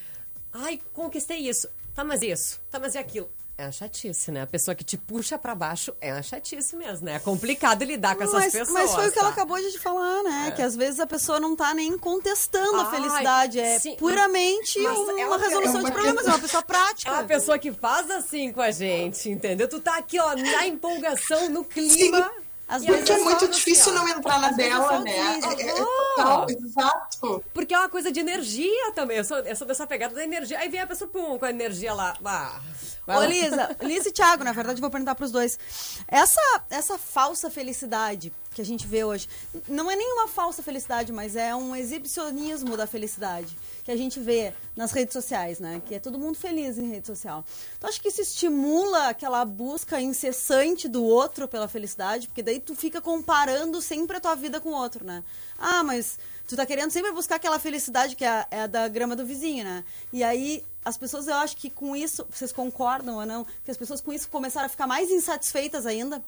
ai, 0.52 0.80
conquistei 0.92 1.38
isso. 1.48 1.68
Tá, 1.94 2.04
mas 2.04 2.22
isso. 2.22 2.60
Tá, 2.70 2.78
mas 2.78 2.94
e 2.94 2.98
aquilo. 2.98 3.28
É 3.60 3.64
uma 3.64 3.72
chatice, 3.72 4.32
né? 4.32 4.40
A 4.40 4.46
pessoa 4.46 4.74
que 4.74 4.82
te 4.82 4.96
puxa 4.96 5.38
pra 5.38 5.54
baixo 5.54 5.94
é 6.00 6.14
uma 6.14 6.22
chatice 6.22 6.74
mesmo, 6.74 7.04
né? 7.04 7.16
É 7.16 7.18
complicado 7.18 7.84
lidar 7.84 8.16
com 8.16 8.22
essas 8.22 8.32
mas, 8.34 8.52
pessoas. 8.54 8.70
mas 8.72 8.90
foi 8.94 9.08
o 9.08 9.12
que 9.12 9.18
ela 9.18 9.28
tá? 9.28 9.34
acabou 9.34 9.58
de 9.58 9.78
falar, 9.78 10.22
né? 10.22 10.46
É. 10.48 10.50
Que 10.52 10.62
às 10.62 10.74
vezes 10.74 10.98
a 10.98 11.06
pessoa 11.06 11.38
não 11.38 11.54
tá 11.54 11.74
nem 11.74 11.98
contestando 11.98 12.76
a 12.76 12.84
Ai, 12.84 12.90
felicidade. 12.90 13.60
É 13.60 13.78
sim, 13.78 13.96
puramente 13.96 14.78
mas 14.80 14.98
uma, 14.98 15.20
ela- 15.20 15.36
resolução 15.36 15.80
é 15.80 15.84
de 15.84 15.86
uma- 15.88 15.92
problemas. 15.92 16.26
É 16.26 16.30
uma 16.30 16.38
pessoa 16.38 16.62
prática. 16.62 17.10
É 17.10 17.12
uma 17.14 17.24
pessoa 17.24 17.58
que 17.58 17.70
faz 17.70 18.10
assim 18.10 18.50
com 18.50 18.62
a 18.62 18.70
gente, 18.70 19.28
entendeu? 19.28 19.68
Tu 19.68 19.78
tá 19.78 19.98
aqui, 19.98 20.18
ó, 20.18 20.34
na 20.34 20.66
empolgação, 20.66 21.50
no 21.50 21.62
clima. 21.62 22.30
Às 22.70 22.84
Porque 22.84 23.12
às 23.12 23.18
é 23.18 23.24
muito 23.24 23.40
só 23.40 23.46
no 23.46 23.52
difícil 23.52 23.92
não 23.92 24.08
entrar 24.08 24.40
na 24.40 24.48
Às 24.48 24.56
vezes 24.56 24.72
dela, 24.72 25.00
né? 25.00 25.10
É, 25.10 25.70
é 25.70 25.74
total, 25.74 26.46
exato. 26.48 27.44
Porque 27.52 27.74
é 27.74 27.78
uma 27.78 27.88
coisa 27.88 28.12
de 28.12 28.20
energia 28.20 28.92
também. 28.92 29.16
Eu 29.16 29.24
sou, 29.24 29.38
eu 29.38 29.56
sou 29.56 29.66
dessa 29.66 29.88
pegada 29.88 30.14
da 30.14 30.22
energia. 30.22 30.56
Aí 30.56 30.68
vem 30.68 30.80
a 30.80 30.86
pessoa, 30.86 31.10
pum, 31.10 31.36
com 31.36 31.44
a 31.44 31.50
energia 31.50 31.92
lá. 31.92 32.16
Ah, 32.24 32.60
Ô, 33.08 33.12
lá. 33.12 33.26
Lisa, 33.26 33.76
Lisa 33.82 34.08
e 34.08 34.12
Thiago, 34.12 34.44
na 34.44 34.52
verdade, 34.52 34.78
eu 34.78 34.82
vou 34.82 34.90
perguntar 34.90 35.16
pros 35.16 35.32
dois. 35.32 35.58
Essa, 36.06 36.62
essa 36.70 36.96
falsa 36.96 37.50
felicidade 37.50 38.32
que 38.60 38.62
a 38.62 38.64
gente 38.66 38.86
vê 38.86 39.02
hoje, 39.02 39.26
não 39.66 39.90
é 39.90 39.96
nenhuma 39.96 40.28
falsa 40.28 40.62
felicidade, 40.62 41.12
mas 41.12 41.34
é 41.34 41.54
um 41.56 41.74
exibicionismo 41.74 42.76
da 42.76 42.86
felicidade 42.86 43.56
que 43.82 43.90
a 43.90 43.96
gente 43.96 44.20
vê 44.20 44.52
nas 44.76 44.92
redes 44.92 45.14
sociais, 45.14 45.58
né? 45.58 45.80
Que 45.86 45.94
é 45.94 45.98
todo 45.98 46.18
mundo 46.18 46.36
feliz 46.36 46.76
em 46.76 46.88
rede 46.90 47.06
social. 47.06 47.44
Tu 47.78 47.86
acha 47.86 48.00
que 48.00 48.08
isso 48.08 48.20
estimula 48.20 49.08
aquela 49.08 49.44
busca 49.44 50.00
incessante 50.00 50.88
do 50.88 51.02
outro 51.02 51.48
pela 51.48 51.66
felicidade? 51.66 52.26
Porque 52.26 52.42
daí 52.42 52.60
tu 52.60 52.74
fica 52.74 53.00
comparando 53.00 53.80
sempre 53.80 54.18
a 54.18 54.20
tua 54.20 54.34
vida 54.34 54.60
com 54.60 54.70
o 54.70 54.74
outro, 54.74 55.04
né? 55.04 55.24
Ah, 55.58 55.82
mas 55.82 56.18
tu 56.46 56.54
tá 56.54 56.66
querendo 56.66 56.90
sempre 56.90 57.12
buscar 57.12 57.36
aquela 57.36 57.58
felicidade 57.58 58.14
que 58.14 58.24
é 58.24 58.46
é 58.50 58.68
da 58.68 58.86
grama 58.88 59.16
do 59.16 59.24
vizinho, 59.24 59.64
né? 59.64 59.84
E 60.12 60.22
aí 60.22 60.62
as 60.84 60.96
pessoas, 60.96 61.28
eu 61.28 61.34
acho 61.36 61.56
que 61.56 61.70
com 61.70 61.94
isso, 61.94 62.26
vocês 62.30 62.52
concordam 62.52 63.16
ou 63.16 63.26
não? 63.26 63.46
Que 63.64 63.70
as 63.70 63.76
pessoas 63.76 64.00
com 64.00 64.12
isso 64.12 64.28
começaram 64.28 64.66
a 64.66 64.68
ficar 64.68 64.86
mais 64.86 65.10
insatisfeitas 65.10 65.86
ainda? 65.86 66.22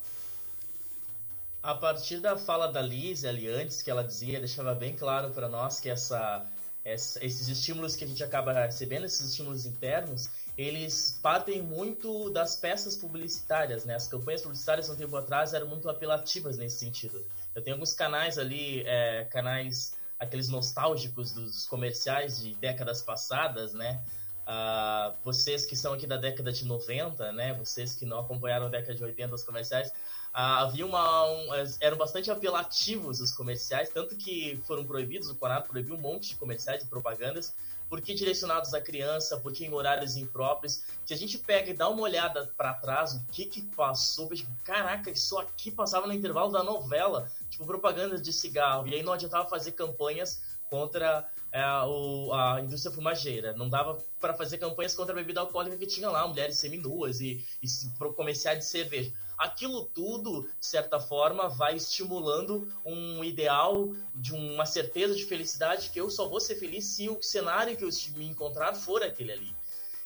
A 1.63 1.73
partir 1.73 2.19
da 2.19 2.35
fala 2.37 2.67
da 2.67 2.81
Liz 2.81 3.23
ali 3.23 3.47
antes, 3.47 3.81
que 3.81 3.89
ela 3.89 4.03
dizia, 4.03 4.37
deixava 4.39 4.75
bem 4.75 4.95
claro 4.97 5.29
para 5.29 5.47
nós 5.47 5.79
que 5.79 5.89
essa, 5.89 6.45
essa- 6.83 7.23
esses 7.25 7.47
estímulos 7.47 7.95
que 7.95 8.03
a 8.03 8.07
gente 8.07 8.21
acaba 8.21 8.51
recebendo, 8.51 9.05
esses 9.05 9.29
estímulos 9.29 9.65
internos, 9.65 10.29
eles 10.57 11.17
partem 11.23 11.61
muito 11.61 12.29
das 12.31 12.57
peças 12.57 12.97
publicitárias, 12.97 13.85
né? 13.85 13.95
As 13.95 14.07
campanhas 14.07 14.41
publicitárias 14.41 14.89
um 14.89 14.95
tempo 14.97 15.15
atrás 15.15 15.53
eram 15.53 15.67
muito 15.67 15.89
apelativas 15.89 16.57
nesse 16.57 16.79
sentido. 16.79 17.25
Eu 17.55 17.61
tenho 17.61 17.75
alguns 17.77 17.93
canais 17.93 18.37
ali, 18.37 18.83
é, 18.85 19.23
canais 19.31 19.95
aqueles 20.19 20.49
nostálgicos 20.49 21.31
dos 21.31 21.65
comerciais 21.65 22.41
de 22.41 22.55
décadas 22.55 23.01
passadas, 23.01 23.73
né? 23.73 24.03
Ah, 24.45 25.13
vocês 25.23 25.65
que 25.65 25.75
são 25.77 25.93
aqui 25.93 26.05
da 26.05 26.17
década 26.17 26.51
de 26.51 26.65
90, 26.65 27.31
né? 27.31 27.53
Vocês 27.53 27.95
que 27.95 28.05
não 28.05 28.19
acompanharam 28.19 28.65
a 28.65 28.69
década 28.69 28.93
de 28.93 29.03
80 29.03 29.33
os 29.35 29.43
comerciais, 29.43 29.91
havia 30.33 30.85
uma, 30.85 31.25
um- 31.29 31.47
eram 31.79 31.95
bastante 31.97 32.31
apelativos 32.31 33.21
os 33.21 33.31
comerciais, 33.31 33.89
tanto 33.89 34.15
que 34.15 34.59
foram 34.65 34.83
proibidos, 34.83 35.29
o 35.29 35.35
Conato 35.35 35.69
proibiu 35.69 35.95
um 35.95 35.99
monte 35.99 36.29
de 36.29 36.35
comerciais 36.35 36.83
de 36.83 36.89
propagandas, 36.89 37.53
porque 37.87 38.15
direcionados 38.15 38.73
à 38.73 38.81
criança, 38.81 39.37
porque 39.37 39.63
em 39.65 39.71
horários 39.71 40.17
impróprios. 40.17 40.81
Se 41.05 41.13
a 41.13 41.17
gente 41.17 41.37
pega 41.37 41.69
e 41.69 41.73
dá 41.75 41.87
uma 41.87 42.01
olhada 42.01 42.51
para 42.57 42.73
trás, 42.73 43.13
o 43.13 43.23
que 43.31 43.45
que 43.45 43.61
passou, 43.61 44.27
veja, 44.27 44.47
caraca, 44.63 45.11
isso 45.11 45.37
aqui 45.37 45.69
passava 45.69 46.07
no 46.07 46.13
intervalo 46.13 46.51
da 46.51 46.63
novela, 46.63 47.29
tipo 47.51 47.65
propaganda 47.67 48.17
de 48.19 48.33
cigarro, 48.33 48.87
e 48.87 48.95
aí 48.95 49.03
não 49.03 49.13
adiantava 49.13 49.47
fazer 49.47 49.73
campanhas 49.73 50.41
contra 50.71 51.29
é, 51.51 51.63
o- 51.85 52.33
a 52.33 52.59
indústria 52.61 52.91
fumageira. 52.91 53.53
Não 53.53 53.69
dava 53.69 53.99
para 54.19 54.33
fazer 54.33 54.57
campanhas 54.57 54.95
contra 54.95 55.13
a 55.13 55.15
bebida 55.15 55.39
alcoólica 55.41 55.77
que 55.77 55.85
tinha 55.85 56.09
lá, 56.09 56.27
mulheres 56.27 56.57
seminuas 56.57 57.21
e, 57.21 57.45
e 57.61 57.67
comerciais 58.15 58.57
de 58.57 58.65
cerveja. 58.65 59.13
Aquilo 59.43 59.83
tudo, 59.83 60.43
de 60.57 60.65
certa 60.65 61.01
forma, 61.01 61.49
vai 61.49 61.75
estimulando 61.75 62.65
um 62.85 63.21
ideal 63.25 63.93
de 64.15 64.33
uma 64.33 64.65
certeza 64.65 65.13
de 65.13 65.25
felicidade 65.25 65.89
que 65.89 65.99
eu 65.99 66.09
só 66.09 66.29
vou 66.29 66.39
ser 66.39 66.55
feliz 66.55 66.85
se 66.85 67.09
o 67.09 67.21
cenário 67.21 67.75
que 67.75 67.83
eu 67.83 67.89
me 68.15 68.25
encontrar 68.25 68.73
for 68.73 69.03
aquele 69.03 69.33
ali. 69.33 69.53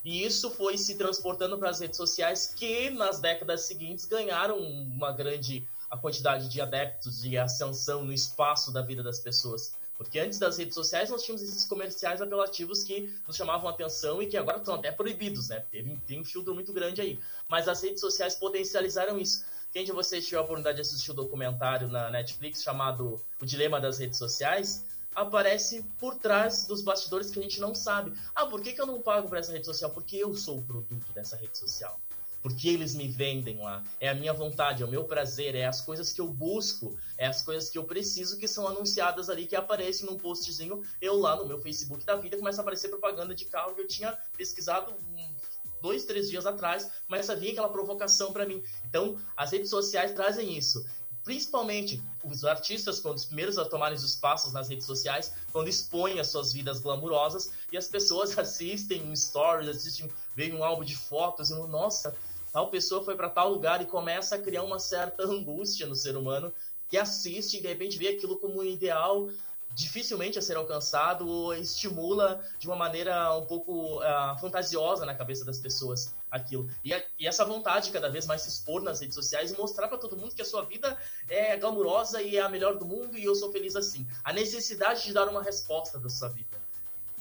E 0.04 0.26
isso 0.26 0.50
foi 0.50 0.76
se 0.76 0.96
transportando 0.96 1.56
para 1.56 1.70
as 1.70 1.80
redes 1.80 1.98
sociais 1.98 2.52
que 2.56 2.90
nas 2.90 3.20
décadas 3.20 3.62
seguintes 3.62 4.06
ganharam 4.06 4.58
uma 4.58 5.12
grande 5.12 5.68
a 5.88 5.96
quantidade 5.96 6.50
de 6.50 6.60
adeptos 6.60 7.22
de 7.22 7.38
ascensão 7.38 8.04
no 8.04 8.12
espaço 8.12 8.74
da 8.74 8.82
vida 8.82 9.04
das 9.04 9.20
pessoas. 9.20 9.76
Porque 9.98 10.20
antes 10.20 10.38
das 10.38 10.58
redes 10.58 10.76
sociais 10.76 11.10
nós 11.10 11.24
tínhamos 11.24 11.42
esses 11.42 11.66
comerciais 11.66 12.22
apelativos 12.22 12.84
que 12.84 13.12
nos 13.26 13.36
chamavam 13.36 13.68
atenção 13.68 14.22
e 14.22 14.28
que 14.28 14.38
agora 14.38 14.58
estão 14.60 14.76
até 14.76 14.92
proibidos, 14.92 15.50
né? 15.50 15.66
Tem, 15.72 15.98
tem 16.06 16.22
um 16.22 16.26
filtro 16.26 16.54
muito 16.54 16.72
grande 16.72 17.02
aí. 17.02 17.20
Mas 17.50 17.68
as 17.68 17.82
redes 17.82 18.00
sociais 18.00 18.36
potencializaram 18.36 19.18
isso. 19.18 19.44
Quem 19.72 19.84
de 19.84 19.92
vocês 19.92 20.26
tiver 20.26 20.38
a 20.38 20.42
oportunidade 20.42 20.76
de 20.76 20.82
assistir 20.82 21.12
o 21.12 21.14
documentário 21.14 21.88
na 21.88 22.10
Netflix 22.10 22.64
chamado 22.64 23.20
O 23.42 23.46
Dilema 23.46 23.82
das 23.82 23.98
Redes 23.98 24.18
Sociais, 24.18 24.86
aparece 25.18 25.84
por 26.00 26.16
trás 26.16 26.66
dos 26.68 26.82
bastidores 26.84 27.32
que 27.32 27.40
a 27.40 27.42
gente 27.42 27.60
não 27.60 27.74
sabe. 27.74 28.14
Ah, 28.36 28.46
por 28.46 28.62
que, 28.62 28.74
que 28.74 28.80
eu 28.80 28.86
não 28.86 29.02
pago 29.02 29.28
para 29.28 29.40
essa 29.40 29.52
rede 29.52 29.66
social? 29.66 29.90
Porque 29.90 30.16
eu 30.16 30.34
sou 30.36 30.60
o 30.60 30.64
produto 30.64 31.12
dessa 31.12 31.36
rede 31.36 31.58
social. 31.58 32.00
Porque 32.48 32.70
eles 32.70 32.96
me 32.96 33.10
vendem 33.10 33.58
lá. 33.58 33.84
É 34.00 34.08
a 34.08 34.16
minha 34.16 34.32
vontade, 34.32 34.82
é 34.82 34.86
o 34.86 34.90
meu 34.90 35.04
prazer, 35.04 35.54
é 35.54 35.66
as 35.66 35.82
coisas 35.82 36.14
que 36.14 36.22
eu 36.22 36.30
busco, 36.30 36.98
é 37.18 37.28
as 37.28 37.42
coisas 37.42 37.70
que 37.70 37.78
eu 37.78 37.84
preciso 37.84 38.38
que 38.38 38.48
são 38.48 38.66
anunciadas 38.66 39.30
ali, 39.30 39.46
que 39.46 39.56
aparecem 39.56 40.06
num 40.06 40.18
postzinho. 40.18 40.82
Eu 41.02 41.20
lá 41.20 41.36
no 41.36 41.46
meu 41.46 41.60
Facebook 41.60 42.06
da 42.06 42.16
vida 42.16 42.38
começa 42.38 42.62
a 42.62 42.64
aparecer 42.64 42.88
propaganda 42.88 43.36
de 43.36 43.44
carro 43.44 43.76
que 43.76 43.82
eu 43.82 43.88
tinha 43.88 44.18
pesquisado 44.38 44.96
dois, 45.82 46.06
três 46.06 46.30
dias 46.30 46.46
atrás, 46.46 46.90
começa 47.06 47.34
a 47.34 47.36
vir 47.36 47.52
aquela 47.52 47.68
provocação 47.68 48.32
para 48.32 48.46
mim. 48.46 48.64
Então, 48.86 49.20
as 49.36 49.52
redes 49.52 49.70
sociais 49.70 50.14
trazem 50.14 50.58
isso. 50.58 50.86
Principalmente 51.28 52.02
os 52.24 52.46
artistas, 52.46 53.02
quando 53.02 53.18
os 53.18 53.26
primeiros 53.26 53.58
a 53.58 53.66
tomarem 53.66 53.98
os 53.98 54.04
espaços 54.06 54.54
nas 54.54 54.70
redes 54.70 54.86
sociais, 54.86 55.34
quando 55.52 55.68
expõem 55.68 56.22
as 56.22 56.28
suas 56.28 56.54
vidas 56.54 56.80
glamurosas 56.80 57.52
e 57.70 57.78
as 57.78 57.90
pessoas 57.90 58.36
assistem 58.40 59.04
um 59.04 59.14
stories, 59.14 59.68
assistem, 59.68 60.10
veem 60.34 60.56
um 60.56 60.64
álbum 60.64 60.86
de 60.86 60.96
fotos 60.96 61.50
e 61.50 61.54
nossa, 61.54 62.16
tal 62.58 62.72
pessoa 62.72 63.04
foi 63.04 63.16
para 63.16 63.30
tal 63.30 63.52
lugar 63.52 63.84
e 63.84 63.86
começa 63.86 64.34
a 64.34 64.40
criar 64.42 64.64
uma 64.64 64.80
certa 64.80 65.22
angústia 65.22 65.86
no 65.86 65.94
ser 65.96 66.18
humano 66.18 66.52
que 66.90 66.98
assiste 66.98 67.58
e 67.58 67.62
de 67.62 67.68
repente 67.68 68.00
vê 68.00 68.08
aquilo 68.08 68.40
como 68.40 68.62
um 68.62 68.64
ideal 68.64 69.30
dificilmente 69.76 70.40
a 70.40 70.42
ser 70.42 70.58
alcançado 70.58 71.28
ou 71.28 71.54
estimula 71.54 72.44
de 72.58 72.66
uma 72.66 72.76
maneira 72.76 73.32
um 73.38 73.46
pouco 73.46 74.00
ah, 74.00 74.36
fantasiosa 74.42 75.06
na 75.06 75.14
cabeça 75.14 75.46
das 75.46 75.60
pessoas 75.60 76.16
aquilo. 76.32 76.68
E, 76.84 76.96
a- 76.96 77.04
e 77.20 77.28
essa 77.28 77.46
vontade 77.46 77.86
de 77.88 77.92
cada 77.92 78.10
vez 78.10 78.26
mais 78.26 78.42
se 78.42 78.50
expor 78.50 78.82
nas 78.82 79.02
redes 79.02 79.14
sociais 79.14 79.52
e 79.52 79.56
mostrar 79.56 79.88
para 79.88 80.00
todo 80.00 80.18
mundo 80.18 80.34
que 80.34 80.42
a 80.42 80.46
sua 80.46 80.64
vida 80.66 80.98
é 81.30 81.56
glamurosa 81.58 82.24
e 82.24 82.38
é 82.38 82.42
a 82.42 82.50
melhor 82.50 82.80
do 82.80 82.86
mundo 82.88 83.20
e 83.20 83.24
eu 83.24 83.36
sou 83.36 83.52
feliz 83.52 83.76
assim. 83.76 84.08
A 84.24 84.34
necessidade 84.34 85.04
de 85.04 85.14
dar 85.14 85.30
uma 85.30 85.44
resposta 85.44 86.00
da 86.00 86.10
sua 86.10 86.30
vida. 86.30 86.58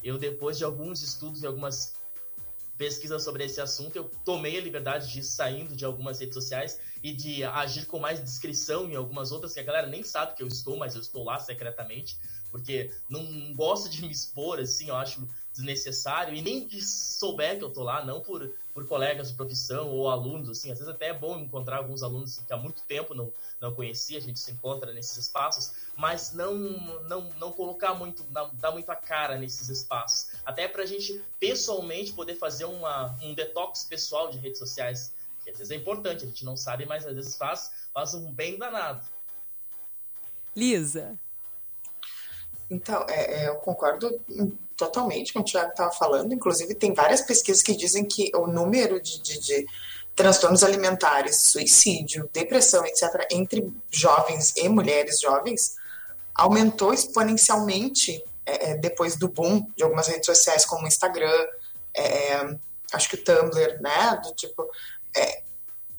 Eu, 0.03 0.17
depois 0.17 0.57
de 0.57 0.63
alguns 0.63 1.03
estudos 1.03 1.43
e 1.43 1.45
algumas 1.45 1.93
pesquisa 2.77 3.19
sobre 3.19 3.43
esse 3.43 3.59
assunto, 3.59 3.95
eu 3.95 4.05
tomei 4.23 4.57
a 4.57 4.61
liberdade 4.61 5.11
de 5.11 5.19
ir 5.19 5.23
saindo 5.23 5.75
de 5.75 5.83
algumas 5.83 6.19
redes 6.19 6.35
sociais 6.35 6.79
e 7.03 7.11
de 7.11 7.43
agir 7.43 7.85
com 7.85 7.99
mais 7.99 8.23
discrição 8.23 8.89
em 8.89 8.95
algumas 8.95 9.31
outras 9.31 9.53
que 9.53 9.59
a 9.59 9.63
galera 9.63 9.87
nem 9.87 10.03
sabe 10.03 10.35
que 10.35 10.43
eu 10.43 10.47
estou, 10.47 10.77
mas 10.77 10.95
eu 10.95 11.01
estou 11.01 11.23
lá 11.23 11.39
secretamente, 11.39 12.17
porque 12.51 12.91
não 13.09 13.53
gosto 13.53 13.89
de 13.89 14.01
me 14.03 14.11
expor, 14.11 14.59
assim, 14.59 14.89
eu 14.89 14.95
acho 14.95 15.27
desnecessário, 15.57 16.35
e 16.35 16.41
nem 16.41 16.67
que 16.67 16.81
souber 16.81 17.57
que 17.57 17.63
eu 17.63 17.69
tô 17.69 17.83
lá, 17.83 18.05
não 18.05 18.21
por, 18.21 18.51
por 18.73 18.87
colegas 18.87 19.29
de 19.29 19.35
profissão 19.35 19.89
ou 19.89 20.09
alunos, 20.09 20.49
assim, 20.49 20.71
às 20.71 20.77
vezes 20.77 20.93
até 20.93 21.07
é 21.07 21.13
bom 21.13 21.39
encontrar 21.39 21.77
alguns 21.77 22.03
alunos 22.03 22.39
que 22.45 22.53
há 22.53 22.57
muito 22.57 22.81
tempo 22.83 23.13
não, 23.13 23.33
não 23.59 23.73
conhecia, 23.73 24.17
a 24.17 24.21
gente 24.21 24.39
se 24.39 24.51
encontra 24.51 24.93
nesses 24.93 25.17
espaços, 25.17 25.73
mas 25.95 26.31
não, 26.33 26.53
não, 27.03 27.29
não 27.39 27.51
colocar 27.51 27.95
muito, 27.95 28.23
não 28.29 28.53
dar 28.53 28.71
muito 28.71 28.89
a 28.91 28.95
cara 28.95 29.37
nesses 29.37 29.67
espaços, 29.69 30.29
até 30.45 30.67
pra 30.67 30.85
gente 30.85 31.21
pessoalmente 31.39 32.13
poder 32.13 32.35
fazer 32.35 32.65
uma, 32.65 33.17
um 33.23 33.33
detox 33.33 33.83
pessoal 33.83 34.29
de 34.29 34.37
redes 34.37 34.59
sociais, 34.59 35.13
que 35.43 35.49
às 35.49 35.57
vezes 35.57 35.71
é 35.71 35.75
importante, 35.75 36.23
a 36.23 36.27
gente 36.27 36.45
não 36.45 36.55
sabe, 36.55 36.85
mas 36.85 37.05
às 37.05 37.15
vezes 37.15 37.35
faz, 37.35 37.71
faz 37.93 38.13
um 38.13 38.31
bem 38.31 38.57
danado. 38.57 39.01
Lisa. 40.55 41.17
Então, 42.69 43.05
é, 43.07 43.43
é, 43.43 43.47
eu 43.47 43.55
concordo 43.55 44.19
totalmente 44.77 45.33
com 45.33 45.39
o 45.39 45.43
Tiago 45.43 45.71
estava 45.71 45.91
falando. 45.91 46.33
Inclusive, 46.33 46.75
tem 46.75 46.93
várias 46.93 47.21
pesquisas 47.21 47.63
que 47.63 47.75
dizem 47.75 48.05
que 48.05 48.31
o 48.35 48.45
número 48.47 49.01
de, 49.01 49.19
de, 49.21 49.39
de 49.39 49.67
transtornos 50.15 50.63
alimentares, 50.63 51.41
suicídio, 51.41 52.29
depressão, 52.31 52.85
etc., 52.85 53.27
entre 53.31 53.73
jovens 53.89 54.53
e 54.55 54.69
mulheres 54.69 55.19
jovens, 55.19 55.75
aumentou 56.33 56.93
exponencialmente 56.93 58.23
é, 58.45 58.71
é 58.71 58.77
depois 58.77 59.17
do 59.17 59.27
boom 59.27 59.67
de 59.75 59.83
algumas 59.83 60.07
redes 60.07 60.27
sociais, 60.27 60.65
como 60.65 60.85
o 60.85 60.87
Instagram, 60.87 61.47
é, 61.95 62.55
acho 62.93 63.09
que 63.09 63.15
o 63.15 63.23
Tumblr, 63.23 63.81
né? 63.81 64.21
Do 64.23 64.33
tipo, 64.33 64.69
é, 65.15 65.41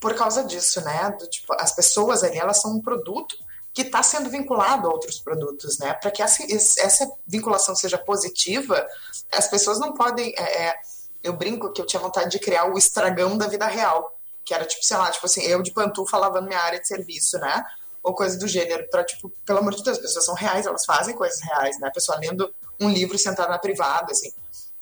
por 0.01 0.15
causa 0.15 0.45
disso, 0.45 0.81
né? 0.83 1.15
Do 1.19 1.27
tipo, 1.29 1.53
as 1.59 1.73
pessoas 1.73 2.23
ali, 2.23 2.39
elas 2.39 2.61
são 2.61 2.73
um 2.73 2.81
produto 2.81 3.37
que 3.79 3.83
está 3.83 4.03
sendo 4.03 4.29
vinculado 4.29 4.89
a 4.89 4.93
outros 4.93 5.21
produtos, 5.21 5.79
né? 5.79 5.95
Para 5.95 6.11
que 6.11 6.21
essa, 6.21 6.43
essa, 6.53 7.09
vinculação 7.25 7.77
seja 7.77 7.97
positiva, 7.97 8.85
as 9.31 9.47
pessoas 9.47 9.79
não 9.79 9.95
podem. 9.95 10.35
É, 10.37 10.65
é, 10.65 10.75
eu 11.23 11.33
brinco 11.33 11.73
que 11.73 11.81
eu 11.81 11.87
tinha 11.87 12.01
vontade 12.01 12.29
de 12.29 12.41
criar 12.41 12.65
o 12.65 12.77
estragão 12.77 13.39
da 13.39 13.47
vida 13.47 13.67
real, 13.67 14.19
que 14.45 14.53
era 14.53 14.65
tipo, 14.65 14.85
sei 14.85 14.97
lá, 14.97 15.09
tipo 15.13 15.25
assim, 15.25 15.43
eu 15.43 15.63
de 15.63 15.71
pantufa 15.71 16.19
lavando 16.19 16.49
minha 16.49 16.59
área 16.59 16.81
de 16.81 16.89
serviço, 16.89 17.39
né? 17.39 17.65
Ou 18.03 18.13
coisa 18.13 18.37
do 18.37 18.49
gênero, 18.49 18.85
para 18.91 19.05
tipo, 19.05 19.31
pelo 19.47 19.61
amor 19.61 19.77
de 19.77 19.85
Deus, 19.85 19.97
as 19.97 20.03
pessoas 20.03 20.25
são 20.25 20.35
reais, 20.35 20.67
elas 20.67 20.85
fazem 20.85 21.15
coisas 21.15 21.41
reais, 21.41 21.79
né? 21.79 21.87
A 21.87 21.93
pessoa 21.93 22.19
lendo 22.19 22.53
um 22.81 22.91
livro 22.91 23.17
sentada 23.17 23.49
na 23.49 23.61
privada, 23.61 24.11
assim. 24.11 24.33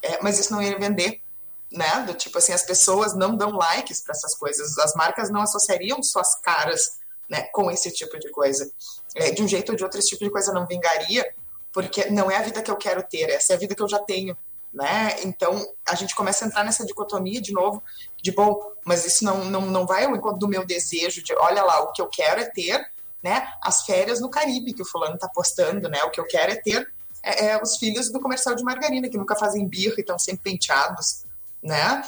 É, 0.02 0.22
mas 0.22 0.38
isso 0.38 0.54
não 0.54 0.62
ia 0.62 0.78
vender, 0.78 1.20
né? 1.70 2.02
Do 2.06 2.14
tipo 2.14 2.38
assim, 2.38 2.54
as 2.54 2.62
pessoas 2.62 3.14
não 3.14 3.36
dão 3.36 3.50
likes 3.50 4.00
para 4.00 4.14
essas 4.14 4.34
coisas, 4.34 4.78
as 4.78 4.94
marcas 4.94 5.28
não 5.28 5.42
associariam 5.42 6.02
suas 6.02 6.34
caras 6.36 6.98
né, 7.28 7.42
com 7.52 7.70
esse 7.70 7.90
tipo 7.92 8.18
de 8.18 8.30
coisa. 8.30 8.70
É, 9.14 9.30
de 9.30 9.42
um 9.42 9.48
jeito 9.48 9.70
ou 9.70 9.76
de 9.76 9.84
outro, 9.84 9.98
esse 9.98 10.10
tipo 10.10 10.24
de 10.24 10.30
coisa 10.30 10.52
não 10.52 10.66
vingaria, 10.66 11.26
porque 11.72 12.10
não 12.10 12.30
é 12.30 12.36
a 12.36 12.42
vida 12.42 12.62
que 12.62 12.70
eu 12.70 12.76
quero 12.76 13.02
ter, 13.02 13.30
essa 13.30 13.52
é 13.52 13.56
a 13.56 13.58
vida 13.58 13.74
que 13.74 13.82
eu 13.82 13.88
já 13.88 13.98
tenho. 13.98 14.36
Né? 14.72 15.22
Então, 15.24 15.66
a 15.88 15.94
gente 15.94 16.14
começa 16.14 16.44
a 16.44 16.48
entrar 16.48 16.64
nessa 16.64 16.84
dicotomia 16.84 17.40
de 17.40 17.52
novo, 17.52 17.82
de 18.22 18.30
bom, 18.30 18.60
mas 18.84 19.06
isso 19.06 19.24
não, 19.24 19.44
não, 19.44 19.62
não 19.62 19.86
vai 19.86 20.04
ao 20.04 20.14
encontro 20.14 20.38
do 20.38 20.48
meu 20.48 20.66
desejo 20.66 21.22
de, 21.22 21.34
olha 21.34 21.62
lá, 21.62 21.80
o 21.80 21.92
que 21.92 22.02
eu 22.02 22.08
quero 22.08 22.42
é 22.42 22.50
ter 22.50 22.86
né, 23.22 23.48
as 23.62 23.84
férias 23.84 24.20
no 24.20 24.28
Caribe 24.28 24.74
que 24.74 24.82
o 24.82 24.86
fulano 24.86 25.14
está 25.14 25.28
postando, 25.28 25.88
né? 25.88 26.02
O 26.04 26.10
que 26.10 26.20
eu 26.20 26.26
quero 26.26 26.52
é 26.52 26.56
ter 26.56 26.86
é, 27.22 27.46
é, 27.46 27.62
os 27.62 27.76
filhos 27.76 28.12
do 28.12 28.20
comercial 28.20 28.54
de 28.54 28.62
margarina, 28.62 29.08
que 29.08 29.18
nunca 29.18 29.34
fazem 29.34 29.66
birra 29.66 29.96
e 29.98 30.00
estão 30.00 30.18
sempre 30.18 30.52
penteados, 30.52 31.24
né? 31.60 32.04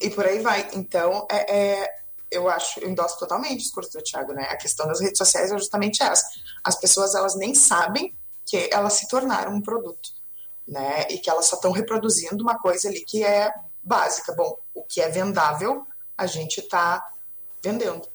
E 0.00 0.10
por 0.10 0.26
aí 0.26 0.40
vai. 0.40 0.68
Então, 0.74 1.26
é, 1.30 1.56
é 1.56 1.94
eu 2.36 2.48
acho, 2.48 2.80
eu 2.80 2.88
endosso 2.88 3.18
totalmente 3.18 3.54
o 3.54 3.58
discurso 3.58 3.92
do 3.92 4.02
Thiago, 4.02 4.32
né? 4.32 4.44
A 4.44 4.56
questão 4.56 4.86
das 4.86 5.00
redes 5.00 5.18
sociais 5.18 5.50
é 5.50 5.58
justamente 5.58 6.02
essa. 6.02 6.28
As 6.62 6.78
pessoas, 6.78 7.14
elas 7.14 7.34
nem 7.34 7.54
sabem 7.54 8.14
que 8.44 8.68
elas 8.72 8.94
se 8.94 9.08
tornaram 9.08 9.54
um 9.54 9.60
produto, 9.60 10.10
né? 10.66 11.06
E 11.10 11.18
que 11.18 11.28
elas 11.30 11.46
só 11.46 11.56
estão 11.56 11.72
reproduzindo 11.72 12.42
uma 12.42 12.58
coisa 12.58 12.88
ali 12.88 13.04
que 13.04 13.24
é 13.24 13.52
básica. 13.82 14.34
Bom, 14.34 14.58
o 14.74 14.82
que 14.82 15.00
é 15.00 15.08
vendável, 15.08 15.86
a 16.16 16.26
gente 16.26 16.60
está 16.60 17.04
vendendo. 17.62 18.08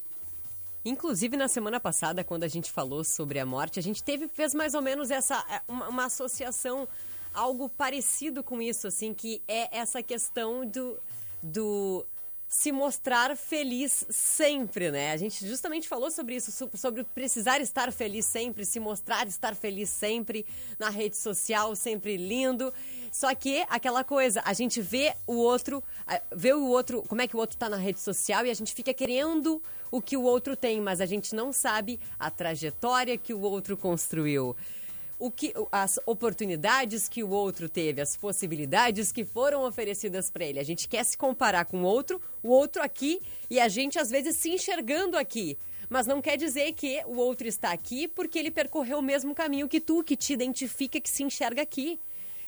Inclusive, 0.84 1.38
na 1.38 1.48
semana 1.48 1.80
passada, 1.80 2.24
quando 2.24 2.44
a 2.44 2.48
gente 2.48 2.72
falou 2.72 3.04
sobre 3.04 3.40
a 3.40 3.46
morte, 3.46 3.80
a 3.80 3.84
gente 3.84 4.04
teve, 4.04 4.28
fez 4.28 4.54
mais 4.54 4.74
ou 4.74 4.82
menos 4.82 5.12
essa, 5.12 5.46
é, 5.50 5.62
uma, 5.68 5.90
uma 5.90 6.06
associação, 6.06 6.88
algo 7.34 7.70
parecido 7.70 8.44
com 8.44 8.62
isso, 8.62 8.88
assim, 8.88 9.14
que 9.14 9.44
é 9.48 9.78
essa 9.78 10.02
questão 10.02 10.66
do, 10.66 10.98
do 11.44 12.06
se 12.52 12.70
mostrar 12.70 13.38
feliz 13.38 14.06
sempre, 14.10 14.92
né? 14.92 15.14
A 15.14 15.18
gente 15.18 15.48
justamente 15.48 15.88
falou 15.88 16.12
sobre 16.12 16.36
isso, 16.36 16.52
sobre 16.76 17.02
precisar 17.06 17.62
estar 17.62 17.94
feliz 17.94 18.26
sempre, 18.26 18.66
se 18.66 18.78
mostrar 18.78 19.26
estar 19.26 19.56
feliz 19.56 19.90
sempre 19.90 20.46
na 20.78 20.90
rede 20.90 21.16
social, 21.16 21.74
sempre 21.78 22.18
lindo. 22.18 22.74
Só 23.10 23.34
que 23.34 23.66
aquela 23.70 24.04
coisa, 24.04 24.42
a 24.44 24.52
gente 24.52 24.82
vê 24.82 25.14
o 25.26 25.36
outro, 25.36 25.82
vê 26.36 26.52
o 26.52 26.68
outro, 26.68 27.02
como 27.08 27.22
é 27.22 27.28
que 27.28 27.38
o 27.38 27.40
outro 27.40 27.56
tá 27.58 27.70
na 27.70 27.78
rede 27.78 28.02
social 28.02 28.46
e 28.46 28.50
a 28.50 28.54
gente 28.54 28.74
fica 28.74 28.94
querendo 28.94 29.64
o 29.90 30.02
que 30.02 30.18
o 30.18 30.24
outro 30.24 30.54
tem, 30.54 30.82
mas 30.82 31.00
a 31.00 31.06
gente 31.06 31.34
não 31.34 31.54
sabe 31.54 32.02
a 32.20 32.30
trajetória 32.30 33.18
que 33.18 33.34
o 33.34 33.40
outro 33.40 33.78
construiu 33.78 34.58
o 35.22 35.30
que, 35.30 35.54
as 35.72 36.00
oportunidades 36.04 37.08
que 37.08 37.24
o 37.24 37.30
outro 37.30 37.70
teve, 37.70 38.02
as 38.02 38.18
possibilidades 38.18 39.12
que 39.12 39.24
foram 39.24 39.64
oferecidas 39.64 40.32
para 40.32 40.46
ele. 40.46 40.60
A 40.60 40.64
gente 40.64 40.88
quer 40.88 41.06
se 41.06 41.16
comparar 41.16 41.66
com 41.66 41.84
o 41.84 41.86
outro, 41.86 42.20
o 42.42 42.50
outro 42.50 42.82
aqui, 42.82 43.22
e 43.48 43.60
a 43.60 43.68
gente 43.68 44.00
às 44.00 44.10
vezes 44.10 44.36
se 44.38 44.50
enxergando 44.50 45.16
aqui. 45.16 45.60
Mas 45.88 46.08
não 46.08 46.24
quer 46.24 46.38
dizer 46.38 46.74
que 46.74 47.04
o 47.06 47.18
outro 47.18 47.48
está 47.48 47.72
aqui 47.72 48.08
porque 48.08 48.40
ele 48.40 48.50
percorreu 48.50 48.98
o 48.98 49.04
mesmo 49.04 49.36
caminho 49.36 49.70
que 49.70 49.80
tu, 49.80 50.04
que 50.04 50.16
te 50.16 50.34
identifica, 50.34 51.00
que 51.00 51.10
se 51.10 51.22
enxerga 51.22 51.62
aqui. 51.62 52.00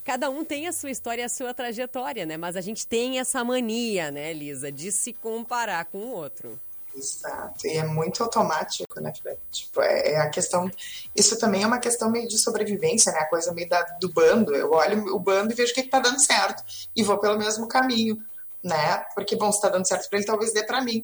Cada 0.03 0.31
um 0.31 0.43
tem 0.43 0.67
a 0.67 0.73
sua 0.73 0.89
história, 0.89 1.23
a 1.23 1.29
sua 1.29 1.53
trajetória, 1.53 2.25
né? 2.25 2.37
Mas 2.37 2.55
a 2.55 2.61
gente 2.61 2.87
tem 2.87 3.19
essa 3.19 3.43
mania, 3.43 4.09
né, 4.09 4.33
Lisa, 4.33 4.71
de 4.71 4.91
se 4.91 5.13
comparar 5.13 5.85
com 5.85 5.99
o 5.99 6.11
outro. 6.11 6.59
Exato, 6.95 7.65
e 7.65 7.77
é 7.77 7.83
muito 7.83 8.21
automático, 8.21 9.01
né? 9.01 9.11
Tipo, 9.51 9.81
é, 9.81 10.11
é, 10.11 10.17
a 10.17 10.29
questão. 10.29 10.69
Isso 11.15 11.39
também 11.39 11.63
é 11.63 11.67
uma 11.67 11.79
questão 11.79 12.09
meio 12.11 12.27
de 12.27 12.37
sobrevivência, 12.37 13.11
né? 13.11 13.19
A 13.19 13.29
coisa 13.29 13.51
meio 13.51 13.67
da, 13.67 13.81
do 13.99 14.13
bando. 14.13 14.55
Eu 14.55 14.71
olho 14.71 15.15
o 15.15 15.19
bando 15.19 15.51
e 15.51 15.55
vejo 15.55 15.71
o 15.71 15.75
que, 15.75 15.81
está 15.81 15.99
dando 15.99 16.19
certo 16.19 16.63
e 16.95 17.01
vou 17.01 17.17
pelo 17.17 17.37
mesmo 17.37 17.67
caminho, 17.67 18.23
né? 18.63 18.97
Porque, 19.15 19.35
bom, 19.35 19.51
se 19.51 19.57
está 19.57 19.69
dando 19.69 19.87
certo 19.87 20.07
para 20.07 20.19
ele, 20.19 20.27
talvez 20.27 20.53
dê 20.53 20.63
para 20.63 20.81
mim. 20.81 21.03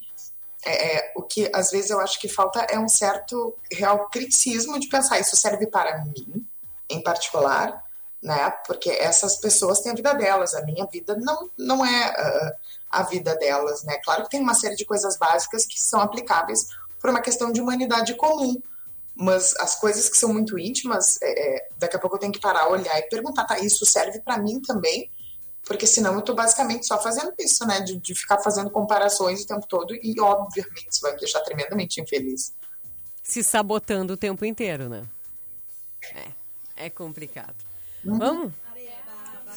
É, 0.64 0.98
é, 0.98 1.14
o 1.16 1.24
que 1.24 1.50
às 1.54 1.72
vezes 1.72 1.90
eu 1.90 2.02
acho 2.02 2.20
que 2.20 2.28
falta 2.28 2.60
é 2.70 2.78
um 2.78 2.90
certo 2.90 3.56
real 3.72 4.10
criticismo 4.10 4.78
de 4.78 4.90
pensar 4.90 5.18
isso 5.18 5.38
serve 5.38 5.68
para 5.68 6.04
mim, 6.04 6.46
em 6.90 7.02
particular, 7.02 7.84
né? 8.22 8.52
Porque 8.68 8.92
essas 8.92 9.38
pessoas 9.38 9.80
têm 9.80 9.92
a 9.92 9.96
vida 9.96 10.14
delas, 10.14 10.54
a 10.54 10.64
minha 10.64 10.86
vida 10.86 11.16
não, 11.16 11.50
não 11.58 11.86
é. 11.86 12.12
Uh, 12.12 12.79
a 12.90 13.04
vida 13.04 13.36
delas, 13.36 13.84
né? 13.84 13.98
Claro 14.04 14.24
que 14.24 14.30
tem 14.30 14.42
uma 14.42 14.54
série 14.54 14.76
de 14.76 14.86
coisas 14.86 15.18
básicas 15.18 15.66
que 15.66 15.80
são 15.80 16.02
aplicáveis 16.02 16.68
por 17.00 17.10
uma 17.10 17.22
questão 17.22 17.52
de 17.52 17.62
humanidade 17.62 18.16
comum, 18.16 18.62
mas 19.16 19.56
as 19.58 19.76
coisas 19.80 20.10
que 20.10 20.18
são 20.18 20.34
muito 20.34 20.58
íntimas, 20.58 21.22
é, 21.22 21.58
é 21.58 21.70
daqui 21.78 21.96
a 21.96 22.00
pouco 22.00 22.16
eu 22.16 22.20
tenho 22.20 22.34
que 22.34 22.40
parar, 22.40 22.70
olhar 22.70 22.98
e 22.98 23.04
perguntar, 23.04 23.46
tá, 23.46 23.60
isso 23.60 23.86
serve 23.86 24.20
para 24.22 24.38
mim 24.38 24.62
também? 24.62 25.10
Porque 25.66 25.86
senão 25.86 26.16
eu 26.16 26.22
tô 26.22 26.34
basicamente 26.34 26.88
só 26.88 27.00
fazendo 27.02 27.34
isso, 27.38 27.66
né? 27.68 27.82
De, 27.82 27.98
de 27.98 28.16
ficar 28.16 28.40
fazendo 28.40 28.72
comparações 28.72 29.44
o 29.44 29.48
tempo 29.48 29.68
todo 29.68 29.94
e, 29.94 30.20
obviamente, 30.20 30.88
isso 30.90 31.02
vai 31.02 31.14
me 31.14 31.20
deixar 31.20 31.42
tremendamente 31.42 32.02
infeliz. 32.02 32.54
Se 33.22 33.44
sabotando 33.44 34.14
o 34.14 34.18
tempo 34.18 34.44
inteiro, 34.46 34.90
né? 34.90 35.06
É, 36.16 36.86
é 36.86 36.90
complicado. 36.90 37.56
Uhum. 38.04 38.18
Vamos? 38.18 38.54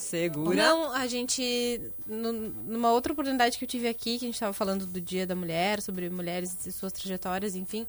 Segura. 0.02 0.56
Não, 0.56 0.92
a 0.92 1.06
gente. 1.06 1.80
numa 2.06 2.92
outra 2.92 3.12
oportunidade 3.12 3.56
que 3.56 3.64
eu 3.64 3.68
tive 3.68 3.88
aqui, 3.88 4.18
que 4.18 4.24
a 4.24 4.28
gente 4.28 4.34
estava 4.34 4.52
falando 4.52 4.84
do 4.84 5.00
Dia 5.00 5.26
da 5.26 5.36
Mulher, 5.36 5.80
sobre 5.80 6.10
mulheres 6.10 6.66
e 6.66 6.72
suas 6.72 6.92
trajetórias, 6.92 7.54
enfim. 7.54 7.86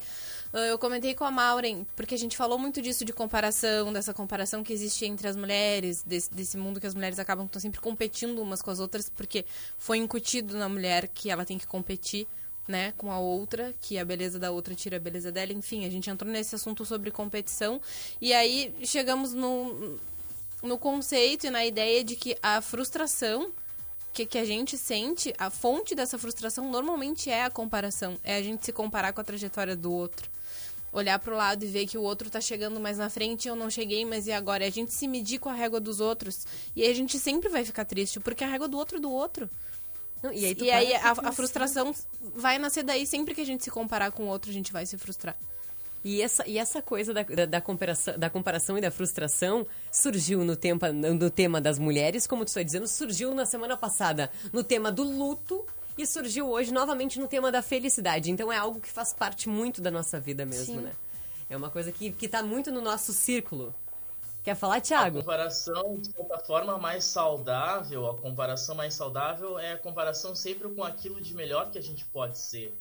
Ah, 0.54 0.60
eu 0.68 0.78
comentei 0.78 1.16
com 1.16 1.24
a 1.24 1.32
Maureen, 1.32 1.88
porque 1.96 2.14
a 2.14 2.18
gente 2.18 2.38
falou 2.38 2.60
muito 2.60 2.82
disso 2.82 3.04
de 3.04 3.12
comparação, 3.12 3.92
dessa 3.92 4.14
comparação 4.14 4.64
que 4.64 4.72
existe 4.72 5.06
entre 5.06 5.28
as 5.28 5.36
mulheres, 5.36 6.04
desse, 6.04 6.32
desse 6.32 6.56
mundo 6.56 6.80
que 6.80 6.86
as 6.86 6.94
mulheres 6.94 7.18
acabam 7.18 7.50
sempre 7.58 7.82
competindo 7.82 8.40
umas 8.40 8.62
com 8.62 8.70
as 8.70 8.80
outras, 8.80 9.10
porque 9.10 9.44
foi 9.78 9.98
incutido 9.98 10.56
na 10.56 10.70
mulher 10.70 11.08
que 11.08 11.32
ela 11.32 11.44
tem 11.44 11.58
que 11.58 11.66
competir 11.66 12.28
né, 12.68 12.94
com 12.98 13.12
a 13.12 13.20
outra, 13.20 13.74
que 13.82 13.98
a 13.98 14.06
beleza 14.06 14.40
da 14.40 14.52
outra 14.52 14.76
tira 14.76 14.98
a 14.98 15.00
beleza 15.00 15.32
dela. 15.32 15.52
Enfim, 15.52 15.86
a 15.86 15.90
gente 15.90 16.10
entrou 16.10 16.32
nesse 16.32 16.56
assunto 16.56 16.86
sobre 16.86 17.12
competição. 17.12 17.82
E 18.22 18.32
aí 18.34 18.74
chegamos 18.84 19.34
no, 19.34 20.00
no 20.64 20.78
conceito 20.78 21.46
e 21.46 21.50
na 21.50 21.66
ideia 21.66 22.04
de 22.04 22.16
que 22.16 22.38
a 22.42 22.62
frustração 22.62 23.52
que, 24.14 24.26
que 24.26 24.38
a 24.38 24.46
gente 24.46 24.78
sente, 24.78 25.34
a 25.38 25.50
fonte 25.50 25.96
dessa 25.96 26.18
frustração 26.18 26.70
normalmente 26.70 27.30
é 27.30 27.44
a 27.44 27.50
comparação. 27.50 28.18
É 28.24 28.38
a 28.38 28.42
gente 28.44 28.64
se 28.64 28.72
comparar 28.72 29.12
com 29.12 29.20
a 29.20 29.24
trajetória 29.24 29.76
do 29.76 29.92
outro. 29.92 30.30
Olhar 30.92 31.18
para 31.18 31.34
o 31.34 31.38
lado 31.38 31.66
e 31.66 31.68
ver 31.68 31.88
que 31.88 31.98
o 31.98 32.04
outro 32.04 32.28
está 32.28 32.40
chegando 32.40 32.80
mais 32.80 33.00
na 33.00 33.10
frente 33.10 33.46
e 33.46 33.50
eu 33.50 33.56
não 33.56 33.72
cheguei, 33.72 34.06
mas 34.06 34.28
e 34.28 34.32
agora? 34.32 34.64
É 34.64 34.68
a 34.68 34.72
gente 34.72 34.94
se 34.94 35.08
medir 35.08 35.40
com 35.40 35.50
a 35.50 35.54
régua 35.54 35.80
dos 35.80 36.00
outros. 36.00 36.46
E 36.76 36.86
a 36.86 36.94
gente 36.94 37.18
sempre 37.18 37.50
vai 37.50 37.66
ficar 37.66 37.86
triste, 37.86 38.20
porque 38.20 38.44
a 38.44 38.48
régua 38.48 38.68
do 38.68 38.78
outro 38.78 38.98
é 38.98 39.02
do 39.02 39.12
outro. 39.12 39.50
Não, 40.22 40.32
e 40.32 40.46
aí 40.46 40.56
tu 40.56 40.64
e 40.64 40.72
aí 40.72 40.94
a, 40.94 41.10
a 41.10 41.16
pensar. 41.16 41.32
frustração 41.34 41.96
vai 42.36 42.60
nascer 42.60 42.84
daí. 42.84 43.08
Sempre 43.08 43.34
que 43.34 43.42
a 43.42 43.46
gente 43.46 43.64
se 43.64 43.72
comparar 43.72 44.12
com 44.12 44.24
o 44.24 44.28
outro, 44.28 44.52
a 44.52 44.54
gente 44.54 44.72
vai 44.72 44.86
se 44.86 44.96
frustrar. 44.98 45.36
E 46.04 46.22
essa, 46.22 46.48
e 46.48 46.58
essa 46.58 46.82
coisa 46.82 47.14
da, 47.14 47.24
da, 47.24 47.46
da 47.46 47.62
comparação, 47.62 48.20
da 48.20 48.30
comparação 48.30 48.78
e 48.78 48.82
da 48.82 48.92
frustração 48.92 49.66
surgiu 49.92 50.44
no 50.44 50.56
tema, 50.56 50.92
no 50.92 51.30
tema 51.30 51.62
das 51.62 51.80
mulheres, 51.80 52.28
como 52.28 52.44
tu 52.44 52.50
está 52.50 52.62
dizendo, 52.62 52.88
surgiu 52.88 53.34
na 53.34 53.46
semana 53.46 53.78
passada 53.78 54.30
no 54.52 54.64
tema 54.64 54.92
do 54.92 55.04
luto 55.04 55.66
e 55.98 56.06
surgiu 56.06 56.50
hoje 56.50 56.74
novamente 56.74 57.20
no 57.20 57.28
tema 57.28 57.52
da 57.52 57.62
felicidade. 57.62 58.32
Então 58.32 58.52
é 58.52 58.58
algo 58.58 58.82
que 58.82 58.90
faz 58.90 59.14
parte 59.14 59.48
muito 59.48 59.82
da 59.82 59.90
nossa 59.90 60.20
vida 60.20 60.46
mesmo, 60.46 60.76
Sim. 60.76 60.82
né? 60.82 60.92
É 61.50 61.56
uma 61.56 61.70
coisa 61.70 61.92
que, 61.92 62.12
que 62.12 62.28
tá 62.28 62.44
muito 62.44 62.72
no 62.72 62.82
nosso 62.82 63.14
círculo. 63.14 63.74
Quer 64.44 64.56
falar, 64.56 64.78
A 64.78 64.82
Thiago? 64.82 65.20
comparação, 65.20 65.96
de 65.96 66.12
certa 66.12 66.38
forma, 66.40 66.78
mais 66.78 67.06
saudável, 67.06 68.10
a 68.10 68.18
comparação 68.18 68.76
mais 68.76 68.94
saudável 68.94 69.58
é 69.58 69.72
a 69.72 69.78
comparação 69.78 70.36
sempre 70.36 70.68
com 70.68 70.84
aquilo 70.84 71.22
de 71.22 71.34
melhor 71.34 71.72
que 71.72 71.78
a 71.78 71.82
gente 71.82 72.04
pode 72.06 72.38
ser. 72.38 72.74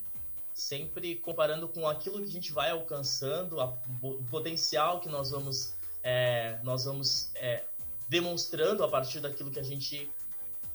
Sempre 0.54 1.16
comparando 1.16 1.66
com 1.68 1.88
aquilo 1.88 2.18
que 2.18 2.24
a 2.28 2.32
gente 2.32 2.52
vai 2.52 2.70
alcançando, 2.70 3.60
a- 3.60 3.76
o 4.02 4.22
potencial 4.24 5.00
que 5.00 5.08
nós 5.08 5.30
vamos, 5.30 5.74
é, 6.02 6.58
nós 6.62 6.84
vamos 6.84 7.30
é, 7.34 7.64
demonstrando 8.08 8.84
a 8.84 8.88
partir 8.88 9.20
daquilo 9.20 9.50
que 9.50 9.58
a 9.58 9.62
gente, 9.62 10.10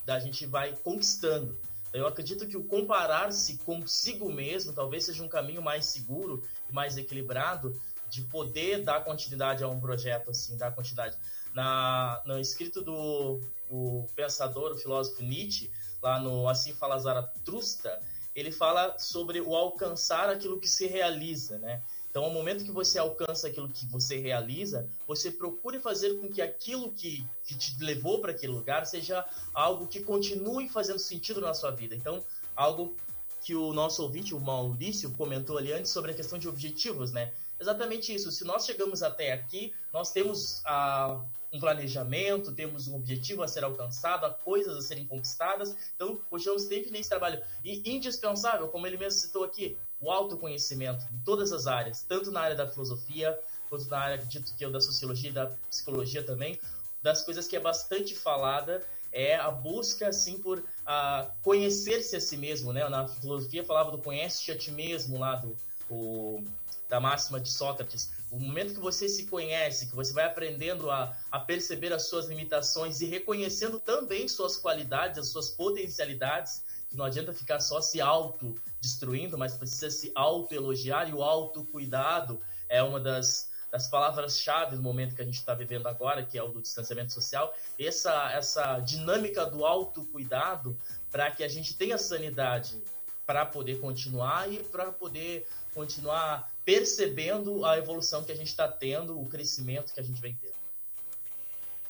da 0.05 0.19
gente 0.19 0.45
vai 0.45 0.75
conquistando. 0.77 1.59
Eu 1.93 2.05
acredito 2.07 2.47
que 2.47 2.57
o 2.57 2.63
comparar-se 2.63 3.57
consigo 3.59 4.31
mesmo 4.31 4.73
talvez 4.73 5.05
seja 5.05 5.23
um 5.23 5.27
caminho 5.29 5.61
mais 5.61 5.85
seguro 5.85 6.43
mais 6.71 6.97
equilibrado 6.97 7.79
de 8.09 8.21
poder 8.23 8.83
dar 8.83 9.03
continuidade 9.03 9.63
a 9.63 9.67
um 9.67 9.79
projeto 9.79 10.31
assim, 10.31 10.57
dar 10.57 10.71
continuidade. 10.73 11.17
Na, 11.53 12.21
no 12.25 12.39
escrito 12.39 12.81
do 12.81 13.39
o 13.69 14.05
pensador, 14.15 14.71
o 14.71 14.77
filósofo 14.77 15.21
Nietzsche, 15.23 15.69
lá 16.01 16.19
no 16.19 16.47
Assim 16.47 16.73
Fala 16.73 16.97
Zaratustra, 16.99 17.99
ele 18.37 18.51
fala 18.51 18.99
sobre 18.99 19.41
o 19.41 19.55
alcançar 19.55 20.29
aquilo 20.29 20.59
que 20.59 20.69
se 20.69 20.85
realiza, 20.85 21.57
né? 21.57 21.81
Então, 22.07 22.23
ao 22.23 22.29
momento 22.29 22.63
que 22.63 22.71
você 22.71 22.99
alcança 22.99 23.47
aquilo 23.47 23.67
que 23.67 23.83
você 23.87 24.17
realiza, 24.17 24.87
você 25.07 25.31
procure 25.31 25.79
fazer 25.79 26.19
com 26.19 26.29
que 26.29 26.39
aquilo 26.39 26.91
que, 26.91 27.25
que 27.43 27.57
te 27.57 27.83
levou 27.83 28.21
para 28.21 28.31
aquele 28.31 28.53
lugar 28.53 28.85
seja 28.85 29.25
algo 29.53 29.87
que 29.87 30.01
continue 30.01 30.69
fazendo 30.69 30.99
sentido 30.99 31.41
na 31.41 31.55
sua 31.55 31.71
vida. 31.71 31.95
Então, 31.95 32.23
algo 32.55 32.95
que 33.41 33.55
o 33.55 33.73
nosso 33.73 34.03
ouvinte, 34.03 34.35
o 34.35 34.39
Maurício, 34.39 35.11
comentou 35.13 35.57
ali 35.57 35.73
antes 35.73 35.91
sobre 35.91 36.11
a 36.11 36.13
questão 36.13 36.37
de 36.37 36.47
objetivos, 36.47 37.11
né? 37.11 37.33
Exatamente 37.59 38.13
isso. 38.13 38.31
Se 38.31 38.43
nós 38.43 38.65
chegamos 38.65 39.01
até 39.01 39.33
aqui, 39.33 39.73
nós 39.91 40.11
temos 40.11 40.61
ah, 40.65 41.21
um 41.51 41.59
planejamento, 41.59 42.51
temos 42.51 42.87
um 42.87 42.95
objetivo 42.95 43.41
a 43.41 43.47
ser 43.47 43.63
alcançado, 43.63 44.25
há 44.25 44.29
coisas 44.29 44.75
a 44.77 44.81
serem 44.81 45.07
conquistadas. 45.07 45.75
Então, 45.95 46.19
puxamos 46.29 46.63
sempre 46.63 46.91
nesse 46.91 47.09
trabalho. 47.09 47.41
E 47.63 47.89
indispensável, 47.89 48.67
como 48.67 48.85
ele 48.85 48.97
mesmo 48.97 49.19
citou 49.19 49.43
aqui, 49.43 49.77
o 49.99 50.11
autoconhecimento 50.11 51.05
em 51.11 51.19
todas 51.23 51.51
as 51.51 51.65
áreas, 51.65 52.03
tanto 52.03 52.31
na 52.31 52.41
área 52.41 52.55
da 52.55 52.67
filosofia, 52.67 53.37
quanto 53.69 53.87
na 53.89 53.99
área, 53.99 54.15
acredito 54.15 54.55
que 54.55 54.63
eu, 54.63 54.71
da 54.71 54.79
sociologia 54.79 55.29
e 55.29 55.33
da 55.33 55.47
psicologia 55.69 56.23
também. 56.23 56.59
Das 57.01 57.23
coisas 57.23 57.47
que 57.47 57.55
é 57.55 57.59
bastante 57.59 58.15
falada 58.15 58.85
é 59.11 59.35
a 59.35 59.49
busca, 59.49 60.09
assim, 60.09 60.37
por 60.37 60.63
ah, 60.85 61.31
conhecer-se 61.41 62.15
a 62.15 62.21
si 62.21 62.37
mesmo, 62.37 62.71
né? 62.71 62.87
Na 62.87 63.07
filosofia 63.07 63.63
falava 63.63 63.91
do 63.91 63.97
conhece-te 63.97 64.51
a 64.51 64.57
ti 64.57 64.71
mesmo, 64.71 65.17
lá 65.17 65.37
do, 65.37 65.55
o, 65.89 66.43
da 66.89 66.99
máxima 66.99 67.39
de 67.39 67.51
Sócrates. 67.51 68.11
O 68.31 68.39
momento 68.39 68.73
que 68.73 68.79
você 68.79 69.07
se 69.07 69.25
conhece, 69.25 69.87
que 69.87 69.95
você 69.95 70.13
vai 70.13 70.25
aprendendo 70.25 70.89
a, 70.89 71.15
a 71.31 71.39
perceber 71.39 71.93
as 71.93 72.07
suas 72.07 72.27
limitações 72.27 73.01
e 73.01 73.05
reconhecendo 73.05 73.79
também 73.79 74.27
suas 74.27 74.57
qualidades, 74.57 75.17
as 75.17 75.27
suas 75.27 75.49
potencialidades, 75.49 76.63
que 76.89 76.97
não 76.97 77.05
adianta 77.05 77.33
ficar 77.33 77.59
só 77.59 77.81
se 77.81 77.99
auto-destruindo, 77.99 79.37
mas 79.37 79.55
precisa 79.55 79.89
se 79.89 80.11
auto-elogiar 80.15 81.09
e 81.09 81.13
o 81.13 81.21
autocuidado 81.21 82.39
é 82.69 82.81
uma 82.81 82.99
das, 82.99 83.49
das 83.71 83.87
palavras-chave 83.87 84.75
do 84.75 84.81
momento 84.81 85.15
que 85.15 85.21
a 85.21 85.25
gente 85.25 85.35
está 85.35 85.53
vivendo 85.53 85.87
agora, 85.87 86.25
que 86.25 86.37
é 86.37 86.43
o 86.43 86.47
do 86.47 86.61
distanciamento 86.61 87.13
social. 87.13 87.53
Essa, 87.77 88.31
essa 88.31 88.79
dinâmica 88.79 89.45
do 89.45 89.65
autocuidado 89.65 90.77
para 91.11 91.29
que 91.31 91.43
a 91.43 91.47
gente 91.47 91.75
tenha 91.75 91.97
sanidade 91.97 92.81
para 93.25 93.45
poder 93.45 93.79
continuar 93.81 94.51
e 94.51 94.63
para 94.63 94.91
poder 94.91 95.45
continuar 95.73 96.49
percebendo 96.67 97.65
a 97.65 97.77
evolução 97.77 98.25
que 98.25 98.31
a 98.33 98.35
gente 98.35 98.49
está 98.49 98.67
tendo, 98.67 99.17
o 99.17 99.25
crescimento 99.25 99.93
que 99.93 100.01
a 100.01 100.03
gente 100.03 100.19
vem 100.19 100.35
tendo. 100.35 100.51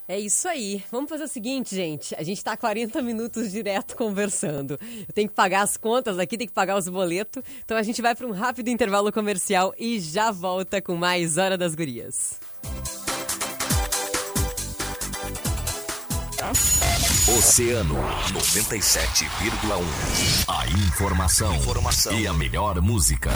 É 0.08 0.20
isso 0.20 0.48
aí. 0.48 0.86
Vamos 0.92 1.10
fazer 1.10 1.24
o 1.24 1.28
seguinte, 1.28 1.76
gente. 1.76 2.14
A 2.14 2.22
gente 2.22 2.44
tá 2.44 2.56
40 2.56 3.02
minutos 3.02 3.52
direto 3.52 3.96
conversando. 3.98 4.80
Eu 5.08 5.14
tenho 5.16 5.28
que 5.28 5.34
pagar 5.34 5.64
as 5.64 5.78
contas 5.78 6.20
aqui, 6.20 6.38
tem 6.38 6.46
que 6.46 6.54
pagar 6.54 6.78
os 6.78 6.88
boletos. 6.88 7.44
Então 7.66 7.76
a 7.76 7.82
gente 7.82 8.04
vai 8.04 8.14
para 8.14 8.28
um 8.28 8.32
rápido 8.32 8.70
intervalo 8.70 9.12
comercial 9.12 9.74
e 9.80 10.00
já 10.00 10.30
volta 10.30 10.80
com 10.80 10.96
mais 10.96 11.38
Hora 11.38 11.58
das 11.58 11.74
Gurias. 11.74 12.40
Oceano 17.36 17.96
97,1. 17.96 20.46
A 20.48 20.68
informação, 20.68 21.56
e 22.18 22.28
a 22.28 22.34
melhor 22.34 22.80
música. 22.80 23.32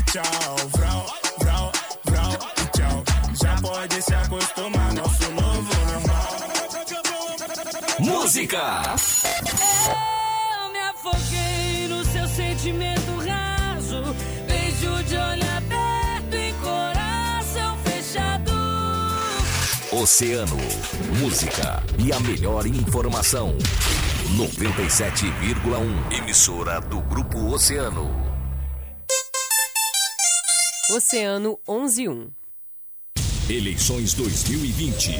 E 0.00 0.02
tchau, 0.04 0.22
vrau, 0.78 1.06
vrau, 1.40 1.72
vrau 2.04 2.32
e 2.32 2.66
tchau. 2.74 3.04
Já 3.38 3.54
pode 3.60 4.02
se 4.02 4.14
acostumar, 4.14 4.94
nosso 4.94 5.30
novo 5.30 5.74
normal. 5.92 6.28
Música! 7.98 8.94
Eu 10.64 10.72
me 10.72 10.78
afoguei 10.78 11.86
no 11.88 12.02
seu 12.06 12.26
sentimento 12.28 13.18
raso. 13.28 14.16
Beijo 14.46 15.04
de 15.04 15.16
olho 15.16 15.44
aberto 15.58 16.34
e 16.34 16.52
coração 16.54 17.76
fechado. 17.84 18.52
Oceano, 19.92 20.56
música 21.18 21.82
e 21.98 22.10
a 22.10 22.20
melhor 22.20 22.66
informação. 22.66 23.54
97,1. 24.34 26.16
Emissora 26.18 26.80
do 26.80 27.02
Grupo 27.02 27.52
Oceano. 27.52 28.29
Oceano 30.92 31.56
111. 31.66 32.32
Eleições 33.48 34.12
2020. 34.14 35.12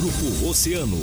Grupo 0.00 0.48
Oceano. 0.48 0.98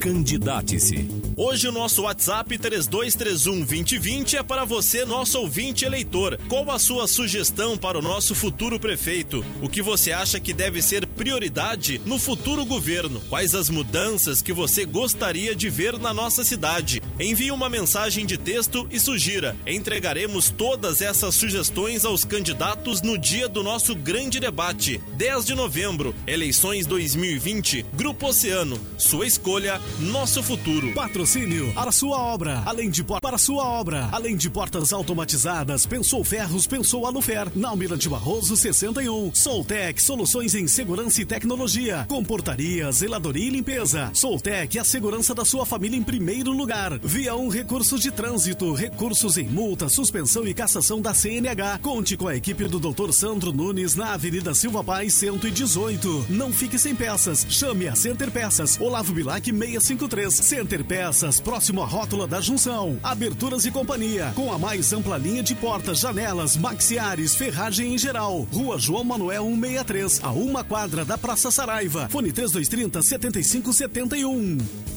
Candidate-se. 0.00 1.06
Hoje 1.42 1.66
o 1.66 1.72
nosso 1.72 2.02
WhatsApp 2.02 2.58
3231-2020 2.58 4.34
é 4.34 4.42
para 4.42 4.66
você, 4.66 5.06
nosso 5.06 5.38
ouvinte 5.38 5.86
eleitor. 5.86 6.38
Qual 6.50 6.70
a 6.70 6.78
sua 6.78 7.08
sugestão 7.08 7.78
para 7.78 7.98
o 7.98 8.02
nosso 8.02 8.34
futuro 8.34 8.78
prefeito? 8.78 9.42
O 9.62 9.66
que 9.66 9.80
você 9.80 10.12
acha 10.12 10.38
que 10.38 10.52
deve 10.52 10.82
ser 10.82 11.06
prioridade 11.06 11.98
no 12.04 12.18
futuro 12.18 12.62
governo? 12.66 13.22
Quais 13.30 13.54
as 13.54 13.70
mudanças 13.70 14.42
que 14.42 14.52
você 14.52 14.84
gostaria 14.84 15.56
de 15.56 15.70
ver 15.70 15.98
na 15.98 16.12
nossa 16.12 16.44
cidade? 16.44 17.00
Envie 17.18 17.50
uma 17.50 17.70
mensagem 17.70 18.26
de 18.26 18.36
texto 18.36 18.86
e 18.90 19.00
sugira. 19.00 19.56
Entregaremos 19.66 20.50
todas 20.50 21.00
essas 21.00 21.34
sugestões 21.34 22.04
aos 22.04 22.22
candidatos 22.22 23.00
no 23.00 23.16
dia 23.16 23.48
do 23.48 23.62
nosso 23.62 23.94
grande 23.94 24.40
debate, 24.40 25.00
10 25.16 25.46
de 25.46 25.54
novembro, 25.54 26.14
eleições 26.26 26.84
2020, 26.84 27.86
Grupo 27.94 28.26
Oceano. 28.26 28.78
Sua 28.98 29.26
escolha, 29.26 29.80
nosso 30.00 30.42
futuro. 30.42 30.92
Patrocínio 30.92 31.29
para 31.74 31.92
sua 31.92 32.18
obra, 32.18 32.60
além 32.66 32.90
de 32.90 33.04
para 33.04 33.38
sua 33.38 33.64
obra, 33.64 34.08
além 34.10 34.36
de 34.36 34.50
portas 34.50 34.92
automatizadas, 34.92 35.86
pensou 35.86 36.24
ferros, 36.24 36.66
pensou 36.66 37.06
Alufer, 37.06 37.46
na 37.54 37.68
Almirante 37.68 38.08
Barroso 38.08 38.56
61. 38.56 39.32
Soltec, 39.32 40.02
soluções 40.02 40.56
em 40.56 40.66
segurança 40.66 41.22
e 41.22 41.24
tecnologia, 41.24 42.04
comportaria, 42.08 42.90
zeladoria 42.90 43.46
e 43.46 43.50
limpeza. 43.50 44.10
Soltec, 44.12 44.76
a 44.76 44.82
segurança 44.82 45.32
da 45.32 45.44
sua 45.44 45.64
família 45.64 45.96
em 45.96 46.02
primeiro 46.02 46.50
lugar. 46.50 46.98
Via 46.98 47.36
um 47.36 47.48
recursos 47.48 48.00
de 48.00 48.10
trânsito, 48.10 48.72
recursos 48.72 49.38
em 49.38 49.48
multa, 49.48 49.88
suspensão 49.88 50.44
e 50.48 50.52
cassação 50.52 51.00
da 51.00 51.14
CNH. 51.14 51.78
Conte 51.80 52.16
com 52.16 52.26
a 52.26 52.34
equipe 52.34 52.64
do 52.64 52.80
Dr. 52.80 53.12
Sandro 53.12 53.52
Nunes 53.52 53.94
na 53.94 54.14
Avenida 54.14 54.52
Silva 54.52 54.82
Paz 54.82 55.14
118. 55.14 56.26
Não 56.28 56.52
fique 56.52 56.76
sem 56.76 56.96
peças. 56.96 57.46
Chame 57.48 57.86
a 57.86 57.94
Center 57.94 58.32
Peças, 58.32 58.80
Olavo 58.80 59.12
Bilac 59.12 59.48
653. 59.48 60.34
Center 60.34 60.84
Peças, 60.84 61.19
próximo 61.40 61.82
à 61.82 61.86
rótula 61.86 62.26
da 62.26 62.40
junção. 62.40 62.98
Aberturas 63.02 63.66
e 63.66 63.70
companhia, 63.70 64.32
com 64.34 64.52
a 64.52 64.58
mais 64.58 64.92
ampla 64.92 65.18
linha 65.18 65.42
de 65.42 65.54
portas, 65.54 66.00
janelas, 66.00 66.56
maxiares, 66.56 67.34
ferragem 67.34 67.94
em 67.94 67.98
geral. 67.98 68.46
Rua 68.52 68.78
João 68.78 69.04
Manuel 69.04 69.44
163, 69.44 70.20
a 70.22 70.30
uma 70.30 70.64
quadra 70.64 71.04
da 71.04 71.18
Praça 71.18 71.50
Saraiva. 71.50 72.08
Fone 72.08 72.32
3230 72.32 73.02
7571. 73.02 74.89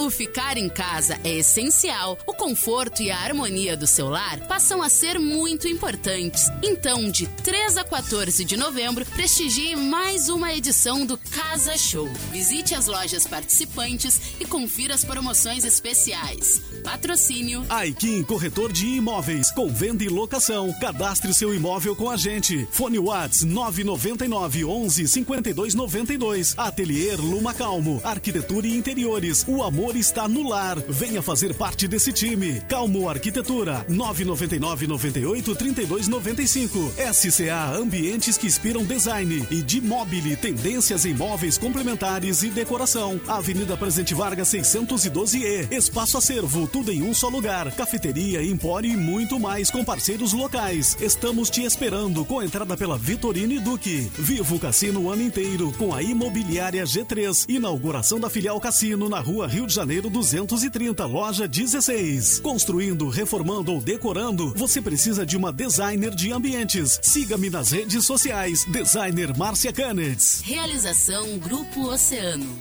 Quando 0.00 0.06
o 0.06 0.10
ficar 0.10 0.56
em 0.56 0.66
casa 0.66 1.20
é 1.22 1.28
essencial, 1.28 2.18
o 2.26 2.32
conforto 2.32 3.02
e 3.02 3.10
a 3.10 3.18
harmonia 3.18 3.76
do 3.76 3.86
seu 3.86 4.08
lar 4.08 4.40
passam 4.48 4.82
a 4.82 4.88
ser 4.88 5.18
muito 5.18 5.68
importantes. 5.68 6.44
Então, 6.62 7.10
de 7.10 7.26
3 7.26 7.76
a 7.76 7.84
14 7.84 8.42
de 8.42 8.56
novembro, 8.56 9.04
prestigie 9.04 9.76
mais 9.76 10.30
uma 10.30 10.54
edição 10.54 11.04
do 11.04 11.18
Casa 11.18 11.76
Show. 11.76 12.08
Visite 12.32 12.74
as 12.74 12.86
lojas 12.86 13.26
participantes 13.26 14.18
e 14.40 14.46
confira 14.46 14.94
as 14.94 15.04
promoções 15.04 15.66
especiais. 15.66 16.62
Patrocínio 16.82 17.64
Aikin 17.68 18.22
Corretor 18.22 18.72
de 18.72 18.86
Imóveis, 18.86 19.50
com 19.50 19.68
venda 19.68 20.02
e 20.02 20.08
locação. 20.08 20.72
Cadastre 20.80 21.32
seu 21.34 21.54
imóvel 21.54 21.94
com 21.94 22.10
a 22.10 22.16
gente. 22.16 22.66
Fone 22.70 22.98
Whats 22.98 23.42
999 23.42 24.64
11 24.64 25.08
52 25.08 25.74
92. 25.74 26.54
Atelier 26.56 27.20
Luma 27.20 27.54
Calmo, 27.54 28.00
Arquitetura 28.02 28.66
e 28.66 28.76
Interiores. 28.76 29.44
O 29.46 29.62
amor 29.62 29.96
está 29.96 30.26
no 30.28 30.48
lar. 30.48 30.78
Venha 30.88 31.22
fazer 31.22 31.54
parte 31.54 31.86
desse 31.86 32.12
time. 32.12 32.60
Calmo 32.68 33.08
Arquitetura 33.08 33.84
999 33.88 34.86
98 34.86 35.54
32 35.54 36.08
95. 36.08 36.92
SCA 37.12 37.76
Ambientes 37.76 38.36
que 38.38 38.46
inspiram 38.46 38.84
design 38.84 39.46
e 39.50 39.62
de 39.62 39.80
Mobile 39.80 40.36
Tendências 40.36 41.04
em 41.04 41.14
móveis 41.14 41.58
complementares 41.58 42.42
e 42.42 42.48
decoração. 42.48 43.20
Avenida 43.26 43.76
Presidente 43.76 44.14
Vargas 44.14 44.48
612E. 44.48 45.70
Espaço 45.72 46.18
Acervo, 46.18 46.66
tudo 46.70 46.90
em 46.92 47.02
um 47.02 47.12
só 47.12 47.28
lugar. 47.28 47.70
Cafeteria, 47.72 48.42
empório 48.42 48.90
e 48.90 48.96
muito 48.96 49.38
mais 49.38 49.70
com 49.70 49.84
parceiros 49.84 50.32
locais. 50.32 50.96
Estamos 51.00 51.50
te 51.50 51.62
esperando 51.62 52.24
com 52.24 52.42
entrada 52.42 52.76
pela 52.76 52.96
Vitorino 52.96 53.52
e 53.52 53.58
Duque. 53.58 54.10
Viva 54.18 54.54
o 54.54 54.58
Cassino 54.58 55.00
o 55.00 55.10
ano 55.10 55.22
inteiro 55.22 55.72
com 55.76 55.94
a 55.94 56.02
Imobiliária 56.02 56.84
G3. 56.84 57.46
Inauguração 57.48 58.20
da 58.20 58.30
filial 58.30 58.60
Cassino 58.60 59.08
na 59.08 59.20
rua 59.20 59.46
Rio 59.46 59.66
de 59.66 59.74
Janeiro 59.74 60.08
230, 60.08 61.04
loja 61.06 61.48
16. 61.48 62.40
Construindo, 62.40 63.08
reformando 63.08 63.72
ou 63.72 63.80
decorando, 63.80 64.54
você 64.56 64.80
precisa 64.80 65.26
de 65.26 65.36
uma 65.36 65.52
designer 65.52 66.14
de 66.14 66.32
ambientes. 66.32 66.98
Siga-me 67.02 67.50
nas 67.50 67.72
redes 67.72 68.04
sociais. 68.04 68.64
Designer 68.64 69.36
Márcia 69.36 69.72
Canets. 69.72 70.40
Realização 70.44 71.38
Grupo 71.38 71.88
Oceano. 71.88 72.58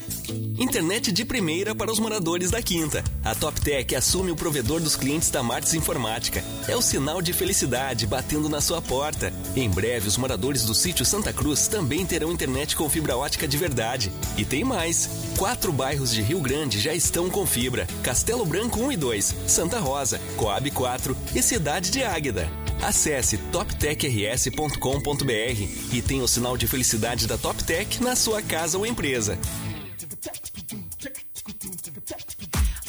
Internet 0.59 1.11
de 1.11 1.23
primeira 1.23 1.73
para 1.73 1.91
os 1.91 1.99
moradores 1.99 2.51
da 2.51 2.61
Quinta. 2.61 3.03
A 3.23 3.33
TopTech 3.33 3.95
assume 3.99 4.31
o 4.31 4.35
provedor 4.35 4.79
dos 4.79 4.95
clientes 4.95 5.29
da 5.29 5.43
Martins 5.43 5.73
Informática. 5.73 6.41
É 6.67 6.75
o 6.75 6.81
sinal 6.81 7.21
de 7.21 7.33
felicidade 7.33 8.07
batendo 8.07 8.47
na 8.47 8.61
sua 8.61 8.81
porta. 8.81 9.33
Em 9.55 9.69
breve, 9.69 10.07
os 10.07 10.17
moradores 10.17 10.63
do 10.63 10.73
sítio 10.73 11.05
Santa 11.05 11.33
Cruz 11.33 11.67
também 11.67 12.05
terão 12.05 12.31
internet 12.31 12.77
com 12.77 12.89
fibra 12.89 13.17
ótica 13.17 13.47
de 13.47 13.57
verdade. 13.57 14.11
E 14.37 14.45
tem 14.45 14.63
mais: 14.63 15.09
quatro 15.37 15.73
bairros 15.73 16.11
de 16.11 16.21
Rio 16.21 16.39
Grande 16.39 16.79
já 16.79 16.93
estão 16.93 17.29
com 17.29 17.45
fibra: 17.45 17.85
Castelo 18.01 18.45
Branco 18.45 18.79
1 18.79 18.93
e 18.93 18.97
2, 18.97 19.35
Santa 19.47 19.79
Rosa, 19.79 20.19
Coab 20.37 20.71
4 20.71 21.17
e 21.35 21.41
Cidade 21.41 21.91
de 21.91 22.01
Águeda. 22.01 22.49
Acesse 22.81 23.37
toptechrs.com.br 23.37 25.61
e 25.91 26.01
tenha 26.01 26.23
o 26.23 26.27
sinal 26.27 26.55
de 26.55 26.67
felicidade 26.67 27.27
da 27.27 27.37
TopTech 27.37 28.01
na 28.01 28.15
sua 28.15 28.41
casa 28.41 28.77
ou 28.77 28.85
empresa. 28.85 29.37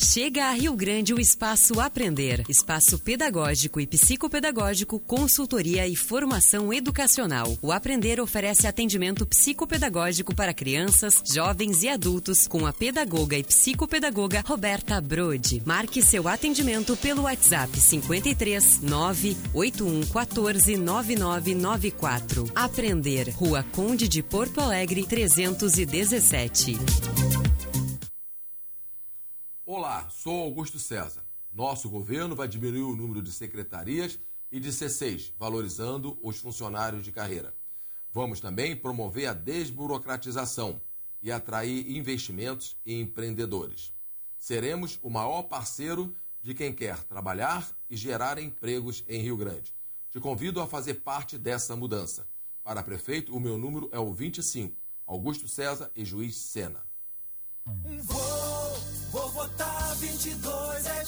Chega 0.00 0.46
a 0.46 0.52
Rio 0.52 0.76
Grande 0.76 1.12
o 1.12 1.20
Espaço 1.20 1.80
Aprender, 1.80 2.44
espaço 2.48 3.00
pedagógico 3.00 3.80
e 3.80 3.86
psicopedagógico, 3.86 5.00
consultoria 5.00 5.88
e 5.88 5.96
formação 5.96 6.72
educacional. 6.72 7.58
O 7.60 7.72
Aprender 7.72 8.20
oferece 8.20 8.68
atendimento 8.68 9.26
psicopedagógico 9.26 10.32
para 10.36 10.54
crianças, 10.54 11.20
jovens 11.26 11.82
e 11.82 11.88
adultos 11.88 12.46
com 12.46 12.64
a 12.64 12.72
pedagoga 12.72 13.36
e 13.36 13.42
psicopedagoga 13.42 14.40
Roberta 14.46 15.00
Brode. 15.00 15.60
Marque 15.66 16.00
seu 16.00 16.28
atendimento 16.28 16.96
pelo 16.96 17.22
WhatsApp 17.22 17.76
53 17.76 18.82
981 18.82 20.06
14 20.06 20.76
9994. 20.76 22.52
Aprender, 22.54 23.30
Rua 23.30 23.64
Conde 23.72 24.06
de 24.06 24.22
Porto 24.22 24.60
Alegre 24.60 25.04
317. 25.04 27.47
Olá, 29.70 30.08
sou 30.08 30.44
Augusto 30.44 30.78
César. 30.78 31.22
Nosso 31.52 31.90
governo 31.90 32.34
vai 32.34 32.48
diminuir 32.48 32.84
o 32.84 32.96
número 32.96 33.20
de 33.20 33.30
secretarias 33.30 34.18
e 34.50 34.58
de 34.58 34.70
C6, 34.70 35.34
valorizando 35.38 36.18
os 36.22 36.38
funcionários 36.38 37.04
de 37.04 37.12
carreira. 37.12 37.54
Vamos 38.10 38.40
também 38.40 38.74
promover 38.74 39.26
a 39.26 39.34
desburocratização 39.34 40.80
e 41.20 41.30
atrair 41.30 41.94
investimentos 41.94 42.78
e 42.82 42.98
empreendedores. 42.98 43.92
Seremos 44.38 44.98
o 45.02 45.10
maior 45.10 45.42
parceiro 45.42 46.16
de 46.40 46.54
quem 46.54 46.72
quer 46.72 47.04
trabalhar 47.04 47.70
e 47.90 47.94
gerar 47.94 48.38
empregos 48.38 49.04
em 49.06 49.20
Rio 49.20 49.36
Grande. 49.36 49.74
Te 50.10 50.18
convido 50.18 50.62
a 50.62 50.66
fazer 50.66 50.94
parte 50.94 51.36
dessa 51.36 51.76
mudança. 51.76 52.26
Para 52.64 52.82
prefeito, 52.82 53.36
o 53.36 53.40
meu 53.40 53.58
número 53.58 53.90
é 53.92 53.98
o 53.98 54.14
25, 54.14 54.74
Augusto 55.06 55.46
César 55.46 55.90
e 55.94 56.06
Juiz 56.06 56.36
Sena. 56.36 56.87
Vou, 58.04 58.78
vou 59.12 59.28
votar 59.30 59.94
22, 59.96 60.86
é 60.86 61.04